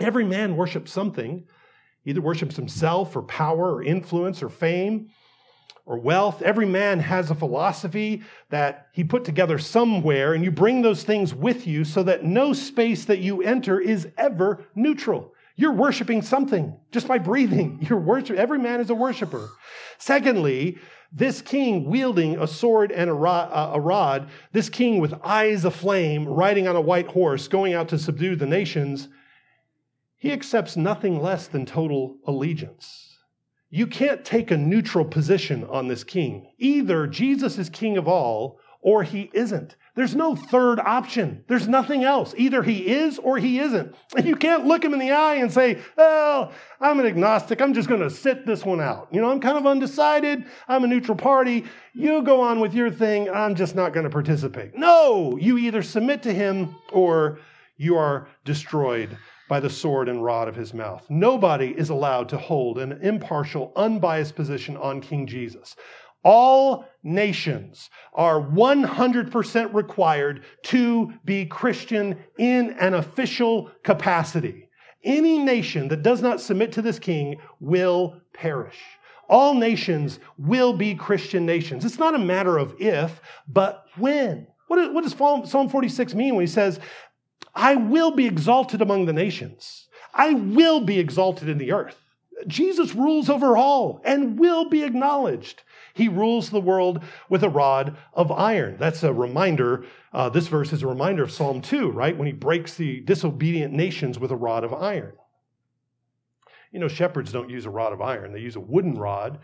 every 0.00 0.24
man 0.24 0.56
worships 0.56 0.90
something, 0.90 1.44
either 2.06 2.22
worships 2.22 2.56
himself 2.56 3.14
or 3.14 3.22
power 3.22 3.74
or 3.74 3.82
influence 3.82 4.42
or 4.42 4.48
fame 4.48 5.10
or 5.84 5.98
wealth. 5.98 6.40
Every 6.40 6.66
man 6.66 6.98
has 6.98 7.30
a 7.30 7.34
philosophy 7.34 8.22
that 8.48 8.88
he 8.92 9.04
put 9.04 9.24
together 9.24 9.58
somewhere, 9.58 10.32
and 10.32 10.42
you 10.42 10.50
bring 10.50 10.80
those 10.80 11.04
things 11.04 11.34
with 11.34 11.66
you 11.66 11.84
so 11.84 12.02
that 12.02 12.24
no 12.24 12.54
space 12.54 13.04
that 13.04 13.20
you 13.20 13.42
enter 13.42 13.78
is 13.78 14.08
ever 14.16 14.64
neutral. 14.74 15.34
You're 15.56 15.72
worshiping 15.72 16.22
something 16.22 16.78
just 16.92 17.08
by 17.08 17.18
breathing. 17.18 17.78
You're 17.88 17.98
worship. 17.98 18.36
Every 18.36 18.58
man 18.58 18.80
is 18.80 18.90
a 18.90 18.94
worshiper. 18.94 19.48
Secondly, 19.98 20.78
this 21.12 21.40
king 21.40 21.88
wielding 21.88 22.38
a 22.38 22.46
sword 22.46 22.92
and 22.92 23.08
a 23.08 23.14
rod, 23.14 23.50
uh, 23.50 23.72
a 23.74 23.80
rod, 23.80 24.28
this 24.52 24.68
king 24.68 25.00
with 25.00 25.14
eyes 25.24 25.64
aflame, 25.64 26.26
riding 26.26 26.68
on 26.68 26.76
a 26.76 26.80
white 26.80 27.08
horse, 27.08 27.48
going 27.48 27.72
out 27.72 27.88
to 27.88 27.98
subdue 27.98 28.36
the 28.36 28.46
nations, 28.46 29.08
he 30.16 30.32
accepts 30.32 30.76
nothing 30.76 31.20
less 31.20 31.46
than 31.46 31.64
total 31.64 32.18
allegiance. 32.26 33.18
You 33.70 33.86
can't 33.86 34.24
take 34.24 34.50
a 34.50 34.56
neutral 34.56 35.04
position 35.04 35.64
on 35.64 35.88
this 35.88 36.04
king. 36.04 36.50
Either 36.58 37.06
Jesus 37.06 37.58
is 37.58 37.68
king 37.68 37.96
of 37.96 38.06
all 38.06 38.58
or 38.86 39.02
he 39.02 39.28
isn't. 39.32 39.74
There's 39.96 40.14
no 40.14 40.36
third 40.36 40.78
option. 40.78 41.42
There's 41.48 41.66
nothing 41.66 42.04
else. 42.04 42.32
Either 42.38 42.62
he 42.62 42.86
is 42.86 43.18
or 43.18 43.36
he 43.36 43.58
isn't. 43.58 43.96
And 44.16 44.24
you 44.24 44.36
can't 44.36 44.64
look 44.64 44.84
him 44.84 44.92
in 44.92 45.00
the 45.00 45.10
eye 45.10 45.34
and 45.36 45.52
say, 45.52 45.80
well, 45.96 46.52
I'm 46.80 47.00
an 47.00 47.06
agnostic. 47.06 47.60
I'm 47.60 47.74
just 47.74 47.88
going 47.88 48.00
to 48.00 48.08
sit 48.08 48.46
this 48.46 48.64
one 48.64 48.80
out. 48.80 49.08
You 49.10 49.20
know, 49.20 49.32
I'm 49.32 49.40
kind 49.40 49.58
of 49.58 49.66
undecided. 49.66 50.44
I'm 50.68 50.84
a 50.84 50.86
neutral 50.86 51.16
party. 51.16 51.64
You 51.94 52.22
go 52.22 52.40
on 52.40 52.60
with 52.60 52.74
your 52.74 52.92
thing. 52.92 53.28
I'm 53.28 53.56
just 53.56 53.74
not 53.74 53.92
going 53.92 54.04
to 54.04 54.10
participate. 54.10 54.76
No, 54.76 55.36
you 55.36 55.58
either 55.58 55.82
submit 55.82 56.22
to 56.22 56.32
him 56.32 56.76
or 56.92 57.40
you 57.76 57.96
are 57.96 58.28
destroyed 58.44 59.18
by 59.48 59.58
the 59.58 59.70
sword 59.70 60.08
and 60.08 60.22
rod 60.22 60.46
of 60.46 60.54
his 60.54 60.74
mouth. 60.74 61.04
Nobody 61.08 61.74
is 61.76 61.90
allowed 61.90 62.28
to 62.28 62.38
hold 62.38 62.78
an 62.78 63.00
impartial, 63.02 63.72
unbiased 63.74 64.36
position 64.36 64.76
on 64.76 65.00
King 65.00 65.26
Jesus. 65.26 65.74
All 66.24 66.86
nations 67.02 67.88
are 68.12 68.40
100% 68.40 69.74
required 69.74 70.44
to 70.64 71.12
be 71.24 71.46
Christian 71.46 72.18
in 72.38 72.70
an 72.80 72.94
official 72.94 73.70
capacity. 73.84 74.68
Any 75.04 75.38
nation 75.38 75.88
that 75.88 76.02
does 76.02 76.20
not 76.20 76.40
submit 76.40 76.72
to 76.72 76.82
this 76.82 76.98
king 76.98 77.36
will 77.60 78.20
perish. 78.32 78.78
All 79.28 79.54
nations 79.54 80.18
will 80.38 80.72
be 80.72 80.94
Christian 80.94 81.46
nations. 81.46 81.84
It's 81.84 81.98
not 81.98 82.14
a 82.14 82.18
matter 82.18 82.58
of 82.58 82.74
if, 82.80 83.20
but 83.48 83.84
when. 83.96 84.48
What, 84.68 85.02
does 85.02 85.14
Psalm 85.14 85.68
46 85.68 86.14
mean 86.14 86.34
when 86.34 86.42
he 86.42 86.50
says, 86.50 86.80
I 87.54 87.76
will 87.76 88.10
be 88.10 88.26
exalted 88.26 88.82
among 88.82 89.06
the 89.06 89.12
nations? 89.12 89.88
I 90.12 90.34
will 90.34 90.80
be 90.80 90.98
exalted 90.98 91.48
in 91.48 91.58
the 91.58 91.72
earth. 91.72 91.96
Jesus 92.46 92.94
rules 92.94 93.30
over 93.30 93.56
all 93.56 94.00
and 94.04 94.38
will 94.38 94.68
be 94.68 94.82
acknowledged. 94.82 95.62
He 95.96 96.08
rules 96.08 96.50
the 96.50 96.60
world 96.60 97.02
with 97.30 97.42
a 97.42 97.48
rod 97.48 97.96
of 98.12 98.30
iron. 98.30 98.76
That's 98.78 99.02
a 99.02 99.14
reminder. 99.14 99.86
Uh, 100.12 100.28
this 100.28 100.46
verse 100.46 100.70
is 100.74 100.82
a 100.82 100.86
reminder 100.86 101.22
of 101.22 101.32
Psalm 101.32 101.62
2, 101.62 101.90
right? 101.90 102.14
When 102.14 102.26
he 102.26 102.34
breaks 102.34 102.74
the 102.74 103.00
disobedient 103.00 103.72
nations 103.72 104.18
with 104.18 104.30
a 104.30 104.36
rod 104.36 104.62
of 104.62 104.74
iron. 104.74 105.14
You 106.70 106.80
know, 106.80 106.88
shepherds 106.88 107.32
don't 107.32 107.48
use 107.48 107.64
a 107.64 107.70
rod 107.70 107.94
of 107.94 108.02
iron, 108.02 108.34
they 108.34 108.40
use 108.40 108.56
a 108.56 108.60
wooden 108.60 108.98
rod 108.98 109.38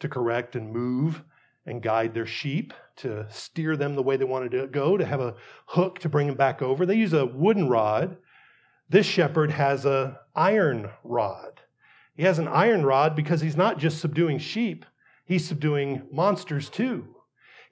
to 0.00 0.08
correct 0.10 0.56
and 0.56 0.70
move 0.70 1.24
and 1.64 1.80
guide 1.80 2.12
their 2.12 2.26
sheep, 2.26 2.74
to 2.96 3.26
steer 3.30 3.74
them 3.74 3.94
the 3.94 4.02
way 4.02 4.18
they 4.18 4.26
wanted 4.26 4.50
to 4.50 4.66
go, 4.66 4.98
to 4.98 5.06
have 5.06 5.22
a 5.22 5.36
hook 5.64 6.00
to 6.00 6.10
bring 6.10 6.26
them 6.26 6.36
back 6.36 6.60
over. 6.60 6.84
They 6.84 6.96
use 6.96 7.14
a 7.14 7.24
wooden 7.24 7.70
rod. 7.70 8.18
This 8.90 9.06
shepherd 9.06 9.52
has 9.52 9.86
a 9.86 10.20
iron 10.36 10.90
rod. 11.02 11.62
He 12.14 12.24
has 12.24 12.38
an 12.38 12.48
iron 12.48 12.84
rod 12.84 13.16
because 13.16 13.40
he's 13.40 13.56
not 13.56 13.78
just 13.78 14.02
subduing 14.02 14.38
sheep, 14.38 14.84
He's 15.26 15.46
subduing 15.46 16.02
monsters 16.12 16.68
too. 16.68 17.14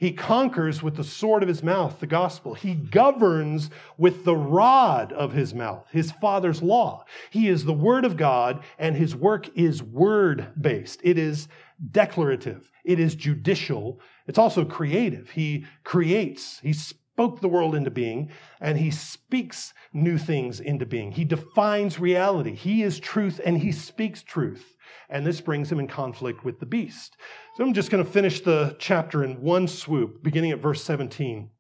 He 0.03 0.12
conquers 0.12 0.82
with 0.82 0.96
the 0.96 1.05
sword 1.05 1.44
of 1.44 1.48
his 1.48 1.62
mouth, 1.62 2.00
the 2.00 2.09
gospel. 2.09 2.55
He 2.55 2.74
governs 2.74 3.70
with 3.96 4.24
the 4.24 4.34
rod 4.34 5.12
of 5.12 5.32
his 5.32 5.55
mouth, 5.55 5.86
his 5.92 6.11
father's 6.11 6.61
law. 6.61 7.05
He 7.30 7.46
is 7.46 7.64
the 7.64 7.72
word 7.72 8.05
of 8.05 8.16
God, 8.16 8.64
and 8.80 8.96
his 8.96 9.14
work 9.14 9.48
is 9.57 9.80
word 9.80 10.48
based. 10.61 11.00
It 11.05 11.18
is 11.18 11.46
declarative, 11.92 12.68
it 12.84 12.98
is 12.98 13.14
judicial, 13.14 14.00
it's 14.26 14.38
also 14.38 14.64
creative. 14.64 15.30
He 15.30 15.66
creates, 15.84 16.59
he 16.59 16.72
spoke 16.72 17.40
the 17.40 17.48
world 17.48 17.76
into 17.76 17.92
being, 17.92 18.30
and 18.61 18.76
he 18.76 18.90
speaks 18.90 19.72
new 19.92 20.18
things 20.18 20.59
into 20.59 20.84
being. 20.84 21.12
He 21.12 21.24
defines 21.24 22.00
reality. 22.00 22.57
He 22.57 22.82
is 22.82 22.98
truth, 22.98 23.40
and 23.44 23.57
he 23.57 23.70
speaks 23.70 24.20
truth 24.20 24.72
and 25.09 25.26
this 25.26 25.40
brings 25.40 25.70
him 25.70 25.80
in 25.80 25.86
conflict 25.86 26.45
with 26.45 26.61
the 26.61 26.66
beast. 26.66 27.16
So 27.57 27.64
I'm 27.64 27.74
just 27.74 27.90
going 27.90 28.05
to 28.05 28.11
finish 28.11 28.40
the 28.40 28.76
chapter 28.78 29.24
in 29.24 29.40
one 29.40 29.68
swoop, 29.68 30.22
beginning 30.22 30.53
at 30.53 30.61
verse 30.61 30.82
17, 30.82 31.51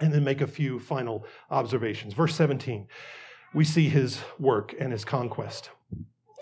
and 0.00 0.12
then 0.12 0.24
make 0.24 0.40
a 0.40 0.46
few 0.46 0.78
final 0.78 1.24
observations. 1.50 2.14
Verse 2.14 2.34
17, 2.34 2.86
we 3.54 3.64
see 3.64 3.88
his 3.88 4.20
work 4.38 4.74
and 4.78 4.92
his 4.92 5.04
conquest. 5.04 5.70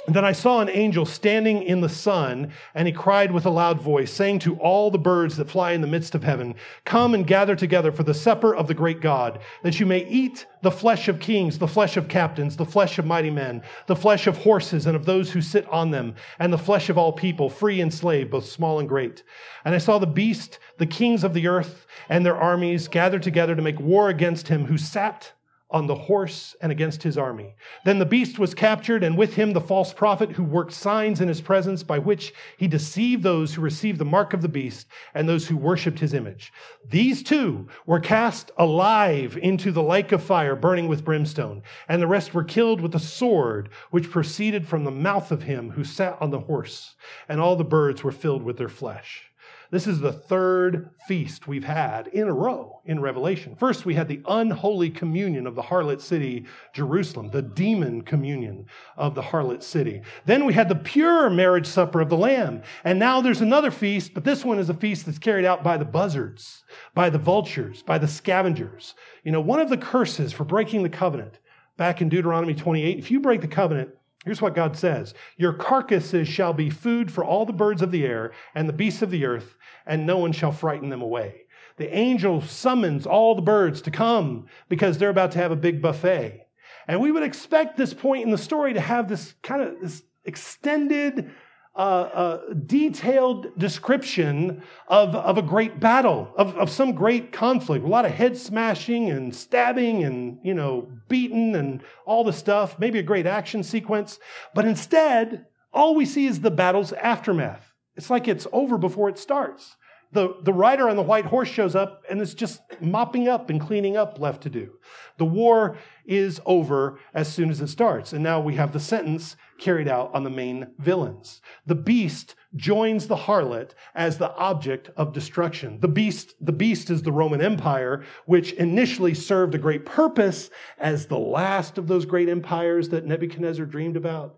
Then 0.09 0.25
I 0.25 0.33
saw 0.33 0.61
an 0.61 0.69
angel 0.69 1.07
standing 1.07 1.63
in 1.63 1.81
the 1.81 1.89
sun, 1.89 2.53
and 2.75 2.89
he 2.89 2.93
cried 2.93 3.31
with 3.31 3.47
a 3.47 3.51
loud 3.51 3.81
voice, 3.81 4.13
saying 4.13 4.41
to 4.41 4.57
all 4.57 4.91
the 4.91 4.99
birds 4.99 5.37
that 5.37 5.49
fly 5.49 5.73
in 5.73 5.81
the 5.81 5.87
midst 5.87 6.17
of 6.17 6.25
heaven, 6.25 6.57
Come 6.85 7.15
and 7.15 7.25
gather 7.25 7.55
together 7.55 7.93
for 7.93 8.03
the 8.03 8.13
supper 8.13 8.53
of 8.53 8.67
the 8.67 8.75
great 8.75 9.01
God, 9.01 9.39
that 9.63 9.79
you 9.79 9.87
may 9.87 10.05
eat 10.07 10.45
the 10.63 10.73
flesh 10.73 11.07
of 11.07 11.21
kings, 11.21 11.59
the 11.59 11.69
flesh 11.69 11.97
of 11.97 12.09
captains, 12.09 12.57
the 12.57 12.65
flesh 12.65 12.99
of 12.99 13.07
mighty 13.07 13.31
men, 13.31 13.63
the 13.87 13.95
flesh 13.95 14.27
of 14.27 14.39
horses 14.39 14.87
and 14.87 14.97
of 14.97 15.07
those 15.07 15.31
who 15.31 15.41
sit 15.41 15.69
on 15.69 15.93
them, 15.93 16.17
and 16.41 16.53
the 16.53 16.59
flesh 16.59 16.89
of 16.89 16.99
all 16.99 17.13
people, 17.13 17.49
free 17.49 17.81
and 17.81 17.95
slave, 17.95 18.29
both 18.29 18.47
small 18.47 18.81
and 18.81 18.89
great. 18.89 19.23
And 19.65 19.73
I 19.73 19.79
saw 19.79 19.99
the 19.99 20.07
beast, 20.09 20.59
the 20.79 20.87
kings 20.87 21.23
of 21.23 21.33
the 21.33 21.47
earth, 21.47 21.87
and 22.09 22.27
their 22.27 22.37
armies 22.37 22.89
gathered 22.89 23.23
together 23.23 23.55
to 23.55 23.63
make 23.63 23.79
war 23.79 24.09
against 24.09 24.49
him 24.49 24.65
who 24.65 24.79
sat 24.79 25.33
on 25.73 25.87
the 25.87 25.95
horse 25.95 26.55
and 26.61 26.71
against 26.71 27.03
his 27.03 27.19
army. 27.19 27.55
Then 27.85 27.99
the 27.99 28.07
beast 28.07 28.39
was 28.39 28.55
captured, 28.55 29.03
and 29.03 29.17
with 29.17 29.35
him 29.35 29.53
the 29.53 29.61
false 29.61 29.93
prophet 29.93 30.33
who 30.33 30.45
worked 30.45 30.73
signs 30.73 31.21
in 31.21 31.29
his 31.29 31.41
presence 31.41 31.83
by 31.83 31.99
which 31.99 32.33
he 32.59 32.69
deceived 32.69 33.23
those 33.23 33.55
who 33.55 33.63
received 33.63 33.99
the 33.99 34.05
mark 34.05 34.33
of 34.35 34.43
the 34.43 34.49
beast 34.49 34.87
and 35.15 35.29
those 35.29 35.49
who 35.49 35.57
worshiped 35.57 35.99
his 35.99 36.15
image. 36.15 36.53
These 36.89 37.23
two 37.23 37.69
were 37.87 38.01
cast 38.01 38.51
alive 38.59 39.39
into 39.43 39.73
the 39.73 39.83
lake 39.83 40.13
of 40.13 40.23
fire 40.23 40.55
burning 40.55 40.89
with 40.89 41.05
brimstone, 41.05 41.63
and 41.89 42.01
the 42.01 42.07
rest 42.07 42.35
were 42.35 42.45
killed 42.45 42.81
with 42.81 42.95
a 42.95 43.01
sword 43.01 43.71
which 43.91 44.11
proceeded 44.11 44.69
from 44.69 44.85
the 44.85 44.91
mouth 44.91 45.33
of 45.33 45.43
him 45.43 45.71
who 45.71 45.85
sat 45.85 46.17
on 46.21 46.31
the 46.31 46.41
horse, 46.41 46.95
and 47.29 47.41
all 47.41 47.57
the 47.57 47.65
birds 47.65 48.05
were 48.05 48.13
filled 48.13 48.43
with 48.43 48.59
their 48.59 48.69
flesh. 48.69 49.32
This 49.73 49.87
is 49.87 50.01
the 50.01 50.13
third 50.13 50.91
feast 51.09 51.49
we've 51.49 51.65
had 51.65 52.09
in 52.09 52.29
a 52.29 52.33
row 52.33 52.83
in 52.85 53.01
Revelation. 53.01 53.57
First, 53.57 53.87
we 53.87 53.95
had 53.95 54.07
the 54.07 54.21
unholy 54.29 54.91
communion 54.91 55.47
of 55.47 55.55
the 55.55 55.63
harlot 55.63 56.03
city, 56.03 56.45
Jerusalem, 56.75 57.31
the 57.31 57.41
demon 57.41 58.03
communion 58.03 58.67
of 58.99 59.15
the 59.15 59.23
harlot 59.23 59.63
city. 59.63 60.03
Then 60.27 60.45
we 60.45 60.53
had 60.53 60.69
the 60.69 60.75
pure 60.75 61.31
marriage 61.31 61.67
supper 61.67 62.03
of 62.03 62.11
the 62.11 62.19
Lamb. 62.19 62.61
And 62.85 62.99
now 62.99 63.23
there's 63.23 63.41
another 63.41 63.71
feast, 63.71 64.13
but 64.13 64.25
this 64.25 64.45
one 64.45 64.59
is 64.59 64.69
a 64.69 64.75
feast 64.75 65.07
that's 65.07 65.19
carried 65.19 65.47
out 65.47 65.65
by 65.65 65.79
the 65.79 65.87
buzzards, 65.87 66.65
by 66.95 67.09
the 67.09 67.17
vultures, 67.17 67.83
by 67.83 67.97
the 67.97 68.07
scavengers. 68.09 68.95
You 69.25 69.33
know, 69.33 69.41
one 69.41 69.61
of 69.61 69.71
the 69.71 69.79
curses 69.79 70.35
for 70.35 70.45
breaking 70.45 70.83
the 70.83 70.91
covenant 70.91 71.39
back 71.79 72.03
in 72.03 72.11
Deuteronomy 72.11 72.55
28, 72.55 72.99
if 72.99 73.11
you 73.11 73.21
break 73.21 73.41
the 73.41 73.49
covenant, 73.49 73.89
Here's 74.25 74.43
what 74.43 74.55
God 74.55 74.77
says 74.77 75.15
Your 75.37 75.53
carcasses 75.53 76.29
shall 76.29 76.53
be 76.53 76.71
food 76.71 77.11
for 77.11 77.25
all 77.25 77.45
the 77.45 77.53
birds 77.53 77.83
of 77.83 77.91
the 77.91 78.05
air 78.05 78.33
and 78.55 78.69
the 78.69 78.73
beasts 78.73 79.03
of 79.03 79.11
the 79.11 79.25
earth, 79.25 79.57
and 79.87 80.07
no 80.07 80.19
one 80.19 80.33
shall 80.33 80.53
frighten 80.53 80.91
them 80.91 81.03
away. 81.03 81.43
The 81.77 81.95
angel 81.95 82.41
summons 82.43 83.07
all 83.07 83.35
the 83.35 83.43
birds 83.43 83.83
to 83.83 83.91
come 83.91 84.47
because 84.69 84.99
they're 84.99 85.09
about 85.11 85.33
to 85.33 85.39
have 85.39 85.51
a 85.51 85.57
big 85.57 85.81
buffet. 85.81 86.47
And 86.87 87.01
we 87.01 87.13
would 87.13 87.23
expect 87.23 87.77
this 87.77 87.95
point 87.95 88.25
in 88.25 88.31
the 88.31 88.39
story 88.39 88.75
to 88.75 88.81
have 88.81 89.09
this 89.09 89.35
kind 89.43 89.63
of 89.63 89.81
this 89.81 90.03
extended, 90.25 91.31
uh, 91.75 91.79
uh, 91.79 92.55
detailed 92.67 93.59
description 93.59 94.63
of, 94.89 95.15
of 95.15 95.39
a 95.39 95.43
great 95.43 95.81
battle, 95.81 96.31
of, 96.37 96.55
of 96.57 96.69
some 96.71 96.93
great 96.93 97.33
conflict, 97.33 97.85
a 97.85 97.89
lot 97.89 98.05
of 98.05 98.11
head 98.11 98.37
smashing 98.37 99.09
and 99.09 99.35
stabbing 99.35 100.05
and, 100.05 100.39
you 100.45 100.53
know, 100.53 100.89
beaten 101.09 101.55
and 101.55 101.83
all 102.05 102.25
the 102.25 102.33
stuff, 102.33 102.79
maybe 102.79 102.99
a 102.99 103.03
great 103.03 103.27
action 103.27 103.63
sequence. 103.63 104.19
But 104.55 104.67
instead, 104.67 105.47
all 105.73 105.95
we 105.95 106.05
see 106.05 106.27
is 106.27 106.41
the 106.41 106.51
battle's 106.51 106.93
aftermath. 106.93 107.73
It's 107.97 108.11
like 108.11 108.29
it's 108.29 108.47
over 108.53 108.77
before 108.77 109.09
it 109.09 109.19
starts. 109.19 109.77
The, 110.13 110.37
the 110.43 110.53
rider 110.53 110.89
on 110.89 110.97
the 110.97 111.03
white 111.03 111.25
horse 111.25 111.49
shows 111.49 111.75
up 111.75 112.05
and 112.11 112.21
it's 112.21 112.35
just 112.35 112.61
mopping 112.81 113.29
up 113.29 113.49
and 113.49 113.61
cleaning 113.61 113.97
up 113.97 114.21
left 114.21 114.43
to 114.43 114.51
do. 114.51 114.73
The 115.17 115.25
war 115.25 115.79
is 116.05 116.41
over 116.45 116.99
as 117.15 117.33
soon 117.33 117.51
as 117.51 117.61
it 117.61 117.69
starts. 117.69 118.13
And 118.13 118.23
now 118.23 118.41
we 118.41 118.57
have 118.57 118.73
the 118.73 118.81
sentence 118.81 119.37
carried 119.59 119.89
out 119.89 120.15
on 120.15 120.25
the 120.25 120.31
main 120.31 120.69
villains. 120.79 121.41
The 121.67 121.75
beast 121.75 122.35
joins 122.57 123.07
the 123.07 123.17
harlot 123.17 123.71
as 123.95 124.19
the 124.19 124.35
object 124.35 124.91
of 124.97 125.13
destruction. 125.13 125.81
The 125.81 125.89
beast, 125.89 126.35
the 126.41 126.53
beast 126.53 126.91
is 126.91 127.03
the 127.03 127.13
Roman 127.13 127.41
Empire, 127.41 128.05
which 128.27 128.53
initially 128.55 129.15
served 129.15 129.55
a 129.55 129.59
great 129.59 129.87
purpose 129.87 130.51
as 130.79 131.07
the 131.07 131.19
last 131.19 131.79
of 131.79 131.87
those 131.87 132.05
great 132.05 132.29
empires 132.29 132.91
that 132.91 133.07
Nebuchadnezzar 133.07 133.65
dreamed 133.65 133.97
about 133.97 134.37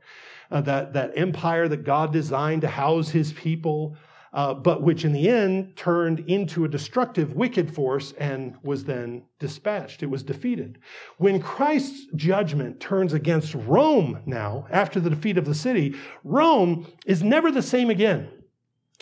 uh, 0.51 0.61
that, 0.63 0.93
that 0.93 1.17
empire 1.17 1.69
that 1.69 1.85
God 1.85 2.13
designed 2.13 2.63
to 2.63 2.69
house 2.69 3.09
his 3.09 3.33
people, 3.33 3.97
uh, 4.35 4.53
but 4.53 4.83
which 4.83 5.05
in 5.05 5.13
the 5.13 5.29
end 5.29 5.77
turned 5.77 6.21
into 6.29 6.65
a 6.65 6.69
destructive, 6.69 7.35
wicked 7.35 7.73
force 7.73 8.13
and 8.19 8.57
was 8.65 8.85
then 8.85 9.23
dispatched. 9.39 10.03
It 10.03 10.11
was 10.11 10.25
defeated. 10.25 10.79
When 11.19 11.41
Christ's 11.41 12.07
judgment 12.17 12.81
turns 12.81 13.13
against 13.13 13.55
Rome 13.55 14.21
now, 14.27 14.67
after 14.71 14.99
the 14.99 15.09
defeat 15.09 15.39
of 15.39 15.45
the 15.45 15.55
city, 15.55 15.95
Rome 16.25 16.89
is 17.07 17.23
never 17.23 17.53
the 17.53 17.63
same 17.63 17.91
again. 17.91 18.29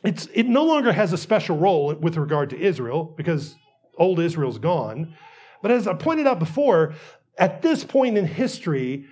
It's, 0.05 0.29
it 0.35 0.47
no 0.47 0.65
longer 0.65 0.93
has 0.93 1.15
a 1.15 1.19
special 1.19 1.57
role 1.57 1.95
with 1.95 2.19
regard 2.19 2.51
to 2.51 2.61
Israel 2.61 3.15
because 3.17 3.57
old 3.97 4.21
Israel's 4.21 4.59
gone. 4.59 5.17
But 5.63 5.71
as 5.71 5.89
I 5.89 5.95
pointed 5.95 6.27
out 6.27 6.41
before, 6.41 6.95
at 7.39 7.63
this 7.63 7.85
point 7.85 8.19
in 8.19 8.27
history, 8.27 9.07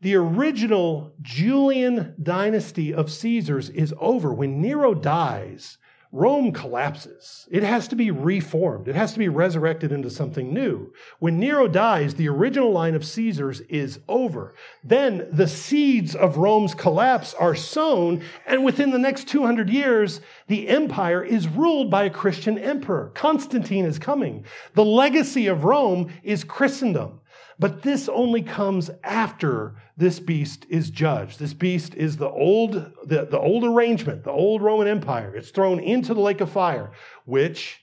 the 0.00 0.14
original 0.14 1.12
Julian 1.22 2.14
dynasty 2.22 2.94
of 2.94 3.10
Caesars 3.10 3.68
is 3.70 3.92
over. 3.98 4.32
When 4.32 4.60
Nero 4.60 4.94
dies, 4.94 5.78
Rome 6.10 6.52
collapses. 6.52 7.46
It 7.50 7.62
has 7.62 7.86
to 7.88 7.96
be 7.96 8.10
reformed. 8.10 8.88
It 8.88 8.94
has 8.94 9.12
to 9.12 9.18
be 9.18 9.28
resurrected 9.28 9.92
into 9.92 10.08
something 10.08 10.54
new. 10.54 10.90
When 11.18 11.38
Nero 11.38 11.68
dies, 11.68 12.14
the 12.14 12.28
original 12.28 12.72
line 12.72 12.94
of 12.94 13.04
Caesars 13.04 13.60
is 13.62 14.00
over. 14.08 14.54
Then 14.82 15.28
the 15.30 15.48
seeds 15.48 16.14
of 16.14 16.38
Rome's 16.38 16.74
collapse 16.74 17.34
are 17.34 17.54
sown, 17.54 18.22
and 18.46 18.64
within 18.64 18.90
the 18.90 18.98
next 18.98 19.28
200 19.28 19.68
years, 19.68 20.22
the 20.46 20.68
empire 20.68 21.22
is 21.22 21.46
ruled 21.46 21.90
by 21.90 22.04
a 22.04 22.10
Christian 22.10 22.56
emperor. 22.56 23.10
Constantine 23.14 23.84
is 23.84 23.98
coming. 23.98 24.46
The 24.72 24.86
legacy 24.86 25.46
of 25.46 25.64
Rome 25.64 26.10
is 26.22 26.42
Christendom. 26.42 27.20
But 27.58 27.82
this 27.82 28.08
only 28.08 28.42
comes 28.42 28.90
after 29.02 29.74
this 29.96 30.20
beast 30.20 30.64
is 30.68 30.90
judged. 30.90 31.40
This 31.40 31.54
beast 31.54 31.94
is 31.94 32.16
the 32.16 32.28
old, 32.28 32.74
the, 33.04 33.26
the 33.26 33.38
old 33.38 33.64
arrangement, 33.64 34.22
the 34.22 34.30
old 34.30 34.62
Roman 34.62 34.86
Empire. 34.86 35.34
It's 35.34 35.50
thrown 35.50 35.80
into 35.80 36.14
the 36.14 36.20
lake 36.20 36.40
of 36.40 36.52
fire, 36.52 36.92
which, 37.24 37.80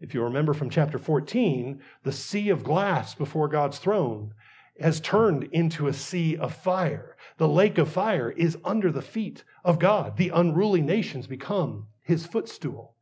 if 0.00 0.14
you 0.14 0.22
remember 0.22 0.54
from 0.54 0.70
chapter 0.70 0.98
14, 0.98 1.82
the 2.04 2.12
sea 2.12 2.48
of 2.48 2.64
glass 2.64 3.14
before 3.14 3.48
God's 3.48 3.78
throne 3.78 4.32
has 4.80 5.00
turned 5.00 5.44
into 5.52 5.88
a 5.88 5.92
sea 5.92 6.36
of 6.36 6.54
fire. 6.54 7.16
The 7.36 7.48
lake 7.48 7.76
of 7.76 7.90
fire 7.90 8.30
is 8.30 8.56
under 8.64 8.90
the 8.90 9.02
feet 9.02 9.44
of 9.62 9.78
God. 9.78 10.16
The 10.16 10.30
unruly 10.30 10.80
nations 10.80 11.26
become 11.26 11.88
his 12.00 12.24
footstool. 12.24 12.94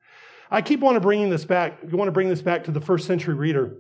I 0.51 0.63
keep 0.63 0.83
on 0.83 1.01
bringing 1.01 1.31
this 1.31 1.45
back. 1.45 1.79
You 1.89 1.97
want 1.97 2.09
to 2.09 2.13
bring 2.13 2.29
this 2.29 2.43
back 2.43 2.65
to 2.65 2.73
the 2.73 2.81
first 2.81 3.07
century 3.07 3.35
reader 3.35 3.79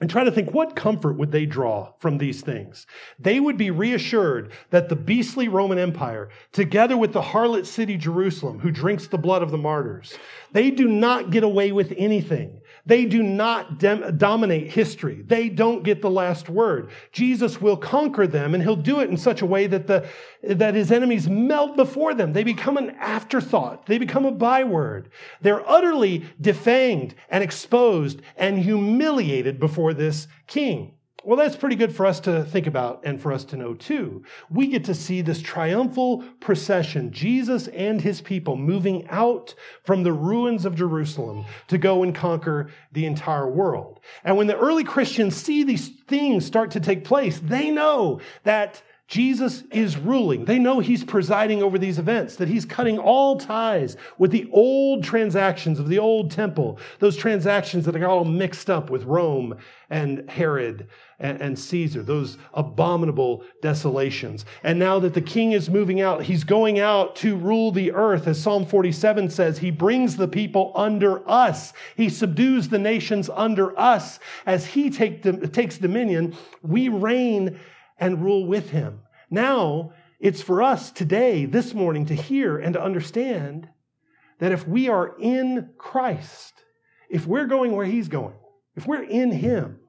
and 0.00 0.08
try 0.08 0.24
to 0.24 0.30
think 0.30 0.52
what 0.52 0.76
comfort 0.76 1.14
would 1.14 1.32
they 1.32 1.46
draw 1.46 1.92
from 1.98 2.18
these 2.18 2.40
things. 2.40 2.86
They 3.18 3.40
would 3.40 3.56
be 3.56 3.70
reassured 3.70 4.52
that 4.70 4.88
the 4.88 4.96
beastly 4.96 5.48
roman 5.48 5.78
empire 5.78 6.28
together 6.52 6.96
with 6.96 7.12
the 7.12 7.22
harlot 7.22 7.66
city 7.66 7.96
jerusalem 7.96 8.58
who 8.58 8.70
drinks 8.70 9.06
the 9.06 9.18
blood 9.18 9.42
of 9.42 9.50
the 9.50 9.58
martyrs 9.58 10.16
they 10.52 10.70
do 10.70 10.88
not 10.88 11.30
get 11.30 11.42
away 11.42 11.72
with 11.72 11.92
anything 11.96 12.57
they 12.88 13.04
do 13.04 13.22
not 13.22 13.78
dem- 13.78 14.16
dominate 14.16 14.70
history. 14.70 15.22
They 15.26 15.50
don't 15.50 15.82
get 15.84 16.00
the 16.00 16.10
last 16.10 16.48
word. 16.48 16.90
Jesus 17.12 17.60
will 17.60 17.76
conquer 17.76 18.26
them 18.26 18.54
and 18.54 18.62
he'll 18.62 18.76
do 18.76 19.00
it 19.00 19.10
in 19.10 19.18
such 19.18 19.42
a 19.42 19.46
way 19.46 19.66
that 19.66 19.86
the, 19.86 20.08
that 20.42 20.74
his 20.74 20.90
enemies 20.90 21.28
melt 21.28 21.76
before 21.76 22.14
them. 22.14 22.32
They 22.32 22.44
become 22.44 22.78
an 22.78 22.92
afterthought. 22.92 23.84
They 23.84 23.98
become 23.98 24.24
a 24.24 24.32
byword. 24.32 25.10
They're 25.42 25.68
utterly 25.68 26.24
defanged 26.40 27.12
and 27.28 27.44
exposed 27.44 28.22
and 28.36 28.58
humiliated 28.58 29.60
before 29.60 29.92
this 29.92 30.26
king. 30.46 30.94
Well, 31.24 31.36
that's 31.36 31.56
pretty 31.56 31.74
good 31.74 31.94
for 31.94 32.06
us 32.06 32.20
to 32.20 32.44
think 32.44 32.68
about 32.68 33.02
and 33.04 33.20
for 33.20 33.32
us 33.32 33.44
to 33.46 33.56
know 33.56 33.74
too. 33.74 34.22
We 34.50 34.68
get 34.68 34.84
to 34.84 34.94
see 34.94 35.20
this 35.20 35.42
triumphal 35.42 36.22
procession, 36.38 37.10
Jesus 37.10 37.66
and 37.68 38.00
his 38.00 38.20
people 38.20 38.56
moving 38.56 39.06
out 39.08 39.54
from 39.82 40.04
the 40.04 40.12
ruins 40.12 40.64
of 40.64 40.76
Jerusalem 40.76 41.44
to 41.66 41.76
go 41.76 42.04
and 42.04 42.14
conquer 42.14 42.70
the 42.92 43.04
entire 43.04 43.50
world. 43.50 43.98
And 44.22 44.36
when 44.36 44.46
the 44.46 44.56
early 44.56 44.84
Christians 44.84 45.36
see 45.36 45.64
these 45.64 45.88
things 46.06 46.46
start 46.46 46.70
to 46.72 46.80
take 46.80 47.02
place, 47.04 47.40
they 47.40 47.70
know 47.70 48.20
that 48.44 48.82
Jesus 49.08 49.64
is 49.70 49.96
ruling. 49.96 50.44
They 50.44 50.58
know 50.58 50.80
he's 50.80 51.02
presiding 51.02 51.62
over 51.62 51.78
these 51.78 51.98
events, 51.98 52.36
that 52.36 52.48
he's 52.48 52.66
cutting 52.66 52.98
all 52.98 53.38
ties 53.38 53.96
with 54.18 54.30
the 54.30 54.46
old 54.52 55.02
transactions 55.02 55.78
of 55.78 55.88
the 55.88 55.98
old 55.98 56.30
temple, 56.30 56.78
those 56.98 57.16
transactions 57.16 57.86
that 57.86 57.96
are 57.96 58.06
all 58.06 58.26
mixed 58.26 58.68
up 58.68 58.90
with 58.90 59.04
Rome 59.04 59.56
and 59.88 60.28
Herod 60.28 60.88
and, 61.18 61.40
and 61.40 61.58
Caesar, 61.58 62.02
those 62.02 62.36
abominable 62.52 63.44
desolations. 63.62 64.44
And 64.62 64.78
now 64.78 64.98
that 64.98 65.14
the 65.14 65.22
king 65.22 65.52
is 65.52 65.70
moving 65.70 66.02
out, 66.02 66.24
he's 66.24 66.44
going 66.44 66.78
out 66.78 67.16
to 67.16 67.34
rule 67.34 67.72
the 67.72 67.92
earth. 67.92 68.26
As 68.26 68.38
Psalm 68.38 68.66
47 68.66 69.30
says, 69.30 69.56
he 69.56 69.70
brings 69.70 70.18
the 70.18 70.28
people 70.28 70.70
under 70.74 71.26
us. 71.26 71.72
He 71.96 72.10
subdues 72.10 72.68
the 72.68 72.78
nations 72.78 73.30
under 73.32 73.76
us. 73.80 74.18
As 74.44 74.66
he 74.66 74.90
take, 74.90 75.22
takes 75.54 75.78
dominion, 75.78 76.36
we 76.62 76.90
reign 76.90 77.58
and 77.98 78.22
rule 78.22 78.46
with 78.46 78.70
him. 78.70 79.00
Now, 79.30 79.92
it's 80.20 80.42
for 80.42 80.62
us 80.62 80.90
today, 80.90 81.44
this 81.44 81.74
morning, 81.74 82.06
to 82.06 82.14
hear 82.14 82.58
and 82.58 82.74
to 82.74 82.82
understand 82.82 83.68
that 84.38 84.52
if 84.52 84.66
we 84.66 84.88
are 84.88 85.16
in 85.18 85.70
Christ, 85.78 86.54
if 87.08 87.26
we're 87.26 87.46
going 87.46 87.72
where 87.72 87.86
he's 87.86 88.08
going, 88.08 88.36
if 88.76 88.86
we're 88.86 89.02
in 89.02 89.30
him, 89.30 89.80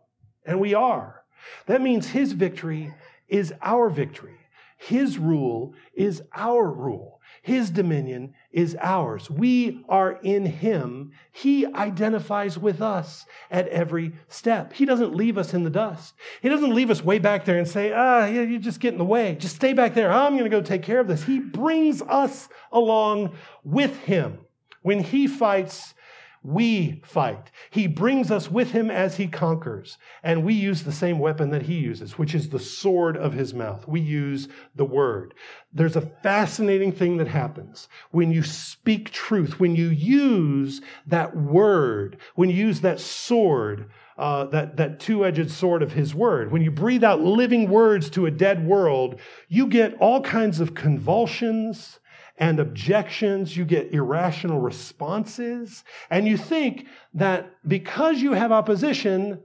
and 0.46 0.60
we 0.60 0.74
are, 0.74 1.24
that 1.68 1.82
means 1.82 2.08
his 2.08 2.32
victory 2.32 2.94
is 3.28 3.54
our 3.62 3.90
victory. 3.90 4.36
His 4.78 5.18
rule 5.18 5.74
is 5.94 6.24
our 6.36 6.72
rule. 6.72 7.19
His 7.50 7.72
dominion 7.72 8.36
is 8.52 8.78
ours. 8.80 9.28
We 9.28 9.84
are 9.90 10.20
in 10.22 10.46
Him. 10.46 11.14
He 11.32 11.66
identifies 11.66 12.60
with 12.60 12.80
us 12.80 13.26
at 13.50 13.68
every 13.70 14.14
step. 14.28 14.72
He 14.72 14.86
doesn't 14.86 15.16
leave 15.16 15.36
us 15.36 15.56
in 15.56 15.64
the 15.64 15.72
dust. 15.72 16.14
He 16.44 16.50
doesn't 16.50 16.76
leave 16.76 16.92
us 16.92 17.04
way 17.04 17.18
back 17.18 17.46
there 17.46 17.58
and 17.58 17.68
say, 17.68 17.92
ah, 17.92 18.28
you 18.28 18.60
just 18.60 18.80
get 18.80 18.94
in 18.94 19.00
the 19.00 19.04
way. 19.04 19.34
Just 19.34 19.56
stay 19.56 19.74
back 19.74 19.96
there. 19.96 20.12
I'm 20.12 20.34
going 20.34 20.44
to 20.44 20.50
go 20.52 20.62
take 20.62 20.84
care 20.84 21.00
of 21.00 21.08
this. 21.08 21.24
He 21.24 21.40
brings 21.40 22.04
us 22.04 22.50
along 22.72 23.36
with 23.64 23.98
Him. 24.02 24.38
When 24.84 25.00
He 25.00 25.26
fights, 25.26 25.96
we 26.42 27.02
fight. 27.04 27.52
He 27.70 27.88
brings 27.88 28.32
us 28.32 28.50
with 28.50 28.72
him 28.72 28.90
as 28.90 29.18
he 29.18 29.28
conquers. 29.28 29.98
And 30.24 30.46
we 30.46 30.54
use 30.54 30.84
the 30.84 30.92
same 30.92 31.20
weapon 31.20 31.50
that 31.50 31.64
he 31.64 31.76
uses, 31.76 32.18
which 32.18 32.34
is 32.34 32.50
the 32.50 32.60
sword 32.60 33.18
of 33.18 33.34
his 33.34 33.54
mouth. 33.54 33.88
We 33.88 34.00
use 34.00 34.48
the 34.76 34.86
word. 34.86 35.34
There's 35.74 35.98
a 35.98 36.02
fascinating 36.02 36.94
thing 36.94 37.18
that 37.18 37.28
happens 37.28 37.90
when 38.12 38.32
you 38.32 38.44
speak 38.44 39.12
truth, 39.12 39.60
when 39.60 39.76
you 39.76 39.90
use 39.90 40.82
that 41.08 41.36
word, 41.36 42.18
when 42.36 42.50
you 42.50 42.56
use 42.56 42.82
that 42.82 43.00
sword. 43.00 43.90
Uh, 44.18 44.44
that, 44.44 44.76
that 44.76 45.00
two 45.00 45.26
edged 45.26 45.50
sword 45.50 45.82
of 45.82 45.94
his 45.94 46.14
word. 46.14 46.52
When 46.52 46.62
you 46.62 46.72
breathe 46.72 47.06
out 47.06 47.22
living 47.22 47.70
words 47.70 48.10
to 48.10 48.26
a 48.26 48.32
dead 48.32 48.68
world, 48.68 49.18
you 49.48 49.66
get 49.66 49.94
all 50.02 50.20
kinds 50.20 50.60
of 50.60 50.76
convulsions 50.76 52.00
and 52.40 52.60
objections, 52.60 53.56
you 53.56 53.66
get 53.66 53.94
irrational 53.94 54.60
responses, 54.60 55.84
and 56.10 56.26
you 56.26 56.38
think 56.38 56.88
that 57.14 57.54
because 57.68 58.22
you 58.22 58.32
have 58.32 58.52
opposition, 58.52 59.42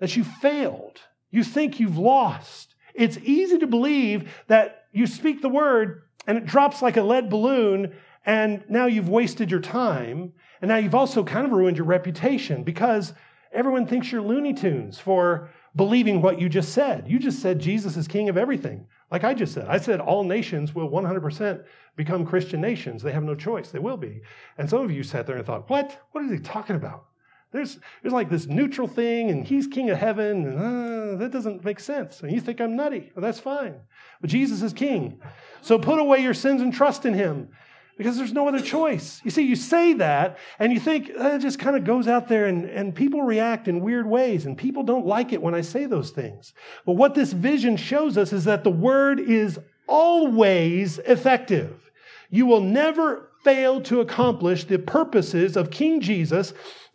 that 0.00 0.16
you 0.16 0.24
failed. 0.24 1.00
You 1.30 1.44
think 1.44 1.78
you've 1.78 1.96
lost. 1.96 2.74
It's 2.92 3.18
easy 3.18 3.58
to 3.58 3.66
believe 3.66 4.30
that 4.48 4.84
you 4.92 5.06
speak 5.06 5.40
the 5.40 5.48
word 5.48 6.02
and 6.26 6.38
it 6.38 6.46
drops 6.46 6.82
like 6.82 6.96
a 6.96 7.02
lead 7.02 7.28
balloon, 7.28 7.94
and 8.24 8.64
now 8.68 8.86
you've 8.86 9.08
wasted 9.08 9.50
your 9.50 9.60
time, 9.60 10.32
and 10.60 10.68
now 10.70 10.76
you've 10.76 10.94
also 10.94 11.22
kind 11.22 11.46
of 11.46 11.52
ruined 11.52 11.76
your 11.76 11.86
reputation 11.86 12.64
because 12.64 13.12
everyone 13.52 13.86
thinks 13.86 14.10
you're 14.10 14.22
Looney 14.22 14.54
Tunes 14.54 14.98
for 14.98 15.50
believing 15.76 16.22
what 16.22 16.40
you 16.40 16.48
just 16.48 16.72
said. 16.72 17.04
You 17.08 17.18
just 17.18 17.40
said 17.40 17.58
Jesus 17.58 17.96
is 17.96 18.06
king 18.06 18.28
of 18.28 18.36
everything. 18.36 18.86
Like 19.10 19.24
I 19.24 19.34
just 19.34 19.54
said, 19.54 19.66
I 19.68 19.78
said 19.78 20.00
all 20.00 20.24
nations 20.24 20.74
will 20.74 20.88
100% 20.88 21.64
become 21.96 22.24
Christian 22.24 22.60
nations. 22.60 23.02
They 23.02 23.12
have 23.12 23.22
no 23.22 23.34
choice. 23.34 23.70
They 23.70 23.78
will 23.78 23.96
be. 23.96 24.22
And 24.58 24.68
some 24.68 24.80
of 24.80 24.90
you 24.90 25.02
sat 25.02 25.26
there 25.26 25.36
and 25.36 25.46
thought, 25.46 25.68
what? 25.68 26.06
What 26.12 26.24
is 26.24 26.30
he 26.30 26.38
talking 26.38 26.76
about? 26.76 27.06
There's, 27.52 27.78
there's 28.02 28.12
like 28.12 28.28
this 28.28 28.46
neutral 28.46 28.88
thing, 28.88 29.30
and 29.30 29.46
he's 29.46 29.68
king 29.68 29.88
of 29.90 29.96
heaven, 29.96 30.44
and 30.44 30.58
uh, 30.58 31.16
that 31.18 31.30
doesn't 31.30 31.64
make 31.64 31.78
sense. 31.78 32.20
And 32.22 32.32
you 32.32 32.40
think 32.40 32.60
I'm 32.60 32.74
nutty. 32.74 33.12
Well, 33.14 33.22
that's 33.22 33.38
fine. 33.38 33.76
But 34.20 34.30
Jesus 34.30 34.60
is 34.60 34.72
king. 34.72 35.20
So 35.60 35.78
put 35.78 36.00
away 36.00 36.20
your 36.20 36.34
sins 36.34 36.62
and 36.62 36.74
trust 36.74 37.06
in 37.06 37.14
him 37.14 37.50
because 37.96 38.16
there's 38.16 38.32
no 38.32 38.48
other 38.48 38.60
choice. 38.60 39.20
You 39.24 39.30
see, 39.30 39.42
you 39.42 39.56
say 39.56 39.94
that 39.94 40.38
and 40.58 40.72
you 40.72 40.80
think 40.80 41.10
uh, 41.10 41.34
it 41.34 41.38
just 41.40 41.58
kind 41.58 41.76
of 41.76 41.84
goes 41.84 42.08
out 42.08 42.28
there 42.28 42.46
and, 42.46 42.64
and 42.64 42.94
people 42.94 43.22
react 43.22 43.68
in 43.68 43.80
weird 43.80 44.06
ways 44.06 44.46
and 44.46 44.56
people 44.56 44.82
don't 44.82 45.06
like 45.06 45.32
it 45.32 45.42
when 45.42 45.54
I 45.54 45.60
say 45.60 45.86
those 45.86 46.10
things. 46.10 46.52
But 46.84 46.92
what 46.92 47.14
this 47.14 47.32
vision 47.32 47.76
shows 47.76 48.18
us 48.18 48.32
is 48.32 48.44
that 48.44 48.64
the 48.64 48.70
word 48.70 49.20
is 49.20 49.58
always 49.86 50.98
effective. 50.98 51.90
You 52.30 52.46
will 52.46 52.60
never 52.60 53.30
fail 53.44 53.80
to 53.82 54.00
accomplish 54.00 54.64
the 54.64 54.78
purposes 54.78 55.56
of 55.56 55.70
King 55.70 56.00
Jesus 56.00 56.52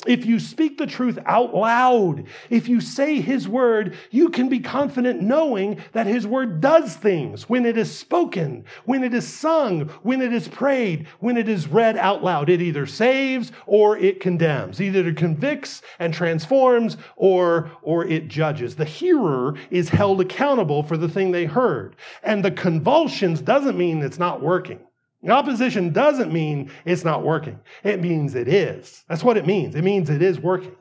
if 0.08 0.26
you 0.26 0.40
speak 0.40 0.78
the 0.78 0.88
truth 0.88 1.20
out 1.26 1.54
loud, 1.54 2.24
if 2.50 2.70
you 2.70 2.80
say 2.80 3.20
his 3.20 3.50
word, 3.50 3.98
you 4.12 4.30
can 4.30 4.48
be 4.48 4.62
confident 4.62 5.22
knowing 5.22 5.84
that 5.92 6.08
his 6.08 6.26
word 6.26 6.62
does 6.62 6.96
things 6.96 7.50
when 7.50 7.66
it 7.66 7.78
is 7.78 7.94
spoken, 7.94 8.64
when 8.86 9.04
it 9.04 9.14
is 9.14 9.28
sung, 9.28 9.90
when 10.04 10.22
it 10.22 10.32
is 10.32 10.48
prayed, 10.48 11.06
when 11.20 11.36
it 11.36 11.50
is 11.50 11.68
read 11.68 11.98
out 11.98 12.24
loud. 12.24 12.50
It 12.50 12.62
either 12.62 12.86
saves 12.86 13.52
or 13.66 13.98
it 13.98 14.22
condemns. 14.22 14.80
Either 14.80 15.06
it 15.06 15.18
convicts 15.18 15.82
and 16.00 16.14
transforms 16.14 16.96
or, 17.18 17.70
or 17.82 18.06
it 18.06 18.30
judges. 18.30 18.78
The 18.78 18.86
hearer 18.86 19.56
is 19.70 19.90
held 19.90 20.22
accountable 20.22 20.82
for 20.82 20.96
the 20.96 21.10
thing 21.10 21.32
they 21.32 21.46
heard. 21.46 21.98
And 22.24 22.46
the 22.46 22.52
convulsions 22.52 23.42
doesn't 23.42 23.78
mean 23.78 24.02
it's 24.02 24.18
not 24.18 24.42
working. 24.42 24.80
Opposition 25.28 25.92
doesn't 25.92 26.32
mean 26.32 26.72
it's 26.86 27.04
not 27.04 27.24
working. 27.24 27.60
It 27.84 28.02
means 28.02 28.36
it 28.36 28.48
is. 28.48 29.04
That's 29.10 29.24
what 29.24 29.38
it 29.38 29.46
means. 29.46 29.76
It 29.76 29.84
means 29.84 30.10
it 30.10 30.22
is 30.22 30.40
working. 30.40 30.76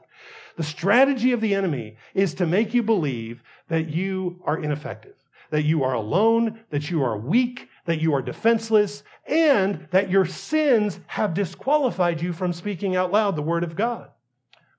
The 0.56 0.62
strategy 0.62 1.32
of 1.32 1.40
the 1.40 1.54
enemy 1.54 1.96
is 2.14 2.34
to 2.34 2.46
make 2.46 2.72
you 2.72 2.82
believe 2.82 3.42
that 3.68 3.88
you 3.88 4.40
are 4.44 4.60
ineffective, 4.60 5.16
that 5.50 5.64
you 5.64 5.82
are 5.82 5.94
alone, 5.94 6.60
that 6.70 6.90
you 6.90 7.02
are 7.02 7.16
weak, 7.16 7.68
that 7.84 8.00
you 8.00 8.14
are 8.14 8.22
defenseless, 8.22 9.02
and 9.26 9.88
that 9.90 10.10
your 10.10 10.24
sins 10.24 11.00
have 11.06 11.34
disqualified 11.34 12.20
you 12.20 12.32
from 12.32 12.52
speaking 12.52 12.96
out 12.96 13.10
loud 13.12 13.34
the 13.34 13.42
word 13.42 13.64
of 13.64 13.76
God. 13.76 14.10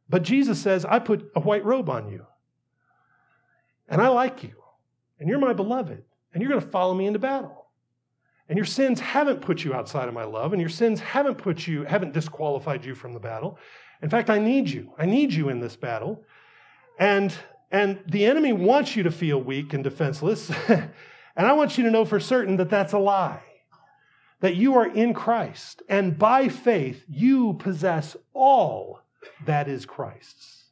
But 0.10 0.24
Jesus 0.24 0.60
says, 0.60 0.86
I 0.86 1.00
put 1.00 1.32
a 1.36 1.40
white 1.40 1.66
robe 1.66 1.90
on 1.90 2.10
you, 2.10 2.26
and 3.88 4.02
I 4.02 4.08
like 4.10 4.44
you, 4.44 4.54
and 5.20 5.30
you're 5.30 5.40
my 5.40 5.54
beloved, 5.54 6.04
and 6.34 6.42
you're 6.42 6.52
going 6.52 6.64
to 6.64 6.72
follow 6.72 6.94
me 6.94 7.08
into 7.08 7.20
battle. 7.20 7.59
And 8.50 8.58
your 8.58 8.66
sins 8.66 9.00
haven't 9.00 9.42
put 9.42 9.64
you 9.64 9.76
outside 9.76 10.08
of 10.08 10.14
my 10.16 10.24
love, 10.24 10.54
and 10.54 10.60
your 10.60 10.72
sins 10.72 11.00
haven't 11.00 11.38
put 11.38 11.68
you, 11.68 11.84
haven't 11.84 12.14
disqualified 12.14 12.84
you 12.84 12.96
from 12.96 13.14
the 13.14 13.20
battle. 13.20 13.60
In 14.02 14.10
fact, 14.10 14.32
I 14.32 14.40
need 14.40 14.70
you. 14.70 14.92
I 14.98 15.06
need 15.06 15.32
you 15.32 15.50
in 15.50 15.60
this 15.60 15.76
battle. 15.76 16.24
And, 16.98 17.34
and 17.72 18.00
the 18.08 18.26
enemy 18.26 18.52
wants 18.52 18.96
you 18.96 19.04
to 19.04 19.12
feel 19.12 19.40
weak 19.40 19.74
and 19.74 19.84
defenseless. 19.84 20.50
and 20.68 20.92
I 21.36 21.54
want 21.54 21.78
you 21.78 21.84
to 21.84 21.92
know 21.92 22.06
for 22.06 22.20
certain 22.20 22.58
that 22.58 22.72
that's 22.72 22.94
a 22.94 23.00
lie. 23.00 23.44
That 24.42 24.56
you 24.56 24.76
are 24.78 24.88
in 24.88 25.14
Christ, 25.14 25.84
and 25.90 26.18
by 26.18 26.48
faith, 26.48 27.04
you 27.10 27.56
possess 27.56 28.16
all 28.34 29.02
that 29.46 29.68
is 29.68 29.86
Christ's. 29.86 30.64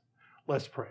Let's 0.48 0.70
pray. 0.70 0.88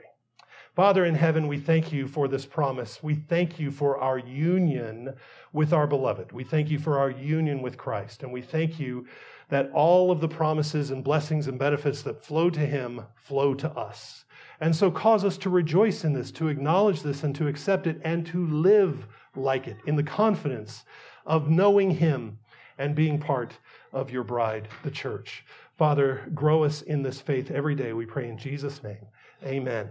Father 0.76 1.06
in 1.06 1.14
heaven, 1.14 1.48
we 1.48 1.58
thank 1.58 1.90
you 1.90 2.06
for 2.06 2.28
this 2.28 2.44
promise. 2.44 3.02
We 3.02 3.14
thank 3.14 3.58
you 3.58 3.70
for 3.70 3.96
our 3.96 4.18
union 4.18 5.14
with 5.54 5.72
our 5.72 5.86
beloved. 5.86 6.32
We 6.32 6.44
thank 6.44 6.68
you 6.68 6.78
for 6.78 6.98
our 6.98 7.10
union 7.10 7.62
with 7.62 7.78
Christ. 7.78 8.22
And 8.22 8.30
we 8.30 8.42
thank 8.42 8.78
you 8.78 9.06
that 9.48 9.70
all 9.72 10.10
of 10.10 10.20
the 10.20 10.28
promises 10.28 10.90
and 10.90 11.02
blessings 11.02 11.46
and 11.46 11.58
benefits 11.58 12.02
that 12.02 12.22
flow 12.22 12.50
to 12.50 12.60
him 12.60 13.00
flow 13.14 13.54
to 13.54 13.70
us. 13.70 14.26
And 14.60 14.76
so 14.76 14.90
cause 14.90 15.24
us 15.24 15.38
to 15.38 15.50
rejoice 15.50 16.04
in 16.04 16.12
this, 16.12 16.30
to 16.32 16.48
acknowledge 16.48 17.00
this, 17.00 17.24
and 17.24 17.34
to 17.36 17.48
accept 17.48 17.86
it, 17.86 17.98
and 18.04 18.26
to 18.26 18.46
live 18.46 19.06
like 19.34 19.68
it 19.68 19.78
in 19.86 19.96
the 19.96 20.02
confidence 20.02 20.84
of 21.24 21.48
knowing 21.48 21.90
him 21.90 22.38
and 22.76 22.94
being 22.94 23.18
part 23.18 23.56
of 23.94 24.10
your 24.10 24.24
bride, 24.24 24.68
the 24.82 24.90
church. 24.90 25.42
Father, 25.78 26.30
grow 26.34 26.64
us 26.64 26.82
in 26.82 27.02
this 27.02 27.18
faith 27.18 27.50
every 27.50 27.74
day, 27.74 27.94
we 27.94 28.04
pray 28.04 28.28
in 28.28 28.36
Jesus' 28.36 28.82
name. 28.82 29.06
Amen. 29.42 29.88